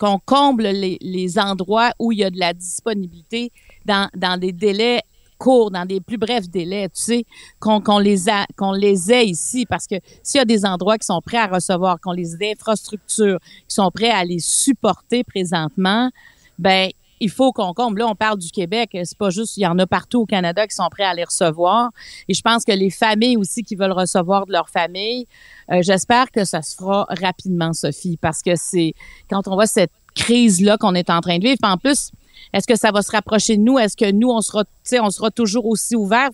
qu'on 0.00 0.18
comble 0.18 0.64
les, 0.64 0.98
les 1.00 1.38
endroits 1.38 1.92
où 2.00 2.10
il 2.12 2.18
y 2.18 2.24
a 2.24 2.30
de 2.30 2.38
la 2.38 2.52
disponibilité 2.52 3.52
dans, 3.86 4.08
dans 4.16 4.36
des 4.36 4.50
délais 4.52 5.02
courts, 5.38 5.70
dans 5.70 5.84
des 5.84 6.00
plus 6.00 6.18
brefs 6.18 6.48
délais, 6.48 6.88
tu 6.88 7.02
sais, 7.02 7.24
qu'on 7.60 7.98
les 7.98 8.28
a, 8.28 8.46
qu'on 8.56 8.72
les 8.72 9.12
ait 9.12 9.26
ici, 9.26 9.66
parce 9.66 9.86
que 9.86 9.96
s'il 10.22 10.38
y 10.38 10.42
a 10.42 10.44
des 10.44 10.64
endroits 10.64 10.98
qui 10.98 11.06
sont 11.06 11.20
prêts 11.24 11.38
à 11.38 11.46
recevoir, 11.46 12.00
qu'on 12.00 12.12
les 12.12 12.34
infrastructures 12.42 13.38
qui 13.68 13.74
sont 13.74 13.90
prêts 13.90 14.10
à 14.10 14.24
les 14.24 14.40
supporter 14.40 15.24
présentement, 15.24 16.10
ben 16.58 16.90
il 17.20 17.30
faut 17.30 17.52
qu'on 17.52 17.72
comble. 17.72 18.00
Là, 18.00 18.06
on 18.06 18.14
parle 18.14 18.38
du 18.38 18.50
Québec. 18.50 18.90
C'est 18.92 19.18
pas 19.18 19.30
juste, 19.30 19.56
il 19.56 19.62
y 19.62 19.66
en 19.66 19.78
a 19.78 19.86
partout 19.86 20.20
au 20.20 20.26
Canada 20.26 20.66
qui 20.66 20.74
sont 20.74 20.88
prêts 20.90 21.04
à 21.04 21.14
les 21.14 21.24
recevoir. 21.24 21.90
Et 22.28 22.34
je 22.34 22.42
pense 22.42 22.64
que 22.64 22.72
les 22.72 22.90
familles 22.90 23.36
aussi 23.36 23.62
qui 23.62 23.76
veulent 23.76 23.92
recevoir 23.92 24.46
de 24.46 24.52
leur 24.52 24.68
famille, 24.68 25.26
euh, 25.70 25.80
j'espère 25.82 26.30
que 26.30 26.44
ça 26.44 26.62
se 26.62 26.76
fera 26.76 27.06
rapidement, 27.08 27.72
Sophie, 27.72 28.18
parce 28.20 28.42
que 28.42 28.54
c'est 28.56 28.94
quand 29.28 29.48
on 29.48 29.54
voit 29.54 29.66
cette 29.66 29.92
crise-là 30.14 30.76
qu'on 30.78 30.94
est 30.94 31.10
en 31.10 31.20
train 31.20 31.38
de 31.38 31.44
vivre. 31.44 31.58
En 31.62 31.76
plus, 31.76 32.10
est-ce 32.52 32.66
que 32.66 32.76
ça 32.76 32.90
va 32.90 33.02
se 33.02 33.10
rapprocher 33.10 33.56
de 33.56 33.62
nous? 33.62 33.78
Est-ce 33.78 33.96
que 33.96 34.10
nous, 34.10 34.28
on 34.28 34.40
sera, 34.40 34.64
on 35.00 35.10
sera 35.10 35.30
toujours 35.30 35.66
aussi 35.66 35.96
ouverts? 35.96 36.30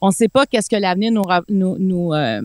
On 0.00 0.08
ne 0.08 0.12
sait 0.12 0.28
pas 0.28 0.46
qu'est-ce 0.46 0.70
que 0.70 0.76
l'avenir 0.76 1.12
nous, 1.12 1.76
nous, 1.78 2.12
euh, 2.14 2.40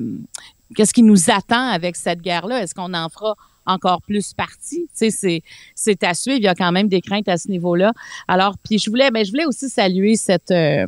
qu'est-ce 0.75 0.93
qui 0.93 1.03
nous 1.03 1.29
attend 1.29 1.69
avec 1.69 1.95
cette 1.95 2.21
guerre-là? 2.21 2.63
Est-ce 2.63 2.75
qu'on 2.75 2.93
en 2.93 3.09
fera 3.09 3.35
encore 3.65 4.01
plus 4.01 4.33
partie? 4.33 4.87
C'est, 4.93 6.03
à 6.03 6.13
suivre. 6.13 6.37
Il 6.37 6.43
y 6.43 6.47
a 6.47 6.55
quand 6.55 6.71
même 6.71 6.87
des 6.87 7.01
craintes 7.01 7.27
à 7.27 7.37
ce 7.37 7.49
niveau-là. 7.49 7.91
Alors, 8.27 8.55
puis 8.57 8.79
je 8.79 8.89
voulais, 8.89 9.11
mais 9.11 9.25
je 9.25 9.31
voulais 9.31 9.45
aussi 9.45 9.69
saluer 9.69 10.15
cette, 10.15 10.51
euh, 10.51 10.85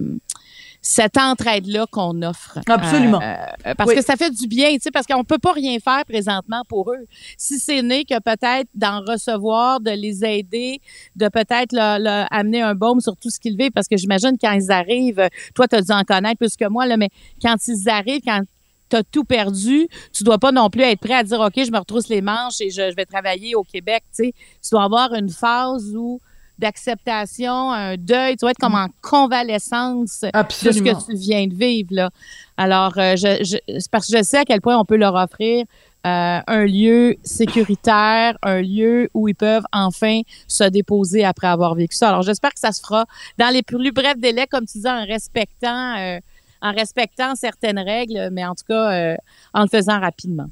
cette 0.82 1.18
entraide-là 1.18 1.86
qu'on 1.92 2.22
offre. 2.22 2.60
Absolument. 2.68 3.22
Euh, 3.22 3.36
euh, 3.68 3.76
parce 3.76 3.90
Oui. 3.90 3.96
que 3.96 4.02
ça 4.04 4.16
fait 4.16 4.32
du 4.32 4.48
bien, 4.48 4.72
tu 4.74 4.80
sais, 4.82 4.92
parce 4.92 5.06
qu'on 5.06 5.24
peut 5.24 5.38
pas 5.38 5.52
rien 5.52 5.78
faire 5.80 6.06
présentement 6.06 6.64
pour 6.68 6.92
eux. 6.92 7.06
Si 7.38 7.60
c'est 7.60 7.82
né 7.82 8.06
que 8.06 8.18
peut-être 8.20 8.68
d'en 8.74 9.02
recevoir, 9.02 9.82
de 9.82 9.92
les 9.92 10.24
aider, 10.24 10.80
de 11.16 11.28
peut-être 11.28 11.74
leur, 11.74 12.00
leur 12.00 12.28
amener 12.32 12.62
un 12.62 12.76
baume 12.76 13.02
sur 13.02 13.16
tout 13.18 13.30
ce 13.30 13.40
qu'ils 13.40 13.58
vivent, 13.58 13.72
parce 13.72 13.88
que 13.88 13.98
j'imagine 13.98 14.38
quand 14.42 14.54
ils 14.54 14.72
arrivent, 14.72 15.28
toi, 15.54 15.68
tu 15.68 15.76
as 15.76 15.82
dû 15.82 15.92
en 15.92 16.04
connaître 16.04 16.38
plus 16.38 16.56
que 16.56 16.68
moi, 16.70 16.86
là, 16.86 16.96
mais 16.98 17.10
quand 17.42 17.56
ils 17.68 17.90
arrivent, 17.90 18.22
quand 18.26 18.42
tu 18.90 18.96
as 18.96 19.04
tout 19.04 19.24
perdu, 19.26 19.88
tu 20.14 20.24
dois 20.24 20.40
pas 20.40 20.52
non 20.52 20.70
plus 20.70 20.82
être 20.82 21.00
prêt 21.00 21.14
à 21.14 21.24
dire, 21.24 21.40
OK, 21.42 21.54
je 21.58 21.72
me 21.72 21.78
retrousse 21.78 22.08
les 22.08 22.22
manches 22.22 22.62
et 22.62 22.70
je, 22.70 22.90
je 22.90 22.96
vais 22.96 23.06
travailler 23.06 23.54
au 23.54 23.64
Québec, 23.64 24.04
tu 24.16 24.24
sais. 24.26 24.34
Tu 24.64 24.70
dois 24.72 24.84
avoir 24.86 25.14
une 25.14 25.30
phase 25.30 25.94
où 25.96 26.20
d'acceptation, 26.60 27.72
un 27.72 27.96
deuil, 27.98 28.34
tu 28.34 28.42
dois 28.42 28.52
être 28.52 28.60
comme 28.60 28.76
en 28.76 28.88
convalescence 29.02 30.22
de 30.22 30.72
ce 30.72 30.80
que 30.80 31.06
tu 31.06 31.16
viens 31.16 31.48
de 31.48 31.56
vivre 31.56 31.90
là. 31.92 32.10
Alors, 32.58 32.94
euh, 32.98 33.16
je, 33.16 33.58
parce 33.90 34.08
que 34.08 34.18
je 34.18 34.24
sais 34.24 34.38
à 34.38 34.46
quel 34.46 34.62
point 34.62 34.78
on 34.78 34.86
peut 34.86 34.98
leur 34.98 35.16
offrir 35.16 35.66
euh, 36.08 36.40
un 36.48 36.66
lieu 36.66 37.18
sécuritaire, 37.24 38.38
un 38.42 38.62
lieu 38.62 39.10
où 39.14 39.28
ils 39.28 39.36
peuvent 39.36 39.66
enfin 39.74 40.22
se 40.48 40.64
déposer 40.64 41.26
après 41.26 41.48
avoir 41.48 41.76
vécu 41.76 41.96
ça. 41.96 42.08
Alors, 42.08 42.22
j'espère 42.22 42.54
que 42.54 42.60
ça 42.60 42.72
se 42.72 42.80
fera 42.80 43.06
dans 43.38 43.54
les 43.54 43.64
plus 43.64 43.92
brefs 43.92 44.18
délais, 44.18 44.48
comme 44.48 44.66
tu 44.66 44.80
dis, 44.80 44.88
en 44.88 45.06
respectant, 45.06 45.98
euh, 45.98 46.20
en 46.62 46.72
respectant 46.72 47.36
certaines 47.36 47.80
règles, 47.80 48.30
mais 48.32 48.46
en 48.46 48.56
tout 48.56 48.64
cas, 48.66 48.92
euh, 48.92 49.18
en 49.54 49.64
le 49.64 49.68
faisant 49.68 50.00
rapidement. 50.00 50.48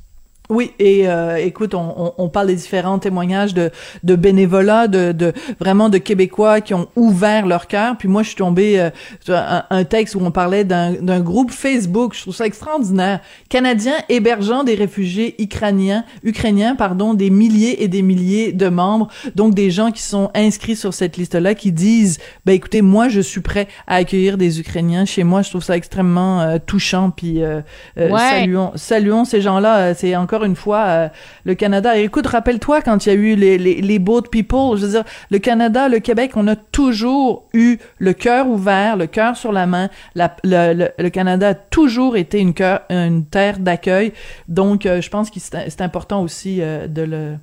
Oui, 0.50 0.72
et 0.80 1.10
euh, 1.10 1.36
écoute, 1.38 1.74
on, 1.74 1.94
on, 1.98 2.14
on 2.18 2.30
parle 2.30 2.48
des 2.48 2.56
différents 2.56 3.00
témoignages 3.00 3.54
de, 3.54 3.70
de 4.04 4.16
bénévolat, 4.16 4.88
de, 4.88 5.12
de 5.12 5.34
vraiment 5.60 5.90
de 5.90 5.98
Québécois 5.98 6.62
qui 6.62 6.74
ont 6.74 6.88
ouvert 6.96 7.46
leur 7.46 7.68
cœur. 7.68 7.98
Puis 7.98 8.08
moi, 8.08 8.24
je 8.24 8.28
suis 8.30 8.38
tombée 8.38 8.80
euh, 8.80 8.90
sur 9.20 9.36
un, 9.36 9.64
un 9.70 9.84
texte 9.84 10.16
où 10.16 10.22
on 10.24 10.32
parlait 10.32 10.64
d'un 10.64 10.94
d'un 10.94 11.20
groupe 11.20 11.52
Facebook. 11.52 12.14
Je 12.16 12.22
trouve 12.22 12.36
ça 12.36 12.46
extraordinaire. 12.46 13.20
Canadiens 13.50 13.98
hébergeant 14.08 14.64
des 14.64 14.76
réfugiés 14.76 15.36
ukrainiens, 15.38 16.06
ukrainiens, 16.24 16.76
pardon, 16.76 17.14
des 17.14 17.30
milliers 17.30 17.84
et 17.84 17.90
des 17.90 18.02
milliers 18.02 18.54
de 18.54 18.70
membres. 18.70 19.10
Donc 19.36 19.54
des 19.54 19.70
gens 19.70 19.92
qui 19.92 20.02
sont 20.02 20.32
inscrits 20.34 20.78
sur 20.78 20.94
cette 20.94 21.18
liste-là, 21.18 21.56
qui 21.56 21.72
disent, 21.74 22.20
ben 22.46 22.54
écoutez, 22.54 22.82
moi, 22.82 23.10
je 23.10 23.20
suis 23.20 23.42
prêt 23.42 23.68
à 23.86 23.96
accueillir 23.96 24.38
des 24.38 24.62
Ukrainiens 24.62 25.04
chez 25.04 25.24
moi. 25.26 25.42
Je 25.42 25.50
trouve 25.50 25.64
ça 25.64 25.76
extrêmement 25.76 26.40
euh, 26.42 26.58
touchant. 26.66 27.10
Puis 27.10 27.44
euh, 27.44 27.60
euh, 28.00 28.10
Ouais. 28.10 28.20
saluons, 28.20 28.72
saluons 28.76 29.26
ces 29.26 29.42
gens-là. 29.42 29.78
Euh, 29.80 29.94
C'est 29.98 30.16
encore 30.16 30.37
une 30.44 30.56
fois 30.56 30.80
euh, 30.86 31.10
le 31.46 31.56
Canada. 31.56 31.98
Et 31.98 32.04
écoute, 32.04 32.28
rappelle-toi 32.28 32.82
quand 32.82 33.06
il 33.06 33.10
y 33.10 33.12
a 33.12 33.16
eu 33.16 33.36
les, 33.36 33.58
les, 33.58 33.82
les 33.82 34.00
boat 34.00 34.24
people, 34.32 34.78
je 34.78 34.86
veux 34.86 34.92
dire, 34.92 35.04
le 35.30 35.40
Canada, 35.40 35.90
le 35.90 36.00
Québec, 36.00 36.32
on 36.36 36.48
a 36.48 36.56
toujours 36.56 37.48
eu 37.54 37.78
le 38.00 38.14
cœur 38.14 38.48
ouvert, 38.48 38.98
le 38.98 39.08
cœur 39.08 39.36
sur 39.38 39.52
la 39.52 39.66
main. 39.68 39.90
La- 40.16 40.36
le, 40.44 40.74
le, 40.74 40.90
le 40.98 41.10
Canada 41.10 41.50
a 41.50 41.54
toujours 41.54 42.18
été 42.18 42.40
une, 42.40 42.54
une 42.90 43.26
terre 43.26 43.60
d'accueil. 43.60 44.14
Donc, 44.48 44.86
euh, 44.86 45.02
je 45.02 45.10
pense 45.10 45.30
que 45.30 45.40
c'est 45.40 45.82
important 45.82 46.22
aussi 46.22 46.62
euh, 46.62 46.88
de 46.88 47.02
le 47.04 47.34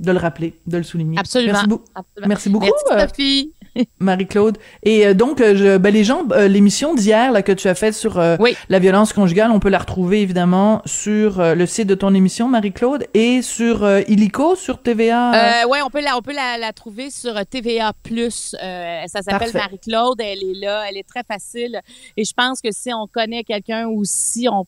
de 0.00 0.10
le 0.10 0.18
rappeler, 0.18 0.54
de 0.66 0.76
le 0.76 0.82
souligner. 0.82 1.16
Absolument. 1.18 1.52
Merci, 1.52 1.68
beau- 1.68 1.84
Absolument. 1.94 2.28
merci 2.28 2.48
beaucoup. 2.50 2.66
Merci, 2.96 3.08
Sophie. 3.08 3.52
Marie-Claude. 3.98 4.58
Et 4.82 5.06
euh, 5.06 5.14
donc, 5.14 5.40
euh, 5.40 5.54
je, 5.56 5.76
ben, 5.78 5.92
les 5.92 6.04
gens, 6.04 6.22
euh, 6.32 6.48
l'émission 6.48 6.94
d'hier 6.94 7.32
là 7.32 7.42
que 7.42 7.52
tu 7.52 7.68
as 7.68 7.74
faite 7.74 7.94
sur 7.94 8.18
euh, 8.18 8.36
Oui. 8.40 8.56
la 8.68 8.78
violence 8.78 9.12
conjugale, 9.12 9.50
on 9.50 9.60
peut 9.60 9.68
la 9.68 9.78
retrouver 9.78 10.20
évidemment 10.22 10.82
sur 10.84 11.42
le 11.54 11.66
site 11.66 11.86
de 11.88 11.94
ton 11.94 12.14
émission, 12.14 12.48
Marie-Claude, 12.48 13.06
et 13.14 13.42
sur 13.42 13.86
Illico, 14.08 14.56
sur 14.56 14.80
TVA. 14.82 15.66
ouais, 15.68 15.82
on 15.82 15.90
peut 15.90 16.02
la, 16.02 16.16
on 16.16 16.22
peut 16.22 16.34
la, 16.34 16.58
la 16.58 16.72
trouver 16.72 17.10
sur 17.10 17.34
TVA 17.46 17.92
Plus. 18.02 18.54
Ça 18.60 19.22
s'appelle. 19.22 19.50
Marie-Claude. 19.54 20.20
Elle 20.20 20.42
est 20.42 20.60
là. 20.60 20.84
Elle 20.88 20.96
est 20.96 21.08
très 21.08 21.22
facile. 21.24 21.80
Et 22.16 22.24
je 22.24 22.32
pense 22.32 22.60
que 22.60 22.68
si 22.72 22.92
on 22.92 23.06
connaît 23.06 23.44
quelqu'un 23.44 23.86
ou 23.86 24.02
si 24.04 24.48
on 24.50 24.64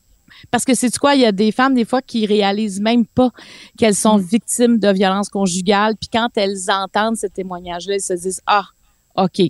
parce 0.51 0.65
que 0.65 0.75
c'est 0.75 0.95
quoi, 0.99 1.15
il 1.15 1.21
y 1.21 1.25
a 1.25 1.31
des 1.33 1.53
femmes 1.53 1.75
des 1.75 1.85
fois 1.85 2.03
qui 2.03 2.27
réalisent 2.27 2.81
même 2.81 3.07
pas 3.07 3.31
qu'elles 3.79 3.95
sont 3.95 4.19
Mm. 4.19 4.23
victimes 4.23 4.79
de 4.79 4.89
violences 4.93 5.29
conjugales. 5.29 5.95
Puis 5.99 6.09
quand 6.13 6.29
elles 6.37 6.69
entendent 6.69 7.17
ces 7.17 7.31
témoignages-là, 7.31 7.95
elles 7.95 8.01
se 8.03 8.13
disent 8.13 8.41
ah 8.47 8.65
ok, 9.17 9.43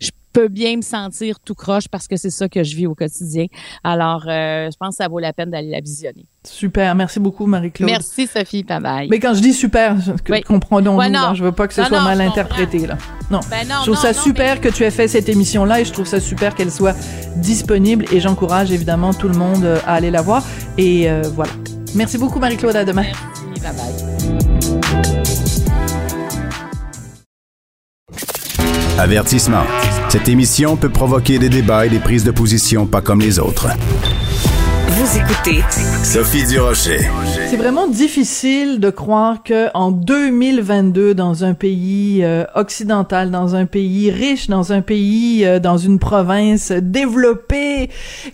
je, 0.00 0.10
peux 0.32 0.46
bien 0.46 0.76
me 0.76 0.82
sentir 0.82 1.40
tout 1.40 1.56
croche 1.56 1.88
parce 1.88 2.06
que 2.06 2.16
c'est 2.16 2.30
ça 2.30 2.48
que 2.48 2.62
je 2.62 2.76
vis 2.76 2.86
au 2.86 2.94
quotidien. 2.94 3.46
Alors, 3.82 4.22
euh, 4.28 4.68
je 4.70 4.76
pense 4.78 4.90
que 4.90 5.02
ça 5.02 5.08
vaut 5.08 5.18
la 5.18 5.32
peine 5.32 5.50
d'aller 5.50 5.70
la 5.70 5.80
visionner. 5.80 6.24
Super, 6.44 6.94
merci 6.94 7.18
beaucoup 7.18 7.46
Marie-Claude. 7.46 7.90
Merci 7.90 8.28
Sophie, 8.28 8.62
bye 8.62 8.80
bye. 8.80 9.08
Mais 9.10 9.18
quand 9.18 9.34
je 9.34 9.40
dis 9.40 9.52
super, 9.52 9.96
Oui. 10.28 10.40
comprenons-nous, 10.42 10.98
Ouais, 10.98 11.08
non. 11.08 11.20
là, 11.20 11.34
je 11.34 11.42
veux 11.42 11.50
pas 11.50 11.66
que 11.66 11.74
ce 11.74 11.80
Non, 11.80 11.88
soit 11.88 11.98
non, 11.98 12.04
mal 12.04 12.20
interprété 12.20 12.86
là. 12.86 12.96
Non. 13.28 13.40
Ben 13.50 13.66
non, 13.68 13.74
je 13.80 13.90
trouve 13.90 14.00
ça 14.00 14.12
super 14.12 14.54
mais- 14.54 14.60
que 14.60 14.68
tu 14.68 14.84
aies 14.84 14.92
fait 14.92 15.08
cette 15.08 15.28
émission-là 15.28 15.80
et 15.80 15.84
je 15.84 15.92
trouve 15.92 16.06
ça 16.06 16.20
super 16.20 16.54
qu'elle 16.54 16.70
soit 16.70 16.94
disponible 17.38 18.04
et 18.12 18.20
j'encourage 18.20 18.70
évidemment 18.70 19.12
tout 19.12 19.28
le 19.28 19.36
monde 19.36 19.64
à 19.84 19.94
aller 19.94 20.12
la 20.12 20.22
voir. 20.22 20.44
Et 20.78 21.10
euh, 21.10 21.22
voilà. 21.34 21.50
Merci 21.96 22.18
beaucoup 22.18 22.38
Marie-Claude, 22.38 22.76
à 22.76 22.84
demain. 22.84 23.02
Merci, 23.02 23.60
bye 23.62 23.72
bye. 23.72 24.09
Avertissement. 29.00 29.64
Cette 30.10 30.28
émission 30.28 30.76
peut 30.76 30.90
provoquer 30.90 31.38
des 31.38 31.48
débats 31.48 31.86
et 31.86 31.88
des 31.88 32.00
prises 32.00 32.22
de 32.22 32.32
position 32.32 32.86
pas 32.86 33.00
comme 33.00 33.22
les 33.22 33.38
autres. 33.38 33.68
Vous 34.88 35.18
écoutez 35.18 35.64
Sophie 36.04 36.46
Durocher. 36.46 36.98
C'est 37.48 37.56
vraiment 37.56 37.88
difficile 37.88 38.78
de 38.78 38.90
croire 38.90 39.42
que 39.42 39.68
en 39.72 39.90
2022, 39.90 41.14
dans 41.14 41.44
un 41.44 41.54
pays 41.54 42.22
euh, 42.22 42.44
occidental, 42.54 43.30
dans 43.30 43.54
un 43.54 43.64
pays 43.64 44.10
riche, 44.10 44.48
dans 44.48 44.74
un 44.74 44.82
pays, 44.82 45.46
euh, 45.46 45.60
dans 45.60 45.78
une 45.78 45.98
province 45.98 46.70
développée 46.70 47.88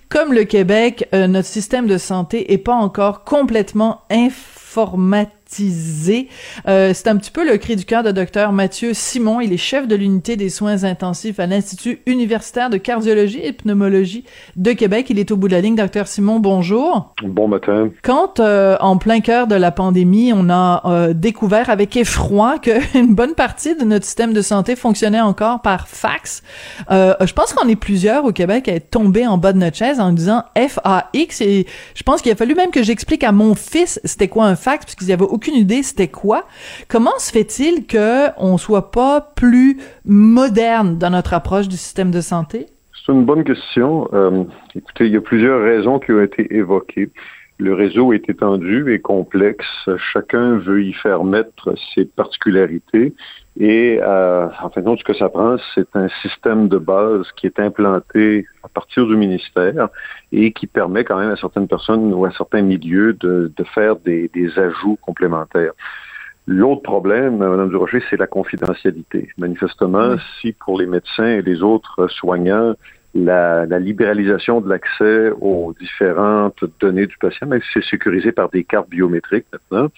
comme 0.09 0.33
le 0.33 0.43
Québec, 0.43 1.09
euh, 1.15 1.29
notre 1.29 1.47
système 1.47 1.87
de 1.87 1.97
santé 1.97 2.53
est 2.53 2.59
pas 2.59 2.75
encore 2.75 3.23
complètement 3.23 4.03
Euh, 6.69 6.93
c'est 6.95 7.09
un 7.09 7.17
petit 7.17 7.31
peu 7.31 7.49
le 7.49 7.57
cri 7.57 7.77
du 7.77 7.85
cœur 7.85 8.03
de 8.03 8.11
docteur 8.11 8.53
Mathieu 8.53 8.93
Simon. 8.95 9.41
Il 9.41 9.53
est 9.53 9.59
chef 9.59 9.87
de 9.87 9.95
l'unité 9.95 10.37
des 10.37 10.49
soins 10.51 10.85
intensifs 10.85 11.41
à 11.41 11.47
l'Institut 11.47 12.01
universitaire 12.07 12.69
de 12.69 12.77
cardiologie 12.77 13.41
et 13.43 13.53
pneumologie 13.53 14.25
de 14.57 14.73
Québec. 14.73 15.07
Il 15.11 15.19
est 15.19 15.31
au 15.31 15.37
bout 15.37 15.49
de 15.49 15.53
la 15.53 15.61
ligne. 15.61 15.77
Docteur 15.77 16.09
Simon, 16.09 16.41
bonjour. 16.41 17.15
Bon 17.23 17.49
matin. 17.49 17.91
Quand, 18.03 18.41
euh, 18.41 18.77
en 18.81 18.97
plein 18.97 19.21
cœur 19.21 19.47
de 19.47 19.55
la 19.55 19.71
pandémie, 19.71 20.33
on 20.35 20.51
a 20.51 20.83
euh, 20.85 21.13
découvert 21.15 21.71
avec 21.71 21.97
effroi 21.97 22.59
qu'une 22.59 23.15
bonne 23.15 23.35
partie 23.35 23.77
de 23.77 23.85
notre 23.85 24.05
système 24.05 24.33
de 24.33 24.43
santé 24.43 24.77
fonctionnait 24.77 25.21
encore 25.21 25.63
par 25.63 25.89
fax, 25.89 26.43
euh, 26.91 27.15
je 27.25 27.33
pense 27.33 27.53
qu'on 27.53 27.69
est 27.69 27.77
plusieurs 27.77 28.25
au 28.25 28.33
Québec 28.33 28.69
à 28.69 28.75
être 28.75 28.91
tombés 28.91 29.27
en 29.27 29.39
bas 29.39 29.53
de 29.53 29.59
notre 29.59 29.77
chaise 29.77 30.01
en 30.01 30.13
disant 30.13 30.45
FAX 30.57 31.41
et 31.41 31.67
je 31.95 32.03
pense 32.03 32.23
qu'il 32.23 32.33
a 32.33 32.37
fallu 32.37 32.55
même 32.55 32.71
que 32.71 32.83
j'explique 32.83 33.25
à 33.25 33.33
mon 33.33 33.55
fils 33.55 34.01
c'était 34.05 34.29
quoi 34.29 34.47
un 34.47 34.57
fax 34.57 34.85
parce 34.85 34.95
qu'ils 34.95 35.13
avaient 35.13 35.25
aucune 35.37 35.55
idée 35.55 35.83
c'était 35.83 36.09
quoi. 36.09 36.47
Comment 36.89 37.19
se 37.19 37.31
fait-il 37.31 37.87
que 37.87 38.29
on 38.39 38.57
soit 38.57 38.91
pas 38.91 39.21
plus 39.21 39.79
moderne 40.05 40.97
dans 40.97 41.11
notre 41.11 41.35
approche 41.35 41.69
du 41.69 41.77
système 41.77 42.11
de 42.11 42.23
santé? 42.23 42.67
C'est 43.05 43.13
une 43.13 43.25
bonne 43.25 43.45
question. 43.45 44.09
Euh, 44.15 44.45
écoutez, 44.75 45.07
il 45.07 45.13
y 45.13 45.17
a 45.17 45.21
plusieurs 45.21 45.63
raisons 45.63 45.99
qui 45.99 46.13
ont 46.13 46.23
été 46.23 46.55
évoquées. 46.55 47.11
Le 47.59 47.73
réseau 47.73 48.13
est 48.13 48.29
étendu 48.29 48.93
et 48.93 49.01
complexe. 49.01 49.89
Chacun 50.13 50.59
veut 50.59 50.83
y 50.85 50.93
faire 50.93 51.25
mettre 51.25 51.75
ses 51.95 52.05
particularités. 52.05 53.15
Et 53.59 53.99
euh, 54.03 54.49
en 54.63 54.69
fin 54.69 54.83
de 54.83 54.87
compte, 54.87 54.99
ce 54.99 55.05
que 55.05 55.15
ça 55.15 55.31
prend, 55.31 55.57
c'est 55.75 55.89
un 55.95 56.09
système 56.21 56.69
de 56.69 56.77
base 56.77 57.27
qui 57.37 57.47
est 57.47 57.59
implanté 57.59 58.47
à 58.63 58.69
partir 58.69 59.07
du 59.07 59.17
ministère 59.17 59.89
et 60.33 60.53
qui 60.53 60.67
permet 60.67 61.05
quand 61.05 61.19
même 61.19 61.31
à 61.31 61.37
certaines 61.37 61.67
personnes 61.67 62.13
ou 62.13 62.27
à 62.27 62.31
certains 62.33 62.61
milieux 62.61 63.15
de, 63.15 63.51
de 63.57 63.65
faire 63.65 63.97
des, 63.97 64.29
des 64.35 64.59
ajouts 64.59 64.99
complémentaires. 65.01 65.73
L'autre 66.47 66.83
problème, 66.83 67.39
Mme 67.39 67.71
Durocher, 67.71 68.03
c'est 68.09 68.19
la 68.19 68.27
confidentialité. 68.27 69.31
Manifestement, 69.39 70.11
Oui. 70.11 70.21
si 70.41 70.53
pour 70.53 70.79
les 70.79 70.87
médecins 70.87 71.27
et 71.27 71.43
les 71.43 71.63
autres 71.63 72.07
soignants, 72.09 72.75
la, 73.17 73.67
la 73.67 73.79
libéralisation 73.79 74.61
de 74.61 74.69
l'accès 74.69 75.31
aux 75.41 75.75
différentes 75.81 76.63
données 76.81 77.07
du 77.07 77.17
patient, 77.19 77.47
même 77.47 77.63
si 77.63 77.69
c'est 77.75 77.85
sécurisé 77.85 78.33
par 78.33 78.51
des 78.51 78.65
cartes 78.65 78.91
biométriques 78.91 79.47
maintenant, 79.53 79.89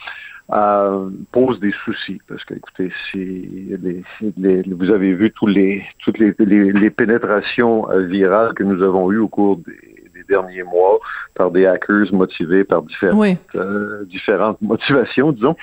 euh, 0.52 1.10
pose 1.32 1.60
des 1.60 1.72
soucis. 1.84 2.20
Parce 2.28 2.44
que, 2.44 2.54
écoutez, 2.54 2.90
si 3.10 3.76
les- 3.82 4.02
les- 4.36 4.62
vous 4.62 4.90
avez 4.90 5.12
vu 5.14 5.30
tous 5.32 5.46
les, 5.46 5.84
toutes 6.04 6.18
les, 6.18 6.34
les, 6.38 6.90
pénétrations 6.90 7.90
euh, 7.90 8.06
virales 8.06 8.54
que 8.54 8.62
nous 8.62 8.82
avons 8.82 9.10
eues 9.12 9.18
au 9.18 9.28
cours 9.28 9.58
des 9.58 9.97
derniers 10.28 10.62
mois 10.62 10.98
par 11.34 11.50
des 11.50 11.66
hackers 11.66 12.12
motivés 12.12 12.64
par 12.64 12.82
différents 12.82 13.18
Oui. 13.18 13.36
euh, 13.54 14.04
différentes 14.06 14.60
motivations, 14.62 15.32
disons. 15.32 15.56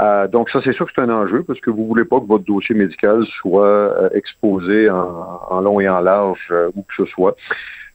Euh, 0.00 0.28
donc 0.28 0.50
ça, 0.50 0.60
c'est 0.62 0.72
sûr 0.72 0.86
que 0.86 0.92
c'est 0.94 1.02
un 1.02 1.10
enjeu 1.10 1.42
parce 1.42 1.60
que 1.60 1.70
vous 1.70 1.86
voulez 1.86 2.04
pas 2.04 2.20
que 2.20 2.26
votre 2.26 2.44
dossier 2.44 2.74
médical 2.74 3.24
soit 3.40 3.66
euh, 3.66 4.08
exposé 4.14 4.88
en, 4.88 5.40
en 5.50 5.60
long 5.60 5.80
et 5.80 5.88
en 5.88 6.00
large 6.00 6.52
où 6.76 6.82
que 6.82 6.94
ce 6.96 7.06
soit. 7.06 7.36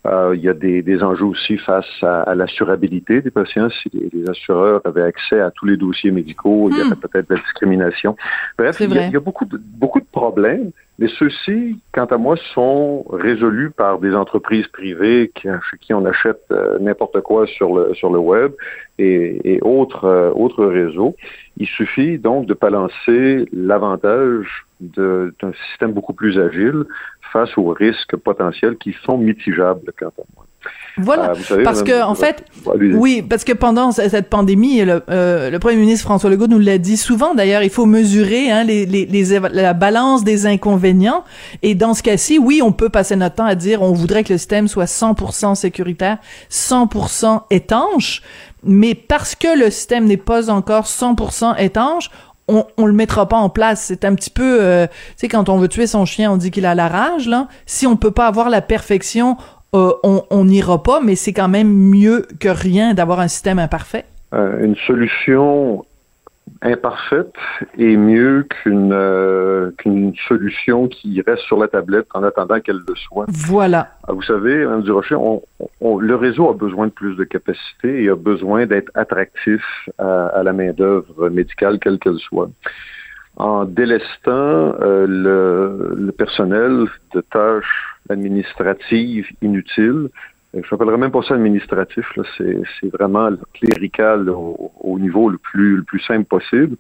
Euh, 0.06 0.36
il 0.36 0.42
y 0.42 0.50
a 0.50 0.54
des, 0.54 0.82
des 0.82 1.02
enjeux 1.04 1.26
aussi 1.26 1.58
face 1.58 1.86
à, 2.02 2.22
à 2.24 2.36
l'assurabilité 2.36 3.22
des 3.22 3.32
patients. 3.32 3.70
Si 3.70 3.90
les, 3.94 4.10
les 4.14 4.30
assureurs 4.30 4.82
avaient 4.86 5.02
accès 5.02 5.40
à 5.40 5.50
tous 5.52 5.66
les 5.66 5.78
dossiers 5.78 6.12
médicaux, 6.12 6.70
il 6.70 6.78
y 6.78 6.82
Hmm. 6.82 6.92
avait 6.92 6.96
peut-être 6.96 7.30
de 7.30 7.36
la 7.36 7.42
discrimination. 7.42 8.16
Bref, 8.58 8.78
il 8.80 8.94
y, 8.94 8.98
a, 9.00 9.08
il 9.08 9.14
y 9.14 9.16
a 9.16 9.20
beaucoup 9.20 9.46
de, 9.46 9.58
beaucoup 9.58 10.00
de 10.00 10.06
problèmes, 10.12 10.72
mais 11.00 11.08
ceux-ci, 11.08 11.80
quant 11.92 12.06
à 12.06 12.18
moi, 12.18 12.36
sont 12.54 13.04
résolus 13.10 13.72
par 13.72 14.00
des 14.00 14.14
entreprises 14.14 14.68
privées 14.68 15.32
qui, 15.34 15.48
chez 15.48 15.78
qui 15.80 15.94
on 15.94 16.06
achète 16.06 16.42
euh, 16.52 16.78
n'importe 16.80 17.22
quoi 17.22 17.48
sur 17.48 17.76
le, 17.76 17.94
sur 17.96 18.12
le 18.12 18.20
web 18.20 18.52
et, 19.00 19.56
et 19.56 19.60
autres, 19.62 20.06
euh, 20.06 20.32
autres 20.32 20.66
réseaux. 20.66 21.16
Il 21.58 21.68
suffit 21.68 22.18
donc 22.20 22.46
de 22.46 22.54
balancer 22.54 23.46
l'avantage 23.54 24.65
d'un 24.98 25.52
système 25.70 25.92
beaucoup 25.94 26.14
plus 26.14 26.40
agile 26.40 26.84
face 27.34 27.50
aux 27.58 27.70
risques 27.70 28.16
potentiels 28.16 28.78
qui 28.78 28.96
sont 29.06 29.18
mitigables, 29.18 29.92
quant 30.00 30.08
à 30.08 30.24
moi. 30.36 30.46
Voilà. 30.98 31.32
Euh, 31.32 31.36
savez, 31.36 31.64
Parce 31.64 31.84
que, 31.84 32.02
en 32.04 32.16
fait. 32.16 32.44
Oui, 32.66 33.22
parce 33.22 33.44
que 33.44 33.52
pendant 33.54 33.92
cette 33.92 34.30
pandémie, 34.30 34.82
le, 34.84 35.04
euh, 35.10 35.50
le 35.52 35.60
premier 35.60 35.76
ministre 35.76 36.06
François 36.06 36.30
Legault 36.30 36.48
nous 36.48 36.58
l'a 36.60 36.78
dit 36.78 36.98
souvent. 36.98 37.36
D'ailleurs, 37.36 37.62
il 37.62 37.70
faut 37.70 37.86
mesurer 37.86 38.50
hein, 38.50 38.64
les, 38.64 38.86
les, 38.86 39.06
les 39.06 39.34
éva- 39.38 39.52
la 39.52 39.74
balance 39.74 40.24
des 40.24 40.48
inconvénients. 40.48 41.24
Et 41.62 41.76
dans 41.76 41.94
ce 41.94 42.02
cas-ci, 42.02 42.40
oui, 42.40 42.62
on 42.64 42.72
peut 42.72 42.90
passer 42.90 43.16
notre 43.16 43.36
temps 43.36 43.46
à 43.46 43.56
dire 43.56 43.82
on 43.84 43.92
voudrait 43.92 44.24
que 44.24 44.34
le 44.34 44.38
système 44.40 44.68
soit 44.68 44.86
100% 44.86 45.54
sécuritaire, 45.56 46.18
100% 46.50 47.42
étanche. 47.52 48.22
Mais 48.64 48.96
parce 48.96 49.36
que 49.36 49.60
le 49.60 49.70
système 49.70 50.06
n'est 50.06 50.18
pas 50.18 50.50
encore 50.50 50.86
100% 50.86 51.60
étanche, 51.62 52.10
on, 52.48 52.66
on 52.78 52.86
le 52.86 52.94
mettra 52.94 53.28
pas 53.28 53.38
en 53.38 53.50
place. 53.50 53.82
C'est 53.82 54.06
un 54.06 54.16
petit 54.16 54.30
peu, 54.30 54.62
euh, 54.62 54.88
tu 54.88 54.94
sais, 55.18 55.28
quand 55.28 55.50
on 55.50 55.58
veut 55.58 55.68
tuer 55.68 55.88
son 55.88 56.06
chien, 56.06 56.32
on 56.32 56.38
dit 56.38 56.52
qu'il 56.52 56.66
a 56.66 56.76
la 56.76 56.88
rage. 56.88 57.28
Là, 57.28 57.48
si 57.66 57.88
on 57.88 57.96
peut 57.96 58.12
pas 58.12 58.28
avoir 58.28 58.50
la 58.50 58.62
perfection, 58.62 59.38
euh, 59.74 59.92
on 60.04 60.46
n'ira 60.46 60.82
pas. 60.84 61.00
Mais 61.02 61.16
c'est 61.16 61.34
quand 61.34 61.50
même 61.50 61.72
mieux 61.72 62.28
que 62.40 62.50
rien 62.50 62.94
d'avoir 62.94 63.20
un 63.20 63.28
système 63.28 63.60
imparfait. 63.60 64.06
Euh, 64.34 64.64
une 64.64 64.76
solution 64.88 65.86
imparfaite 66.62 67.34
est 67.78 67.96
mieux 67.98 68.44
qu'une 68.50 68.92
euh, 68.94 69.72
qu'une 69.78 70.14
solution 70.28 70.88
qui 70.88 71.22
reste 71.22 71.44
sur 71.44 71.60
la 71.60 71.68
tablette 71.68 72.08
en 72.14 72.24
attendant 72.24 72.60
qu'elle 72.60 72.82
le 72.88 72.96
soit. 72.96 73.26
Voilà. 73.30 73.90
Ah, 74.08 74.14
Vous 74.14 74.22
savez, 74.24 74.66
Mme 74.66 74.82
Durocher, 74.84 75.16
on, 75.16 75.42
on- 75.82 75.98
le 76.00 76.16
réseau 76.16 76.50
a 76.50 76.54
besoin 76.54 76.88
de 76.88 76.92
plus 76.92 77.16
de 77.16 77.24
capacité 77.24 78.04
et 78.04 78.10
a 78.10 78.16
besoin 78.16 78.66
d'être 78.66 78.92
attractif 78.96 79.64
à, 79.98 80.28
à 80.28 80.44
la 80.44 80.54
main-d'œuvre 80.54 81.30
médicale, 81.30 81.78
quelle 81.80 82.00
qu'elle 82.00 82.20
soit. 82.20 82.50
En 83.38 83.66
délestant 83.66 84.32
euh, 84.82 85.06
le, 85.08 85.94
le 85.96 86.12
personnel 86.14 86.86
de 87.14 87.22
tâches 87.22 87.84
administratives 88.10 89.28
inutiles, 89.42 90.10
je 90.64 90.68
n'appellerais 90.72 90.98
même 90.98 91.12
pas 91.12 91.22
ça 91.22 91.36
administratif, 91.36 92.06
c'est, 92.38 92.90
vraiment 92.94 93.30
clérical 93.54 94.30
au, 94.30 94.72
au 94.80 95.00
niveau 95.00 95.30
le 95.30 95.38
plus, 95.38 95.78
le 95.78 95.84
plus 95.84 96.00
simple 96.00 96.26
possible. 96.26 96.76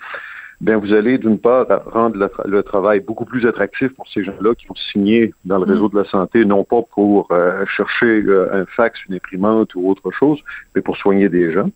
Bien, 0.61 0.77
vous 0.77 0.93
allez 0.93 1.17
d'une 1.17 1.37
part 1.37 1.65
rendre 1.85 2.15
le, 2.15 2.27
tra- 2.27 2.47
le 2.47 2.63
travail 2.63 3.01
beaucoup 3.01 3.25
plus 3.25 3.45
attractif 3.45 3.89
pour 3.93 4.07
ces 4.07 4.23
gens-là 4.23 4.55
qui 4.55 4.71
ont 4.71 4.75
signé 4.93 5.33
dans 5.43 5.57
le 5.57 5.65
Mm. 5.65 5.69
réseau 5.71 5.89
de 5.89 5.97
la 5.97 6.05
santé, 6.05 6.45
non 6.45 6.63
pas 6.63 6.81
pour 6.93 7.27
euh, 7.31 7.65
chercher 7.65 8.23
euh, 8.23 8.61
un 8.61 8.65
fax, 8.65 8.97
une 9.09 9.15
imprimante 9.15 9.75
ou 9.75 9.89
autre 9.89 10.11
chose, 10.11 10.39
mais 10.73 10.81
pour 10.81 10.95
soigner 10.95 11.27
des 11.27 11.51
gens. 11.51 11.69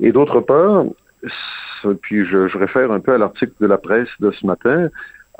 Et 0.00 0.10
d'autre 0.12 0.40
part, 0.40 0.84
puis 2.00 2.24
je, 2.24 2.48
je 2.48 2.56
réfère 2.56 2.90
un 2.92 3.00
peu 3.00 3.12
à 3.12 3.18
l'article 3.18 3.52
de 3.60 3.66
la 3.66 3.76
presse 3.76 4.08
de 4.20 4.30
ce 4.30 4.46
matin, 4.46 4.88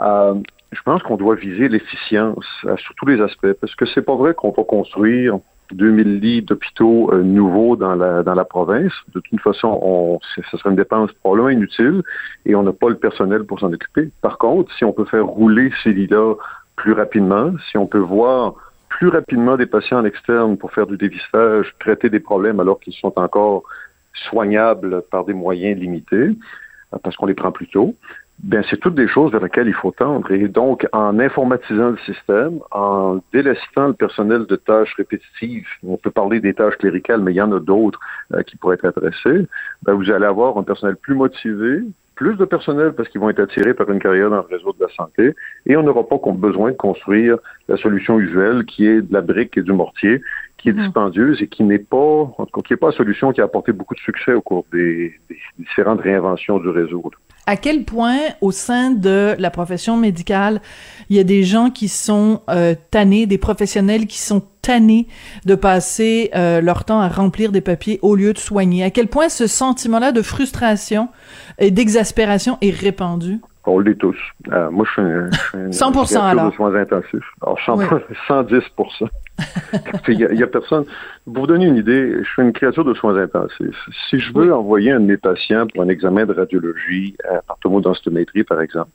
euh, 0.01 0.34
je 0.72 0.82
pense 0.82 1.03
qu'on 1.03 1.16
doit 1.16 1.36
viser 1.36 1.68
l'efficience 1.70 2.47
euh, 2.66 2.76
sur 2.76 2.95
tous 2.97 3.07
les 3.07 3.20
aspects, 3.22 3.55
parce 3.61 3.74
que 3.74 3.86
c'est 3.86 4.03
pas 4.03 4.14
vrai 4.14 4.34
qu'on 4.34 4.51
va 4.51 4.64
construire 4.64 5.39
2000 5.72 6.20
lits 6.20 6.42
d'hôpitaux 6.42 7.12
euh, 7.12 7.22
nouveaux 7.22 7.76
dans 7.76 7.94
la, 7.94 8.22
dans 8.22 8.34
la 8.34 8.44
province. 8.44 8.92
De 9.14 9.20
toute 9.20 9.40
façon, 9.40 9.78
on, 9.82 10.18
ce 10.34 10.56
serait 10.56 10.70
une 10.70 10.76
dépense 10.76 11.12
probablement 11.12 11.50
inutile 11.50 12.02
et 12.46 12.54
on 12.54 12.62
n'a 12.62 12.72
pas 12.72 12.88
le 12.88 12.96
personnel 12.96 13.44
pour 13.44 13.60
s'en 13.60 13.72
occuper. 13.72 14.10
Par 14.22 14.38
contre, 14.38 14.72
si 14.76 14.84
on 14.84 14.92
peut 14.92 15.04
faire 15.04 15.26
rouler 15.26 15.70
ces 15.82 15.92
lits-là 15.92 16.34
plus 16.76 16.92
rapidement, 16.92 17.52
si 17.70 17.76
on 17.76 17.86
peut 17.86 17.98
voir 17.98 18.54
plus 18.88 19.08
rapidement 19.08 19.56
des 19.56 19.66
patients 19.66 19.98
en 19.98 20.04
externe 20.04 20.56
pour 20.56 20.72
faire 20.72 20.86
du 20.86 20.96
dépistage, 20.96 21.74
traiter 21.78 22.08
des 22.08 22.20
problèmes 22.20 22.60
alors 22.60 22.80
qu'ils 22.80 22.94
sont 22.94 23.12
encore 23.16 23.64
soignables 24.30 25.02
par 25.10 25.24
des 25.24 25.34
moyens 25.34 25.78
limités, 25.78 26.16
euh, 26.94 26.98
parce 27.02 27.16
qu'on 27.16 27.26
les 27.26 27.34
prend 27.34 27.52
plus 27.52 27.68
tôt, 27.68 27.94
ben 28.43 28.62
c'est 28.70 28.78
toutes 28.78 28.95
des 28.95 29.09
choses 29.09 29.32
vers 29.32 29.43
lesquelles 29.43 29.66
il 29.66 29.74
faut 29.74 29.91
tendre. 29.91 30.30
Et 30.30 30.47
donc, 30.47 30.86
en 30.93 31.18
informatisant 31.18 31.91
le 31.91 31.99
système, 31.99 32.61
en 32.70 33.20
délestant 33.32 33.89
le 33.89 33.95
personnel 33.95 34.47
de 34.47 34.57
tâches 34.57 34.95
répétitives, 34.97 35.66
on 35.84 35.97
peut 35.97 36.11
parler 36.11 36.41
des 36.41 36.55
tâches 36.55 36.76
cléricales, 36.76 37.20
mais 37.20 37.32
il 37.32 37.36
y 37.36 37.43
en 37.43 37.53
a 37.53 37.59
d'autres 37.59 37.99
euh, 38.32 38.43
qui 38.43 38.57
pourraient 38.57 38.76
être 38.76 38.97
adressées, 38.97 39.47
ben 39.82 39.95
vous 39.95 40.11
allez 40.11 40.26
avoir 40.26 40.57
un 40.57 40.62
personnel 40.62 40.97
plus 40.97 41.16
motivé, 41.16 41.82
plus 42.14 42.36
de 42.36 42.45
personnel 42.45 42.93
parce 42.93 43.09
qu'ils 43.09 43.20
vont 43.20 43.30
être 43.30 43.41
attirés 43.41 43.74
par 43.74 43.91
une 43.91 43.99
carrière 43.99 44.30
dans 44.30 44.36
le 44.36 44.57
réseau 44.57 44.72
de 44.72 44.84
la 44.84 44.93
santé, 44.95 45.34
et 45.66 45.76
on 45.76 45.82
n'aura 45.82 46.07
pas 46.07 46.18
besoin 46.32 46.70
de 46.70 46.76
construire 46.76 47.39
la 47.68 47.76
solution 47.76 48.20
usuelle 48.20 48.64
qui 48.66 48.86
est 48.86 49.03
de 49.03 49.12
la 49.12 49.20
brique 49.20 49.59
et 49.59 49.62
du 49.62 49.72
mortier, 49.72 50.20
qui 50.59 50.68
est 50.68 50.72
mmh. 50.72 50.82
dispendieuse 50.82 51.43
et 51.43 51.49
qui 51.49 51.64
n'est 51.64 51.78
pas, 51.78 51.97
en 51.97 52.47
tout 52.47 52.61
cas, 52.61 52.62
qui 52.62 52.72
n'est 52.72 52.78
pas 52.78 52.91
la 52.91 52.97
solution 52.97 53.32
qui 53.32 53.41
a 53.41 53.45
apporté 53.45 53.72
beaucoup 53.72 53.95
de 53.95 54.01
succès 54.01 54.32
au 54.32 54.43
cours 54.43 54.64
des, 54.72 55.14
des 55.28 55.39
différentes 55.59 56.01
réinventions 56.01 56.59
du 56.59 56.68
réseau. 56.68 57.03
Là 57.05 57.27
à 57.49 57.57
quel 57.57 57.84
point 57.84 58.18
au 58.42 58.53
sein 58.53 58.90
de 58.90 59.34
la 59.38 59.51
profession 59.51 59.96
médicale, 59.96 60.61
il 61.09 61.16
y 61.16 61.18
a 61.18 61.24
des 61.24 61.44
gens 61.44 61.70
qui 61.70 61.88
sont 61.88 62.42
euh, 62.51 62.74
tannés, 62.90 63.24
des 63.24 63.38
professionnels 63.38 64.07
qui 64.07 64.18
sont 64.18 64.42
tannés 64.61 65.07
de 65.46 65.55
passer 65.55 66.28
euh, 66.34 66.61
leur 66.61 66.84
temps 66.84 67.01
à 67.01 67.09
remplir 67.09 67.51
des 67.51 67.62
papiers 67.62 68.01
au 68.03 68.16
lieu 68.16 68.34
de 68.34 68.38
soigner? 68.38 68.84
À 68.84 68.90
quel 68.90 69.09
point 69.09 69.30
ce 69.30 69.46
sentiment-là 69.46 70.12
de 70.12 70.20
frustration 70.20 71.09
et 71.59 71.70
d'exaspération 71.70 72.59
est 72.61 72.68
répandu? 72.68 73.40
On 73.68 73.78
l'est 73.80 73.96
tous. 73.96 74.16
Euh, 74.50 74.70
moi, 74.70 74.86
je 74.86 74.92
suis 74.92 75.02
un, 75.02 75.72
100 75.72 76.24
alors. 76.24 76.50
de 76.50 76.54
soins 76.54 76.74
intensifs. 76.74 77.32
Alors, 77.42 77.58
110 77.60 78.62
Il 80.08 80.16
n'y 80.16 80.42
a, 80.42 80.46
personne. 80.46 80.84
Pour 81.24 81.42
vous 81.42 81.46
donner 81.46 81.66
une 81.66 81.76
idée, 81.76 82.16
je 82.22 82.28
suis 82.28 82.42
une 82.42 82.52
créature 82.52 82.84
de 82.84 82.94
soins 82.94 83.16
intensifs. 83.16 83.88
Si 84.08 84.18
je 84.18 84.32
veux 84.32 84.54
envoyer 84.54 84.92
un 84.92 85.00
de 85.00 85.06
mes 85.06 85.16
patients 85.16 85.66
pour 85.66 85.82
un 85.82 85.88
examen 85.88 86.24
de 86.24 86.32
radiologie 86.32 87.14
à 87.28 87.54
tomodensitométrie, 87.60 88.44
par 88.44 88.60
exemple, 88.60 88.90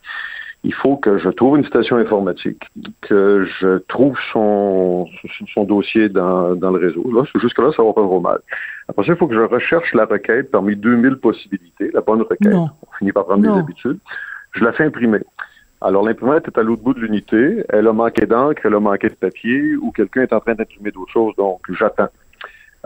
il 0.64 0.74
faut 0.74 0.96
que 0.96 1.18
je 1.18 1.30
trouve 1.30 1.58
une 1.58 1.66
station 1.66 1.98
informatique, 1.98 2.64
que 3.02 3.46
je 3.60 3.80
trouve 3.80 4.18
son, 4.32 5.08
son 5.54 5.64
dossier 5.66 6.08
dans, 6.08 6.56
dans 6.56 6.72
le 6.72 6.80
réseau. 6.80 7.04
Là, 7.12 7.24
jusque-là, 7.36 7.72
ça 7.76 7.84
va 7.84 7.92
pas 7.92 8.02
trop 8.02 8.22
mal. 8.22 8.40
Après 8.88 9.06
ça, 9.06 9.12
il 9.12 9.18
faut 9.18 9.28
que 9.28 9.36
je 9.36 9.42
recherche 9.42 9.94
la 9.94 10.06
requête 10.06 10.52
parmi 10.52 10.76
2000 10.78 11.18
possibilités, 11.18 11.92
la 11.94 12.02
bonne 12.02 12.22
requête. 12.22 12.54
On 12.54 12.70
finit 12.98 13.12
par 13.12 13.26
prendre 13.26 13.44
des 13.44 13.60
habitudes. 13.60 14.00
Je 14.54 14.64
la 14.64 14.74
fais 14.74 14.86
imprimer. 14.86 15.20
Alors, 15.82 16.04
l'imprimante 16.06 16.48
est 16.48 16.58
à 16.58 16.64
l'autre 16.64 16.82
bout 16.82 16.94
de 16.94 17.02
l'unité, 17.02 17.64
elle 17.70 17.88
a 17.88 17.94
manqué 17.94 18.26
d'encre, 18.26 18.62
elle 18.66 18.76
a 18.76 18.80
manqué 18.80 19.10
de 19.10 19.16
papier, 19.16 19.76
ou 19.76 19.92
quelqu'un 19.92 20.22
est 20.22 20.34
en 20.34 20.40
train 20.40 20.56
d'imprimer 20.56 20.92
d'autres 20.92 21.12
choses, 21.12 21.36
donc 21.36 21.60
j'attends. 21.70 22.10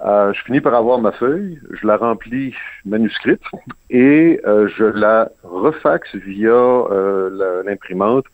Euh, 0.05 0.31
je 0.33 0.43
finis 0.43 0.61
par 0.61 0.75
avoir 0.75 0.99
ma 0.99 1.11
feuille, 1.11 1.59
je 1.71 1.87
la 1.87 1.97
remplis 1.97 2.53
manuscrite 2.85 3.41
et 3.89 4.39
euh, 4.45 4.67
je 4.67 4.83
la 4.83 5.29
refaxe 5.43 6.13
via 6.15 6.51
euh, 6.51 7.63
l'imprimante 7.65 8.25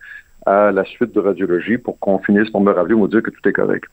à 0.45 0.71
la 0.71 0.83
suite 0.83 1.13
de 1.13 1.21
radiologie 1.21 1.77
pour 1.77 1.97
qu'on 1.99 2.19
finisse 2.19 2.49
par 2.49 2.59
me 2.59 2.71
rappeler 2.71 2.95
me 2.95 3.07
dire 3.07 3.23
que 3.23 3.29
tout 3.29 3.47
est 3.47 3.53
correct. 3.53 3.85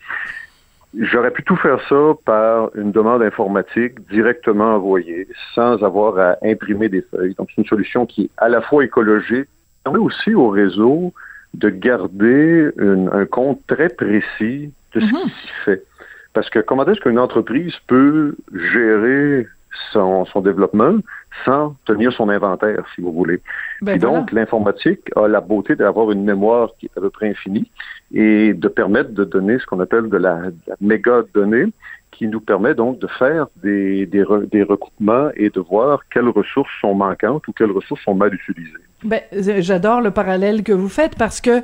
J'aurais 0.98 1.30
pu 1.30 1.44
tout 1.44 1.56
faire 1.56 1.80
ça 1.88 2.14
par 2.24 2.70
une 2.74 2.90
demande 2.90 3.22
informatique 3.22 4.00
directement 4.10 4.74
envoyée, 4.74 5.28
sans 5.54 5.82
avoir 5.84 6.18
à 6.18 6.36
imprimer 6.42 6.88
des 6.88 7.02
feuilles. 7.02 7.34
Donc, 7.34 7.48
c'est 7.54 7.62
une 7.62 7.68
solution 7.68 8.06
qui 8.06 8.24
est 8.24 8.30
à 8.38 8.48
la 8.48 8.60
fois 8.60 8.84
écologique, 8.84 9.48
permet 9.84 10.00
aussi 10.00 10.34
au 10.34 10.48
réseau 10.48 11.12
de 11.54 11.68
garder 11.68 12.70
un 12.78 13.26
compte 13.26 13.60
très 13.68 13.88
précis 13.88 14.72
de 14.94 15.00
ce 15.00 15.06
mm-hmm. 15.06 15.24
qui 15.24 15.30
s'y 15.30 15.52
fait. 15.64 15.84
Parce 16.32 16.50
que 16.50 16.58
comment 16.58 16.84
est-ce 16.86 17.00
qu'une 17.00 17.18
entreprise 17.18 17.74
peut 17.86 18.36
gérer 18.52 19.46
son, 19.92 20.24
son, 20.26 20.40
développement 20.40 20.96
sans 21.44 21.76
tenir 21.84 22.12
son 22.12 22.28
inventaire, 22.28 22.84
si 22.94 23.00
vous 23.00 23.12
voulez. 23.12 23.40
Ben 23.82 23.98
donc, 23.98 24.32
l'informatique 24.32 25.10
a 25.16 25.28
la 25.28 25.40
beauté 25.40 25.76
d'avoir 25.76 26.10
une 26.10 26.24
mémoire 26.24 26.70
qui 26.78 26.86
est 26.86 26.98
à 26.98 27.00
peu 27.00 27.10
près 27.10 27.30
infinie 27.30 27.70
et 28.12 28.52
de 28.52 28.68
permettre 28.68 29.10
de 29.12 29.24
donner 29.24 29.58
ce 29.58 29.66
qu'on 29.66 29.80
appelle 29.80 30.08
de 30.08 30.16
la, 30.16 30.36
de 30.50 30.56
la 30.66 30.74
méga 30.80 31.22
donnée 31.34 31.66
qui 32.10 32.26
nous 32.26 32.40
permet 32.40 32.74
donc 32.74 32.98
de 32.98 33.06
faire 33.06 33.46
des, 33.62 34.04
des, 34.06 34.24
des 34.50 34.62
recoupements 34.62 35.30
et 35.36 35.48
de 35.50 35.60
voir 35.60 36.02
quelles 36.12 36.28
ressources 36.28 36.70
sont 36.80 36.94
manquantes 36.94 37.46
ou 37.48 37.52
quelles 37.52 37.70
ressources 37.70 38.02
sont 38.02 38.14
mal 38.14 38.34
utilisées. 38.34 38.89
Ben, 39.02 39.22
j'adore 39.32 40.02
le 40.02 40.10
parallèle 40.10 40.62
que 40.62 40.72
vous 40.72 40.90
faites 40.90 41.14
parce 41.14 41.40
que 41.40 41.62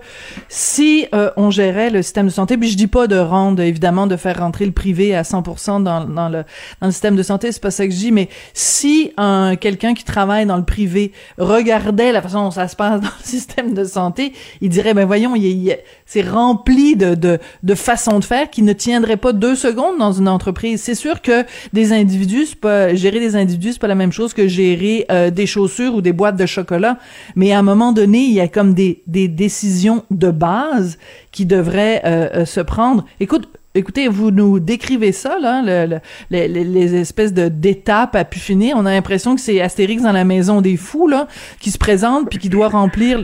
si 0.48 1.06
euh, 1.14 1.30
on 1.36 1.50
gérait 1.50 1.90
le 1.90 2.00
système 2.00 2.28
de 2.28 2.32
santé, 2.32 2.56
puis 2.56 2.70
je 2.70 2.78
dis 2.78 2.86
pas 2.86 3.06
de 3.08 3.18
rendre 3.18 3.60
évidemment 3.62 4.06
de 4.06 4.16
faire 4.16 4.38
rentrer 4.38 4.64
le 4.64 4.72
privé 4.72 5.14
à 5.14 5.20
100% 5.20 5.82
dans, 5.82 6.06
dans 6.06 6.30
le 6.30 6.44
dans 6.80 6.86
le 6.86 6.92
système 6.92 7.14
de 7.14 7.22
santé, 7.22 7.52
c'est 7.52 7.60
pas 7.60 7.70
ça 7.70 7.86
que 7.86 7.92
je 7.92 7.98
dis, 7.98 8.10
mais 8.10 8.30
si 8.54 9.12
un 9.18 9.56
quelqu'un 9.56 9.92
qui 9.92 10.02
travaille 10.02 10.46
dans 10.46 10.56
le 10.56 10.64
privé 10.64 11.12
regardait 11.36 12.10
la 12.10 12.22
façon 12.22 12.44
dont 12.44 12.50
ça 12.50 12.68
se 12.68 12.76
passe 12.76 13.00
dans 13.02 13.08
le 13.08 13.24
système 13.24 13.74
de 13.74 13.84
santé, 13.84 14.32
il 14.62 14.70
dirait 14.70 14.94
ben 14.94 15.04
voyons, 15.04 15.36
il, 15.36 15.76
c'est 16.06 16.26
rempli 16.26 16.96
de, 16.96 17.14
de 17.14 17.38
de 17.62 17.74
façons 17.74 18.18
de 18.18 18.24
faire 18.24 18.48
qui 18.48 18.62
ne 18.62 18.72
tiendraient 18.72 19.18
pas 19.18 19.34
deux 19.34 19.56
secondes 19.56 19.98
dans 19.98 20.12
une 20.12 20.28
entreprise. 20.28 20.80
C'est 20.80 20.94
sûr 20.94 21.20
que 21.20 21.44
des 21.74 21.92
individus, 21.92 22.56
pas 22.58 22.94
gérer 22.94 23.20
des 23.20 23.36
individus, 23.36 23.74
c'est 23.74 23.78
pas 23.78 23.88
la 23.88 23.94
même 23.94 24.12
chose 24.12 24.32
que 24.32 24.48
gérer 24.48 25.04
euh, 25.10 25.30
des 25.30 25.44
chaussures 25.44 25.94
ou 25.94 26.00
des 26.00 26.14
boîtes 26.14 26.36
de 26.36 26.46
chocolat 26.46 26.96
mais 27.34 27.52
à 27.52 27.58
un 27.58 27.62
moment 27.62 27.92
donné, 27.92 28.18
il 28.18 28.32
y 28.32 28.40
a 28.40 28.48
comme 28.48 28.74
des, 28.74 29.02
des 29.06 29.28
décisions 29.28 30.04
de 30.10 30.30
base 30.30 30.98
qui 31.32 31.46
devraient 31.46 32.02
euh, 32.04 32.28
euh, 32.34 32.44
se 32.44 32.60
prendre. 32.60 33.04
Écoute, 33.20 33.48
écoutez, 33.76 34.08
vous 34.08 34.30
nous 34.30 34.58
décrivez 34.58 35.12
ça, 35.12 35.38
là, 35.38 35.62
le, 35.62 35.98
les, 36.30 36.48
les, 36.48 36.94
espèces 36.94 37.32
d'étapes 37.32 38.16
à 38.16 38.24
pu 38.24 38.38
finir. 38.38 38.76
On 38.78 38.86
a 38.86 38.90
l'impression 38.90 39.34
que 39.34 39.40
c'est 39.40 39.60
Astérix 39.60 40.02
dans 40.02 40.12
la 40.12 40.24
maison 40.24 40.60
des 40.60 40.76
fous, 40.76 41.08
là, 41.08 41.28
qui 41.60 41.70
se 41.70 41.78
présente 41.78 42.28
puis 42.28 42.38
qui 42.38 42.48
doit 42.48 42.68
remplir 42.68 43.22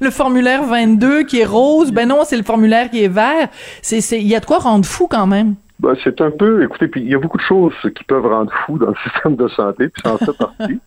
le, 0.00 0.10
formulaire 0.10 0.64
22 0.64 1.24
qui 1.24 1.40
est 1.40 1.46
rose. 1.46 1.92
Ben 1.92 2.08
non, 2.08 2.20
c'est 2.24 2.36
le 2.36 2.42
formulaire 2.42 2.90
qui 2.90 3.02
est 3.02 3.08
vert. 3.08 3.48
C'est, 3.82 4.00
c'est, 4.00 4.20
il 4.20 4.26
y 4.26 4.34
a 4.34 4.40
de 4.40 4.46
quoi 4.46 4.58
rendre 4.58 4.84
fou 4.84 5.06
quand 5.08 5.26
même. 5.26 5.54
Ben, 5.80 5.94
c'est 6.04 6.20
un 6.20 6.30
peu, 6.30 6.62
écoutez, 6.62 6.88
puis 6.88 7.00
il 7.00 7.08
y 7.08 7.14
a 7.14 7.18
beaucoup 7.18 7.38
de 7.38 7.42
choses 7.42 7.74
qui 7.96 8.04
peuvent 8.04 8.26
rendre 8.26 8.52
fou 8.64 8.78
dans 8.78 8.88
le 8.88 8.94
système 9.10 9.36
de 9.36 9.48
santé, 9.48 9.88
puis 9.88 10.02
ça 10.04 10.14
en 10.14 10.18
fait 10.18 10.32
partie. 10.36 10.80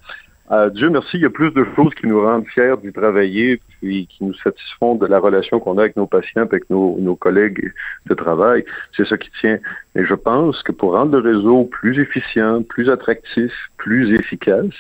Euh, 0.50 0.70
Dieu 0.70 0.90
merci, 0.90 1.18
il 1.18 1.22
y 1.22 1.26
a 1.26 1.30
plus 1.30 1.52
de 1.52 1.66
choses 1.76 1.94
qui 1.96 2.08
nous 2.08 2.22
rendent 2.22 2.48
fiers 2.48 2.76
d'y 2.82 2.94
travailler, 2.94 3.60
puis 3.82 4.08
qui 4.08 4.24
nous 4.24 4.34
satisfont 4.36 4.96
de 4.96 5.06
la 5.06 5.20
relation 5.20 5.60
qu'on 5.60 5.78
a 5.78 5.82
avec 5.82 5.98
nos 5.98 6.08
patients, 6.08 6.44
avec 6.44 6.70
nos, 6.70 6.98
nos 7.00 7.16
collègues 7.16 7.74
de 8.06 8.14
travail. 8.14 8.64
C'est 8.96 9.06
ça 9.06 9.18
qui 9.18 9.30
tient. 9.42 9.60
Et 9.96 10.06
je 10.06 10.14
pense 10.14 10.64
que 10.64 10.72
pour 10.72 10.94
rendre 10.94 11.18
le 11.18 11.34
réseau 11.34 11.66
plus 11.66 12.00
efficient, 12.00 12.64
plus 12.64 12.90
attractif, 12.90 13.52
plus 13.78 14.14
efficace, 14.14 14.74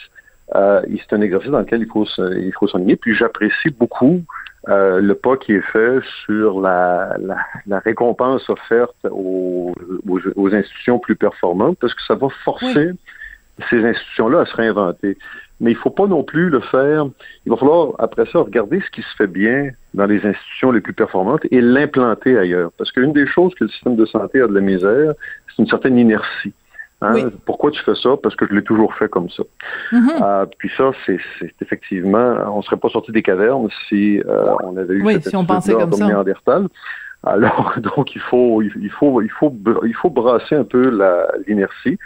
euh, 0.56 0.82
c'est 0.88 1.14
un 1.14 1.22
exercice 1.22 1.52
dans 1.52 1.60
lequel 1.60 1.82
il 1.82 1.88
faut 1.88 2.06
il 2.18 2.54
faut. 2.58 2.68
Puis 3.02 3.16
j'apprécie 3.16 3.70
beaucoup 3.70 4.24
euh, 4.70 5.00
le 5.00 5.16
pas 5.16 5.38
qui 5.38 5.54
est 5.54 5.72
fait 5.72 6.00
sur 6.26 6.60
la, 6.62 7.16
la, 7.20 7.38
la 7.68 7.80
récompense 7.80 8.50
offerte 8.50 8.96
aux, 9.10 9.74
aux, 10.36 10.54
institutions 10.54 11.00
plus 11.00 11.16
performantes, 11.16 11.78
parce 11.80 11.94
que 11.94 12.02
ça 12.08 12.16
va 12.16 12.28
forcer 12.44 12.92
ces 13.70 13.84
institutions-là 13.84 14.42
à 14.42 14.46
se 14.46 14.56
réinventer 14.56 15.18
mais 15.60 15.72
il 15.72 15.76
ne 15.76 15.80
faut 15.80 15.90
pas 15.90 16.08
non 16.08 16.24
plus 16.24 16.50
le 16.50 16.60
faire. 16.60 17.06
Il 17.46 17.50
va 17.50 17.58
falloir, 17.58 17.94
après 18.00 18.26
ça, 18.32 18.40
regarder 18.40 18.82
ce 18.82 18.92
qui 18.92 19.02
se 19.02 19.16
fait 19.16 19.28
bien 19.28 19.70
dans 19.94 20.06
les 20.06 20.24
institutions 20.26 20.72
les 20.72 20.82
plus 20.82 20.94
performantes 20.94 21.42
et 21.50 21.62
l'implanter 21.62 22.38
ailleurs. 22.38 22.72
Parce 22.78 22.92
qu'une 22.92 23.14
des 23.14 23.26
choses 23.26 23.56
que 23.56 23.64
le 23.64 23.70
système 23.70 23.96
de 23.96 24.06
santé 24.06 24.42
a 24.42 24.48
de 24.48 24.54
la 24.54 24.62
misère, 24.62 25.14
c'est 25.48 25.62
une 25.62 25.68
certaine 25.68 25.98
inertie. 25.98 26.54
Hein? 27.02 27.30
Pourquoi 27.46 27.70
tu 27.72 27.82
fais 27.84 27.96
ça? 27.96 28.18
Parce 28.22 28.36
que 28.36 28.48
je 28.48 28.54
l'ai 28.54 28.64
toujours 28.64 28.94
fait 28.96 29.08
comme 29.08 29.30
ça. 29.30 29.44
Euh, 29.94 30.46
puis 30.58 30.72
ça, 30.76 30.92
c'est 31.06 31.20
effectivement, 31.62 32.36
on 32.48 32.58
ne 32.58 32.64
serait 32.64 32.78
pas 32.78 32.90
sorti 32.90 33.12
des 33.12 33.22
cavernes 33.22 33.70
si 33.88 34.20
euh, 34.20 34.56
on 34.64 34.78
avait 34.78 34.96
eu 34.96 35.04
oui, 35.04 35.14
cette 35.14 35.30
si 35.30 35.36
on 35.36 35.46
pensait 35.46 35.74
comme 35.74 35.92
ça. 35.92 36.08
Néandertal. 36.08 36.68
Alors, 37.24 37.74
donc, 37.96 38.16
il 38.16 38.22
faut, 38.22 38.62
il 38.62 38.92
faut, 38.92 39.22
il 39.22 39.30
faut, 39.30 39.54
il 39.86 39.94
faut 39.94 40.10
brasser 40.10 40.56
un 40.56 40.64
peu 40.64 40.92
l'inertie. 41.48 41.98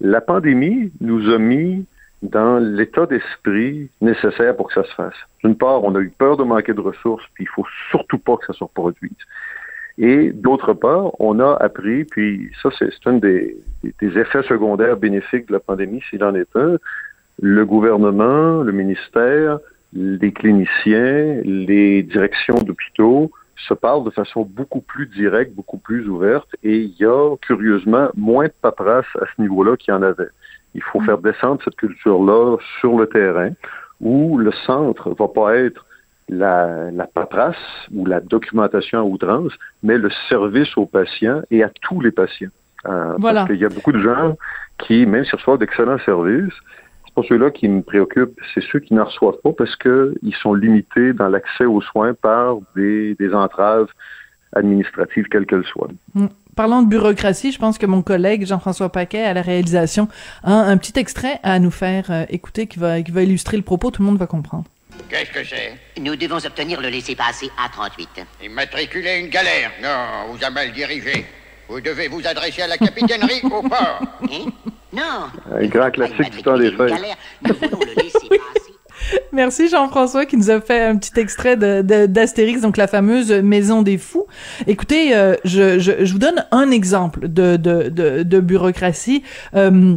La 0.00 0.20
pandémie 0.20 0.92
nous 1.00 1.30
a 1.30 1.38
mis 1.38 1.84
dans 2.22 2.58
l'état 2.58 3.06
d'esprit 3.06 3.90
nécessaire 4.00 4.56
pour 4.56 4.68
que 4.68 4.74
ça 4.74 4.84
se 4.84 4.94
fasse. 4.94 5.14
D'une 5.42 5.56
part, 5.56 5.84
on 5.84 5.94
a 5.94 6.00
eu 6.00 6.10
peur 6.10 6.36
de 6.36 6.44
manquer 6.44 6.74
de 6.74 6.80
ressources, 6.80 7.24
puis 7.34 7.44
il 7.44 7.48
faut 7.48 7.66
surtout 7.90 8.18
pas 8.18 8.36
que 8.36 8.46
ça 8.46 8.52
se 8.52 8.64
reproduise. 8.64 9.12
Et 9.98 10.30
d'autre 10.32 10.72
part, 10.72 11.20
on 11.20 11.40
a 11.40 11.56
appris, 11.56 12.04
puis 12.04 12.50
ça 12.62 12.70
c'est 12.78 12.90
un 13.06 13.14
des, 13.14 13.56
des, 13.82 14.18
effets 14.18 14.42
secondaires 14.44 14.96
bénéfiques 14.96 15.48
de 15.48 15.54
la 15.54 15.60
pandémie, 15.60 16.02
s'il 16.08 16.24
en 16.24 16.34
est 16.34 16.56
un, 16.56 16.76
le 17.42 17.66
gouvernement, 17.66 18.62
le 18.62 18.72
ministère, 18.72 19.58
les 19.92 20.32
cliniciens, 20.32 21.40
les 21.44 22.02
directions 22.02 22.58
d'hôpitaux 22.58 23.30
se 23.68 23.74
parlent 23.74 24.04
de 24.04 24.10
façon 24.10 24.42
beaucoup 24.42 24.80
plus 24.80 25.06
directe, 25.06 25.54
beaucoup 25.54 25.78
plus 25.78 26.08
ouverte, 26.08 26.48
et 26.62 26.78
il 26.78 26.94
y 26.98 27.04
a 27.04 27.36
curieusement 27.36 28.08
moins 28.16 28.46
de 28.46 28.54
paperasse 28.62 29.06
à 29.20 29.24
ce 29.34 29.42
niveau-là 29.42 29.76
qu'il 29.76 29.92
y 29.92 29.96
en 29.96 30.02
avait. 30.02 30.28
Il 30.74 30.82
faut 30.82 31.00
mm. 31.00 31.06
faire 31.06 31.18
descendre 31.18 31.60
cette 31.64 31.76
culture-là 31.76 32.56
sur 32.80 32.96
le 32.98 33.06
terrain 33.06 33.50
où 34.00 34.38
le 34.38 34.52
centre 34.66 35.10
va 35.10 35.28
pas 35.28 35.56
être 35.56 35.84
la, 36.28 36.90
la 36.90 37.06
paperasse 37.06 37.56
ou 37.92 38.06
la 38.06 38.20
documentation 38.20 39.00
à 39.00 39.02
outrance, 39.02 39.52
mais 39.82 39.98
le 39.98 40.10
service 40.28 40.76
aux 40.76 40.86
patients 40.86 41.42
et 41.50 41.62
à 41.62 41.70
tous 41.82 42.00
les 42.00 42.12
patients. 42.12 42.50
Euh, 42.86 43.14
voilà. 43.18 43.40
Parce 43.40 43.50
qu'il 43.50 43.60
y 43.60 43.64
a 43.64 43.68
beaucoup 43.68 43.92
de 43.92 44.00
gens 44.00 44.36
qui, 44.78 45.04
même 45.06 45.24
s'ils 45.24 45.36
reçoivent 45.36 45.58
d'excellents 45.58 45.98
services, 45.98 46.54
c'est 47.10 47.22
pas 47.22 47.28
ceux-là 47.28 47.50
qui 47.50 47.68
me 47.68 47.82
préoccupent, 47.82 48.38
c'est 48.54 48.62
ceux 48.70 48.80
qui 48.80 48.94
n'en 48.94 49.04
reçoivent 49.04 49.40
pas 49.42 49.52
parce 49.52 49.74
qu'ils 49.76 50.34
sont 50.40 50.54
limités 50.54 51.12
dans 51.12 51.28
l'accès 51.28 51.64
aux 51.64 51.80
soins 51.80 52.14
par 52.14 52.58
des, 52.76 53.14
des 53.16 53.34
entraves 53.34 53.88
administratives, 54.54 55.26
quelles 55.30 55.46
qu'elles 55.46 55.64
soient. 55.64 55.88
Mm. 56.14 56.26
Parlant 56.56 56.82
de 56.82 56.88
bureaucratie, 56.88 57.52
je 57.52 57.58
pense 57.58 57.78
que 57.78 57.86
mon 57.86 58.02
collègue 58.02 58.44
Jean-François 58.44 58.90
Paquet 58.90 59.22
à 59.22 59.32
la 59.32 59.42
réalisation 59.42 60.08
a 60.42 60.52
un 60.52 60.76
petit 60.76 60.98
extrait 60.98 61.38
à 61.42 61.58
nous 61.58 61.70
faire 61.70 62.10
euh, 62.10 62.24
écouter 62.28 62.66
qui 62.66 62.78
va, 62.78 63.00
qui 63.02 63.12
va 63.12 63.22
illustrer 63.22 63.56
le 63.56 63.62
propos, 63.62 63.90
tout 63.90 64.02
le 64.02 64.06
monde 64.06 64.18
va 64.18 64.26
comprendre. 64.26 64.64
Qu'est-ce 65.08 65.30
que 65.30 65.44
c'est? 65.44 65.74
Nous 66.00 66.16
devons 66.16 66.44
obtenir 66.44 66.80
le 66.80 66.88
laissez-passer 66.88 67.50
A38. 67.58 68.24
Immatriculer 68.44 69.20
une 69.20 69.28
galère? 69.28 69.70
Non, 69.82 70.32
vous 70.32 70.44
avez 70.44 70.54
mal 70.54 70.72
dirigé. 70.72 71.24
Vous 71.68 71.80
devez 71.80 72.08
vous 72.08 72.26
adresser 72.26 72.62
à 72.62 72.66
la 72.66 72.76
capitainerie 72.76 73.40
au 73.44 73.62
port. 73.62 74.00
Hein? 74.24 74.50
Non. 74.92 75.28
Un 75.54 75.66
grand 75.66 75.90
classique 75.90 76.30
du 76.32 76.42
temps 76.42 76.58
des 76.58 76.72
fêtes. 76.72 76.92
Merci 79.32 79.68
Jean-François 79.68 80.26
qui 80.26 80.36
nous 80.36 80.50
a 80.50 80.60
fait 80.60 80.82
un 80.84 80.96
petit 80.96 81.18
extrait 81.18 81.56
de- 81.56 81.82
de- 81.82 82.06
d'Astérix, 82.06 82.60
donc 82.60 82.76
la 82.76 82.86
fameuse 82.86 83.32
Maison 83.32 83.82
des 83.82 83.98
Fous. 83.98 84.26
Écoutez, 84.66 85.14
euh, 85.16 85.34
je, 85.44 85.78
je, 85.78 86.04
je 86.04 86.12
vous 86.12 86.18
donne 86.18 86.44
un 86.52 86.70
exemple 86.70 87.28
de, 87.28 87.56
de, 87.56 87.88
de, 87.88 88.22
de 88.22 88.40
bureaucratie. 88.40 89.22
Euh, 89.54 89.96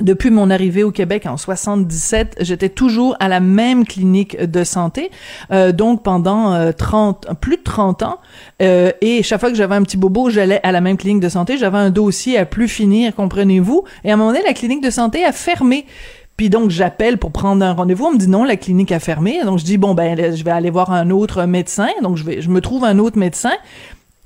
depuis 0.00 0.30
mon 0.30 0.48
arrivée 0.48 0.84
au 0.84 0.90
Québec 0.90 1.26
en 1.26 1.36
77, 1.36 2.36
j'étais 2.40 2.70
toujours 2.70 3.14
à 3.20 3.28
la 3.28 3.40
même 3.40 3.84
clinique 3.84 4.40
de 4.40 4.64
santé, 4.64 5.10
euh, 5.50 5.72
donc 5.72 6.02
pendant 6.02 6.54
euh, 6.54 6.72
30, 6.72 7.28
plus 7.40 7.58
de 7.58 7.62
30 7.62 8.02
ans. 8.02 8.18
Euh, 8.62 8.92
et 9.02 9.22
chaque 9.22 9.40
fois 9.40 9.50
que 9.50 9.56
j'avais 9.56 9.74
un 9.74 9.82
petit 9.82 9.98
bobo, 9.98 10.30
j'allais 10.30 10.60
à 10.62 10.72
la 10.72 10.80
même 10.80 10.96
clinique 10.96 11.20
de 11.20 11.28
santé. 11.28 11.58
J'avais 11.58 11.76
un 11.76 11.90
dossier 11.90 12.38
à 12.38 12.46
plus 12.46 12.68
finir, 12.68 13.14
comprenez-vous? 13.14 13.84
Et 14.04 14.10
à 14.10 14.14
un 14.14 14.16
moment 14.16 14.30
donné, 14.32 14.42
la 14.46 14.54
clinique 14.54 14.82
de 14.82 14.90
santé 14.90 15.24
a 15.24 15.32
fermé. 15.32 15.84
Puis 16.38 16.48
donc 16.48 16.70
j'appelle 16.70 17.18
pour 17.18 17.30
prendre 17.30 17.62
un 17.62 17.74
rendez-vous, 17.74 18.06
on 18.06 18.12
me 18.12 18.18
dit 18.18 18.28
non, 18.28 18.44
la 18.44 18.56
clinique 18.56 18.92
a 18.92 18.98
fermé. 18.98 19.44
Donc 19.44 19.58
je 19.58 19.64
dis 19.64 19.76
bon 19.76 19.92
ben 19.92 20.34
je 20.34 20.42
vais 20.42 20.50
aller 20.50 20.70
voir 20.70 20.90
un 20.90 21.10
autre 21.10 21.44
médecin. 21.44 21.88
Donc 22.02 22.16
je 22.16 22.24
vais 22.24 22.40
je 22.40 22.48
me 22.48 22.62
trouve 22.62 22.84
un 22.84 22.98
autre 22.98 23.18
médecin. 23.18 23.52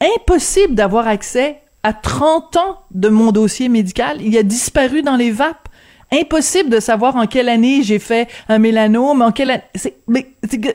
Impossible 0.00 0.76
d'avoir 0.76 1.08
accès 1.08 1.60
à 1.86 1.92
30 1.92 2.56
ans 2.56 2.80
de 2.90 3.08
mon 3.08 3.30
dossier 3.30 3.68
médical, 3.68 4.16
il 4.20 4.36
a 4.36 4.42
disparu 4.42 5.02
dans 5.02 5.14
les 5.14 5.30
vapes. 5.30 5.68
Impossible 6.12 6.68
de 6.68 6.80
savoir 6.80 7.14
en 7.14 7.28
quelle 7.28 7.48
année 7.48 7.84
j'ai 7.84 8.00
fait 8.00 8.28
un 8.48 8.58
mélanome, 8.58 9.22
en 9.22 9.30
quelle 9.30 9.52
année 9.52 9.62
c'est 9.76 9.94
mais 10.08 10.32
c'est 10.48 10.58
que 10.58 10.68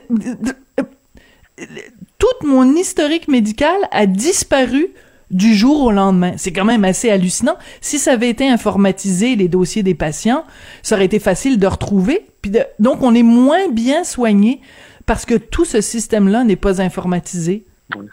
tout 2.18 2.46
mon 2.46 2.74
historique 2.74 3.28
médical 3.28 3.76
a 3.90 4.06
disparu 4.06 4.88
du 5.30 5.54
jour 5.54 5.82
au 5.82 5.92
lendemain. 5.92 6.32
C'est 6.38 6.52
quand 6.52 6.64
même 6.64 6.84
assez 6.84 7.10
hallucinant. 7.10 7.56
Si 7.82 7.98
ça 7.98 8.12
avait 8.12 8.30
été 8.30 8.48
informatisé, 8.48 9.36
les 9.36 9.48
dossiers 9.48 9.82
des 9.82 9.94
patients, 9.94 10.44
ça 10.82 10.94
aurait 10.94 11.04
été 11.04 11.18
facile 11.18 11.58
de 11.58 11.66
retrouver. 11.66 12.26
Puis 12.40 12.52
donc, 12.78 13.02
on 13.02 13.14
est 13.14 13.22
moins 13.22 13.68
bien 13.68 14.02
soigné 14.02 14.62
parce 15.04 15.26
que 15.26 15.34
tout 15.34 15.66
ce 15.66 15.82
système-là 15.82 16.44
n'est 16.44 16.56
pas 16.56 16.80
informatisé. 16.80 17.66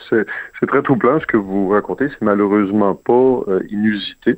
C'est 0.10 0.66
très 0.68 0.82
troublant 0.82 1.20
ce 1.20 1.26
que 1.26 1.38
vous 1.38 1.70
racontez. 1.70 2.10
C'est 2.10 2.22
malheureusement 2.22 2.96
pas 2.96 3.14
euh, 3.48 3.62
inusité. 3.70 4.38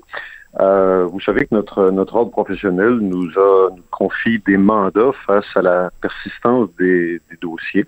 Euh, 0.59 1.05
vous 1.05 1.21
savez 1.21 1.45
que 1.45 1.55
notre 1.55 1.91
notre 1.91 2.15
ordre 2.15 2.31
professionnel 2.31 2.97
nous 2.99 3.29
a 3.39 3.69
nous 3.69 3.83
confie 3.89 4.39
des 4.39 4.57
mandats 4.57 5.13
face 5.25 5.45
à 5.55 5.61
la 5.61 5.89
persistance 6.01 6.67
des, 6.77 7.21
des 7.29 7.37
dossiers. 7.41 7.85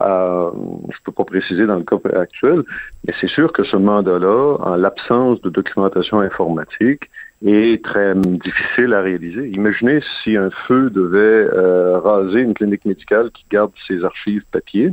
Euh, 0.00 0.50
je 0.90 0.96
peux 1.04 1.12
pas 1.12 1.24
préciser 1.24 1.66
dans 1.66 1.76
le 1.76 1.82
cas 1.82 1.96
actuel, 2.18 2.62
mais 3.06 3.12
c'est 3.20 3.28
sûr 3.28 3.52
que 3.52 3.64
ce 3.64 3.76
mandat-là, 3.76 4.56
en 4.60 4.76
l'absence 4.76 5.40
de 5.42 5.50
documentation 5.50 6.20
informatique, 6.20 7.10
est 7.44 7.84
très 7.84 8.14
difficile 8.14 8.94
à 8.94 9.00
réaliser. 9.00 9.48
Imaginez 9.48 10.00
si 10.22 10.36
un 10.36 10.50
feu 10.66 10.90
devait 10.90 11.18
euh, 11.52 11.98
raser 12.00 12.40
une 12.40 12.54
clinique 12.54 12.84
médicale 12.84 13.30
qui 13.32 13.44
garde 13.50 13.72
ses 13.86 14.04
archives 14.04 14.44
papier. 14.50 14.92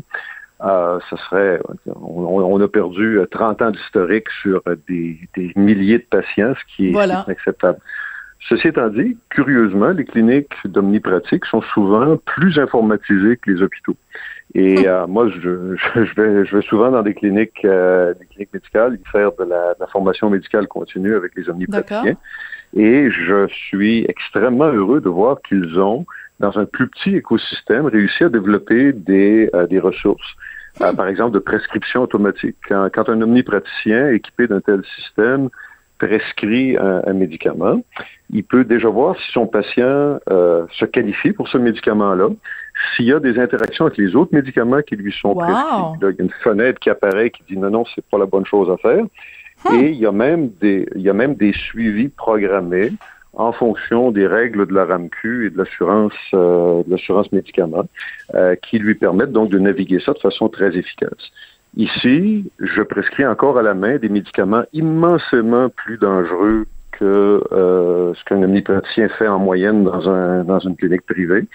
Euh, 0.64 1.00
ça 1.10 1.18
serait, 1.30 1.60
on, 1.96 2.24
on 2.24 2.62
a 2.62 2.68
perdu 2.68 3.20
euh, 3.20 3.26
30 3.26 3.62
ans 3.62 3.72
d'historique 3.72 4.30
sur 4.42 4.62
euh, 4.68 4.76
des, 4.88 5.20
des 5.36 5.52
milliers 5.58 5.98
de 6.00 6.06
patients, 6.10 6.54
ce 6.56 6.76
qui 6.76 6.90
est 6.90 6.92
Voilà. 6.92 7.26
inacceptable. 7.28 7.80
Ceci 8.48 8.68
étant 8.70 8.88
dit, 8.90 9.18
curieusement, 9.30 9.90
les 9.90 10.06
cliniques 10.06 10.54
d'omnipratique 10.66 11.46
sont 11.46 11.62
souvent 11.74 12.16
plus 12.18 12.58
informatisées 12.60 13.38
que 13.38 13.52
les 13.52 13.62
hôpitaux. 13.62 13.98
Et 14.54 14.88
euh, 14.88 15.08
moi, 15.08 15.28
je, 15.30 15.76
je, 15.76 16.06
je 16.06 16.16
vais, 16.16 16.46
je 16.46 16.56
vais 16.56 16.62
souvent 16.62 16.92
dans 16.92 17.02
des 17.02 17.14
cliniques, 17.16 17.66
euh, 17.66 18.14
des 18.14 18.26
cliniques 18.28 18.54
médicales, 18.54 18.98
y 19.04 19.10
faire 19.10 19.32
de 19.34 19.44
la, 19.44 19.74
de 19.74 19.80
la 19.80 19.88
formation 19.88 20.30
médicale 20.30 20.68
continue 20.68 21.16
avec 21.16 21.34
les 21.36 21.50
omnipraticiens. 21.50 22.16
Et 22.76 23.10
je 23.10 23.48
suis 23.48 24.06
extrêmement 24.08 24.68
heureux 24.68 25.02
de 25.02 25.10
voir 25.10 25.42
qu'ils 25.42 25.80
ont, 25.80 26.06
dans 26.40 26.58
un 26.60 26.66
plus 26.66 26.88
petit 26.88 27.16
écosystème, 27.16 27.86
réussi 27.86 28.24
à 28.24 28.30
développer 28.30 28.92
des, 28.94 29.50
euh, 29.54 29.68
des 29.68 29.80
ressources. 29.80 30.28
Euh, 30.82 30.92
par 30.94 31.08
exemple, 31.08 31.34
de 31.34 31.40
prescription 31.40 32.02
automatique. 32.02 32.58
Quand, 32.68 32.90
quand 32.94 33.08
un 33.10 33.22
omnipraticien 33.22 34.10
équipé 34.10 34.48
d'un 34.48 34.60
tel 34.60 34.82
système 34.98 35.50
prescrit 35.98 36.76
un, 36.78 37.02
un 37.08 37.14
médicament, 37.14 37.82
il 38.30 38.44
peut 38.44 38.66
déjà 38.66 38.90
voir 38.90 39.16
si 39.16 39.32
son 39.32 39.48
patient 39.48 40.20
euh, 40.30 40.66
se 40.74 40.84
qualifie 40.84 41.32
pour 41.32 41.48
ce 41.48 41.58
médicament-là, 41.58 42.28
s'il 42.96 43.06
y 43.06 43.14
a 43.14 43.20
des 43.22 43.40
interactions 43.40 43.86
avec 43.86 43.98
les 43.98 44.14
autres 44.18 44.34
médicaments 44.34 44.82
qui 44.82 44.98
lui 44.98 45.14
sont 45.14 45.30
Wow. 45.30 45.40
prescrits. 45.46 46.02
Là, 46.02 46.10
il 46.12 46.16
y 46.18 46.22
a 46.22 46.24
une 46.26 46.30
fenêtre 46.44 46.80
qui 46.82 46.90
apparaît 46.90 47.30
qui 47.30 47.44
dit 47.48 47.58
non, 47.58 47.70
non, 47.70 47.86
c'est 47.96 48.04
pas 48.12 48.18
la 48.18 48.26
bonne 48.26 48.46
chose 48.46 48.70
à 48.70 48.76
faire. 48.78 49.06
Et 49.72 49.92
il 49.92 49.98
y 49.98 50.06
a 50.06 50.12
même 50.12 50.50
des, 50.60 50.86
il 50.96 51.02
y 51.02 51.10
a 51.10 51.14
même 51.14 51.36
des 51.36 51.54
suivis 51.54 52.10
programmés 52.10 52.92
en 53.36 53.52
fonction 53.52 54.12
des 54.12 54.28
règles 54.28 54.66
de 54.66 54.74
la 54.74 54.86
RAMQ 54.86 55.48
et 55.48 55.50
de 55.50 55.58
l'assurance, 55.58 56.14
euh, 56.34 56.84
de 56.84 56.92
l'assurance 56.92 57.32
médicaments, 57.32 57.88
euh, 58.34 58.56
qui 58.56 58.80
lui 58.80 58.96
permettent 58.96 59.32
donc 59.32 59.50
de 59.50 59.60
naviguer 59.60 60.00
ça 60.00 60.14
de 60.14 60.20
façon 60.20 60.50
très 60.50 60.76
efficace. 60.76 61.32
Ici, 61.78 62.50
je 62.60 62.82
prescris 62.82 63.26
encore 63.26 63.58
à 63.58 63.62
la 63.62 63.74
main 63.74 63.98
des 63.98 64.10
médicaments 64.10 64.64
immensément 64.72 65.70
plus 65.70 65.98
dangereux 65.98 66.66
que 66.94 67.44
euh, 67.52 68.14
ce 68.14 68.24
qu'un 68.24 68.42
omnipraticien 68.42 69.10
fait 69.10 69.28
en 69.28 69.40
moyenne 69.40 69.84
dans, 69.84 70.10
un, 70.10 70.46
dans 70.46 70.60
une 70.60 70.78
clinique 70.78 71.06
privée. 71.06 71.46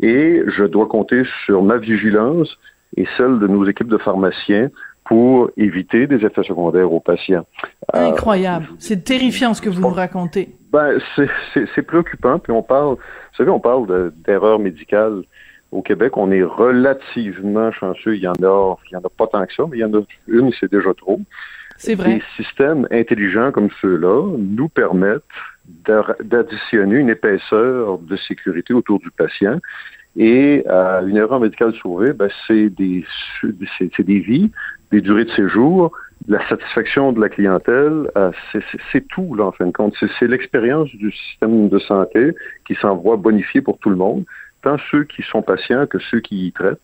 Et 0.00 0.42
je 0.46 0.64
dois 0.64 0.86
compter 0.86 1.24
sur 1.44 1.62
ma 1.62 1.78
vigilance 1.78 2.56
et 2.96 3.06
celle 3.16 3.40
de 3.40 3.48
nos 3.48 3.66
équipes 3.66 3.88
de 3.88 3.98
pharmaciens 3.98 4.70
pour 5.04 5.50
éviter 5.56 6.06
des 6.06 6.24
effets 6.24 6.44
secondaires 6.44 6.90
aux 6.92 7.00
patients. 7.00 7.46
Euh, 7.94 8.10
Incroyable. 8.10 8.68
C'est 8.78 9.04
terrifiant 9.04 9.52
ce 9.54 9.60
que 9.60 9.68
vous 9.68 9.80
nous 9.80 9.88
racontez. 9.88 10.54
Ben, 10.74 10.98
c'est- 11.74 11.82
préoccupant. 11.82 12.38
Puis 12.38 12.52
on 12.52 12.62
parle, 12.62 12.94
vous 12.96 13.36
savez, 13.36 13.50
on 13.50 13.60
parle 13.60 13.86
de- 13.86 14.12
d'erreurs 14.26 14.58
médicales. 14.58 15.22
Au 15.70 15.82
Québec, 15.82 16.16
on 16.16 16.30
est 16.30 16.42
relativement 16.42 17.70
chanceux. 17.72 18.14
Il 18.16 18.22
y 18.22 18.28
en 18.28 18.32
a, 18.42 18.76
il 18.88 18.92
y 18.92 18.96
en 18.96 19.00
a 19.00 19.08
pas 19.16 19.26
tant 19.26 19.44
que 19.46 19.52
ça, 19.54 19.64
mais 19.70 19.78
il 19.78 19.80
y 19.80 19.84
en 19.84 19.94
a 19.94 20.02
une, 20.28 20.52
c'est 20.58 20.70
déjà 20.70 20.92
trop. 20.94 21.20
C'est 21.76 21.94
vrai. 21.96 22.14
Des 22.14 22.22
systèmes 22.36 22.86
intelligents 22.92 23.50
comme 23.50 23.68
ceux-là 23.82 24.36
nous 24.38 24.68
permettent 24.68 25.22
d'additionner 26.22 26.96
une 26.96 27.08
épaisseur 27.10 27.98
de 27.98 28.16
sécurité 28.16 28.72
autour 28.74 28.98
du 29.00 29.10
patient. 29.10 29.58
Et 30.16 30.62
euh, 30.68 31.06
une 31.06 31.16
erreur 31.16 31.40
médicale 31.40 31.74
sauvée, 31.82 32.12
ben, 32.12 32.28
c'est 32.46 32.68
des, 32.70 33.04
des 33.42 34.20
vies, 34.20 34.50
des 34.92 35.00
durées 35.00 35.24
de 35.24 35.30
séjour, 35.30 35.90
la 36.26 36.46
satisfaction 36.48 37.12
de 37.12 37.20
la 37.20 37.28
clientèle. 37.28 38.10
euh, 38.16 38.30
c'est- 38.52 39.08
tout, 39.08 39.34
là, 39.34 39.44
en 39.44 39.52
fin 39.52 39.66
de 39.66 39.72
compte. 39.72 39.94
C'est 40.18 40.26
l'expérience 40.26 40.88
du 40.94 41.12
système 41.12 41.68
de 41.68 41.78
santé 41.78 42.34
qui 42.66 42.74
s'en 42.76 42.96
voit 42.96 43.16
bonifié 43.16 43.60
pour 43.60 43.78
tout 43.78 43.90
le 43.90 43.96
monde, 43.96 44.24
tant 44.62 44.76
ceux 44.90 45.04
qui 45.04 45.22
sont 45.22 45.42
patients 45.42 45.86
que 45.86 45.98
ceux 45.98 46.20
qui 46.20 46.46
y 46.46 46.52
traitent. 46.52 46.78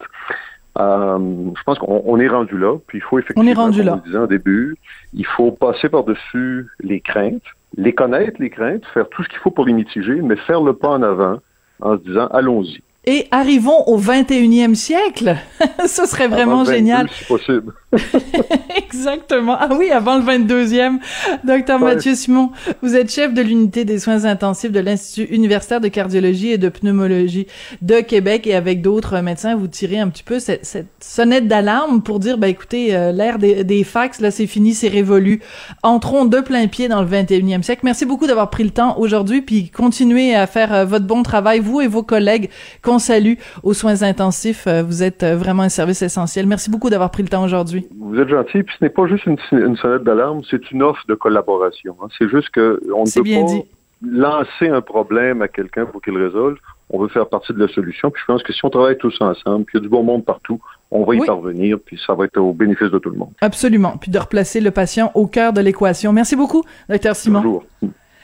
Euh, 0.78 1.18
je 1.57 1.62
pense 1.64 1.78
qu'on 1.78 2.03
on 2.05 2.18
est 2.20 2.28
rendu 2.28 2.57
là, 2.57 2.76
puis 2.86 2.99
il 2.99 3.01
faut 3.01 3.18
effectivement, 3.18 3.43
On 3.43 3.51
est 3.51 3.55
rendu 3.55 3.82
comme 3.82 3.97
le 3.97 4.03
disait 4.03 4.18
en 4.18 4.26
début, 4.26 4.76
il 5.14 5.26
faut 5.26 5.51
passer 5.51 5.88
par-dessus 5.88 6.66
les 6.80 7.01
craintes, 7.01 7.43
les 7.76 7.93
connaître, 7.93 8.41
les 8.41 8.51
craintes, 8.51 8.84
faire 8.95 9.09
tout 9.09 9.24
ce 9.24 9.28
qu'il 9.28 9.38
faut 9.38 9.51
pour 9.51 9.64
les 9.66 9.72
mitiger, 9.72 10.22
mais 10.22 10.36
faire 10.36 10.61
le 10.61 10.74
pas 10.74 10.91
en 10.91 11.03
avant 11.03 11.38
en 11.80 11.99
se 11.99 12.03
disant 12.05 12.28
allons-y. 12.28 12.82
Et 13.07 13.28
arrivons 13.30 13.82
au 13.86 13.98
21e 13.98 14.74
siècle. 14.74 15.36
Ce 15.86 16.05
serait 16.05 16.28
vraiment 16.28 16.61
Avant 16.61 16.64
le 16.64 16.66
22, 16.66 16.76
génial. 16.76 17.09
Si 17.11 17.24
possible. 17.24 17.72
Exactement. 18.76 19.57
Ah 19.59 19.70
oui, 19.76 19.90
avant 19.90 20.18
le 20.18 20.22
22e. 20.22 20.98
Docteur 21.42 21.80
Ouais. 21.80 21.94
Mathieu 21.94 22.14
Simon, 22.14 22.51
vous 22.82 22.94
êtes 22.96 23.11
chef 23.11 23.32
de 23.32 23.40
l'unité 23.40 23.84
des 23.84 23.98
soins 23.98 24.26
intensifs 24.26 24.70
de 24.70 24.80
l'Institut 24.80 25.32
universitaire 25.32 25.80
de 25.80 25.88
cardiologie 25.88 26.51
et 26.51 26.59
de 26.59 26.68
pneumologie 26.68 27.46
de 27.80 28.01
Québec 28.01 28.46
et 28.46 28.55
avec 28.55 28.82
d'autres 28.82 29.20
médecins, 29.20 29.57
vous 29.57 29.66
tirez 29.66 29.98
un 29.98 30.09
petit 30.09 30.22
peu 30.22 30.38
cette, 30.38 30.66
cette 30.66 30.88
sonnette 31.01 31.48
d'alarme 31.48 32.03
pour 32.03 32.18
dire, 32.18 32.36
ben 32.36 32.48
écoutez, 32.48 32.94
euh, 32.94 33.12
l'ère 33.12 33.38
des, 33.38 33.64
des 33.64 33.82
fax, 33.82 34.20
là, 34.20 34.30
c'est 34.30 34.46
fini, 34.46 34.74
c'est 34.74 34.88
révolu. 34.88 35.40
Entrons 35.82 36.26
de 36.26 36.40
plein 36.40 36.66
pied 36.66 36.88
dans 36.88 37.01
le 37.01 37.09
21e 37.09 37.62
siècle. 37.62 37.80
Merci 37.84 38.05
beaucoup 38.05 38.26
d'avoir 38.26 38.51
pris 38.51 38.64
le 38.64 38.70
temps 38.70 38.98
aujourd'hui, 38.98 39.40
puis 39.40 39.70
continuez 39.70 40.34
à 40.34 40.46
faire 40.46 40.74
euh, 40.74 40.84
votre 40.84 41.07
bon 41.07 41.22
travail, 41.22 41.61
vous 41.61 41.80
et 41.80 41.86
vos 41.86 42.03
collègues 42.03 42.51
qu'on 42.91 42.99
salue 42.99 43.34
aux 43.62 43.72
soins 43.72 44.03
intensifs. 44.03 44.66
Euh, 44.66 44.82
vous 44.82 45.03
êtes 45.03 45.22
euh, 45.22 45.36
vraiment 45.36 45.62
un 45.62 45.68
service 45.68 46.03
essentiel. 46.03 46.47
Merci 46.47 46.70
beaucoup 46.70 46.91
d'avoir 46.91 47.11
pris 47.11 47.22
le 47.22 47.28
temps 47.28 47.45
aujourd'hui. 47.45 47.86
Vous 47.99 48.18
êtes 48.18 48.28
gentil, 48.28 48.62
puis 48.64 48.74
ce 48.78 48.84
n'est 48.84 48.91
pas 48.91 49.07
juste 49.07 49.26
une, 49.26 49.36
une 49.53 49.76
sonnette 49.76 50.03
d'alarme, 50.03 50.41
c'est 50.51 50.70
une 50.72 50.82
offre 50.82 51.03
de 51.09 51.14
collaboration. 51.14 51.97
hein. 52.03 52.09
C'est 52.18 52.28
juste 52.28 52.51
que 52.51 52.80
on 52.95 53.05
ne 53.05 53.11
peut 53.11 53.22
bien 53.22 53.43
pas 53.45 53.47
dit. 53.53 53.62
lancer 54.03 54.68
un 54.68 54.80
problème 54.80 55.43
à 55.43 55.49
quelqu'un 55.49 55.86
pour 55.86 56.03
qu'il 56.03 56.16
résolve. 56.16 56.57
On 56.93 56.99
veut 56.99 57.09
faire 57.09 57.28
partie 57.28 57.53
de 57.53 57.61
la 57.64 57.68
solution. 57.68 58.11
Puis 58.11 58.20
je 58.26 58.32
pense 58.32 58.43
que 58.43 58.53
si 58.53 58.64
on 58.64 58.70
travaille 58.70 58.99
tous 58.99 59.16
ensemble, 59.20 59.64
puis 59.64 59.78
il 59.78 59.78
y 59.78 59.80
a 59.80 59.82
du 59.82 59.88
bon 59.88 60.03
monde 60.03 60.24
partout, 60.24 60.61
on 60.91 61.05
va 61.05 61.14
y 61.14 61.20
Oui. 61.20 61.26
parvenir, 61.26 61.78
puis 61.86 61.97
ça 62.05 62.14
va 62.14 62.24
être 62.24 62.38
au 62.38 62.53
bénéfice 62.53 62.91
de 62.91 62.99
tout 62.99 63.11
le 63.11 63.16
monde. 63.16 63.30
Absolument. 63.41 63.97
Puis 64.01 64.11
de 64.11 64.18
replacer 64.18 64.61
le 64.61 64.72
patient 64.72 65.12
au 65.14 65.28
cœur 65.28 65.53
de 65.53 65.61
l'équation. 65.61 66.12
Merci 66.12 66.34
beaucoup, 66.34 66.64
docteur 66.88 67.14
Simon. 67.14 67.43
Toujours. 67.43 67.64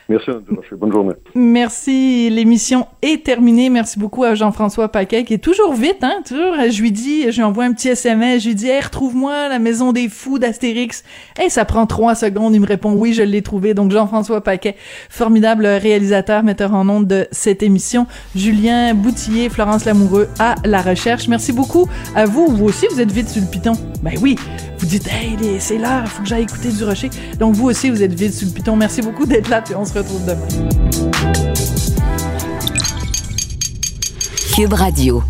Merci. 0.08 0.30
Bonne 0.72 0.92
journée. 0.92 1.14
Merci. 1.34 2.30
L'émission 2.30 2.86
est 3.02 3.24
terminée. 3.24 3.70
Merci 3.70 3.98
beaucoup 3.98 4.22
à 4.22 4.34
Jean-François 4.36 4.88
Paquet, 4.88 5.24
qui 5.24 5.34
est 5.34 5.38
toujours 5.38 5.74
vite, 5.74 6.02
hein, 6.02 6.22
toujours. 6.26 6.54
Je 6.70 6.80
lui 6.80 6.92
dis, 6.92 7.30
je 7.32 7.36
lui 7.36 7.42
envoie 7.42 7.64
un 7.64 7.72
petit 7.72 7.88
SMS, 7.88 8.42
je 8.42 8.48
lui 8.48 8.54
dis, 8.54 8.68
hey, 8.68 8.80
retrouve-moi 8.80 9.48
la 9.48 9.58
maison 9.58 9.92
des 9.92 10.08
fous 10.08 10.38
d'Astérix. 10.38 11.02
Hey, 11.36 11.50
ça 11.50 11.64
prend 11.64 11.86
trois 11.86 12.14
secondes. 12.14 12.54
Il 12.54 12.60
me 12.60 12.66
répond, 12.66 12.92
oui, 12.92 13.14
je 13.14 13.22
l'ai 13.22 13.42
trouvé. 13.42 13.74
Donc, 13.74 13.90
Jean-François 13.90 14.42
Paquet, 14.42 14.76
formidable 15.10 15.66
réalisateur, 15.66 16.44
metteur 16.44 16.74
en 16.74 16.88
ondes 16.88 17.08
de 17.08 17.26
cette 17.32 17.64
émission. 17.64 18.06
Julien 18.36 18.94
Boutillier, 18.94 19.48
Florence 19.48 19.84
Lamoureux 19.84 20.28
à 20.38 20.54
la 20.64 20.82
recherche. 20.82 21.26
Merci 21.26 21.52
beaucoup 21.52 21.88
à 22.14 22.26
vous. 22.26 22.46
Vous 22.46 22.66
aussi, 22.66 22.86
vous 22.90 23.00
êtes 23.00 23.10
vite 23.10 23.28
sur 23.28 23.42
le 23.42 23.48
piton. 23.48 23.72
Ben 24.02 24.14
oui. 24.22 24.36
Vous 24.78 24.86
dites, 24.86 25.08
hey, 25.08 25.36
c'est 25.58 25.78
l'heure, 25.78 26.06
faut 26.06 26.22
que 26.22 26.28
j'aille 26.28 26.42
écouter 26.42 26.68
du 26.68 26.84
rocher. 26.84 27.08
Donc, 27.38 27.54
vous 27.54 27.66
aussi, 27.66 27.88
vous 27.90 28.02
êtes 28.02 28.12
vite 28.12 28.34
sur 28.34 28.46
le 28.46 28.52
piton. 28.52 28.76
Merci 28.76 29.00
beaucoup 29.00 29.24
d'être 29.24 29.48
là, 29.48 29.62
retrouve 29.96 30.24
demain. 30.26 30.46
Cube 34.54 34.72
Radio. 34.74 35.22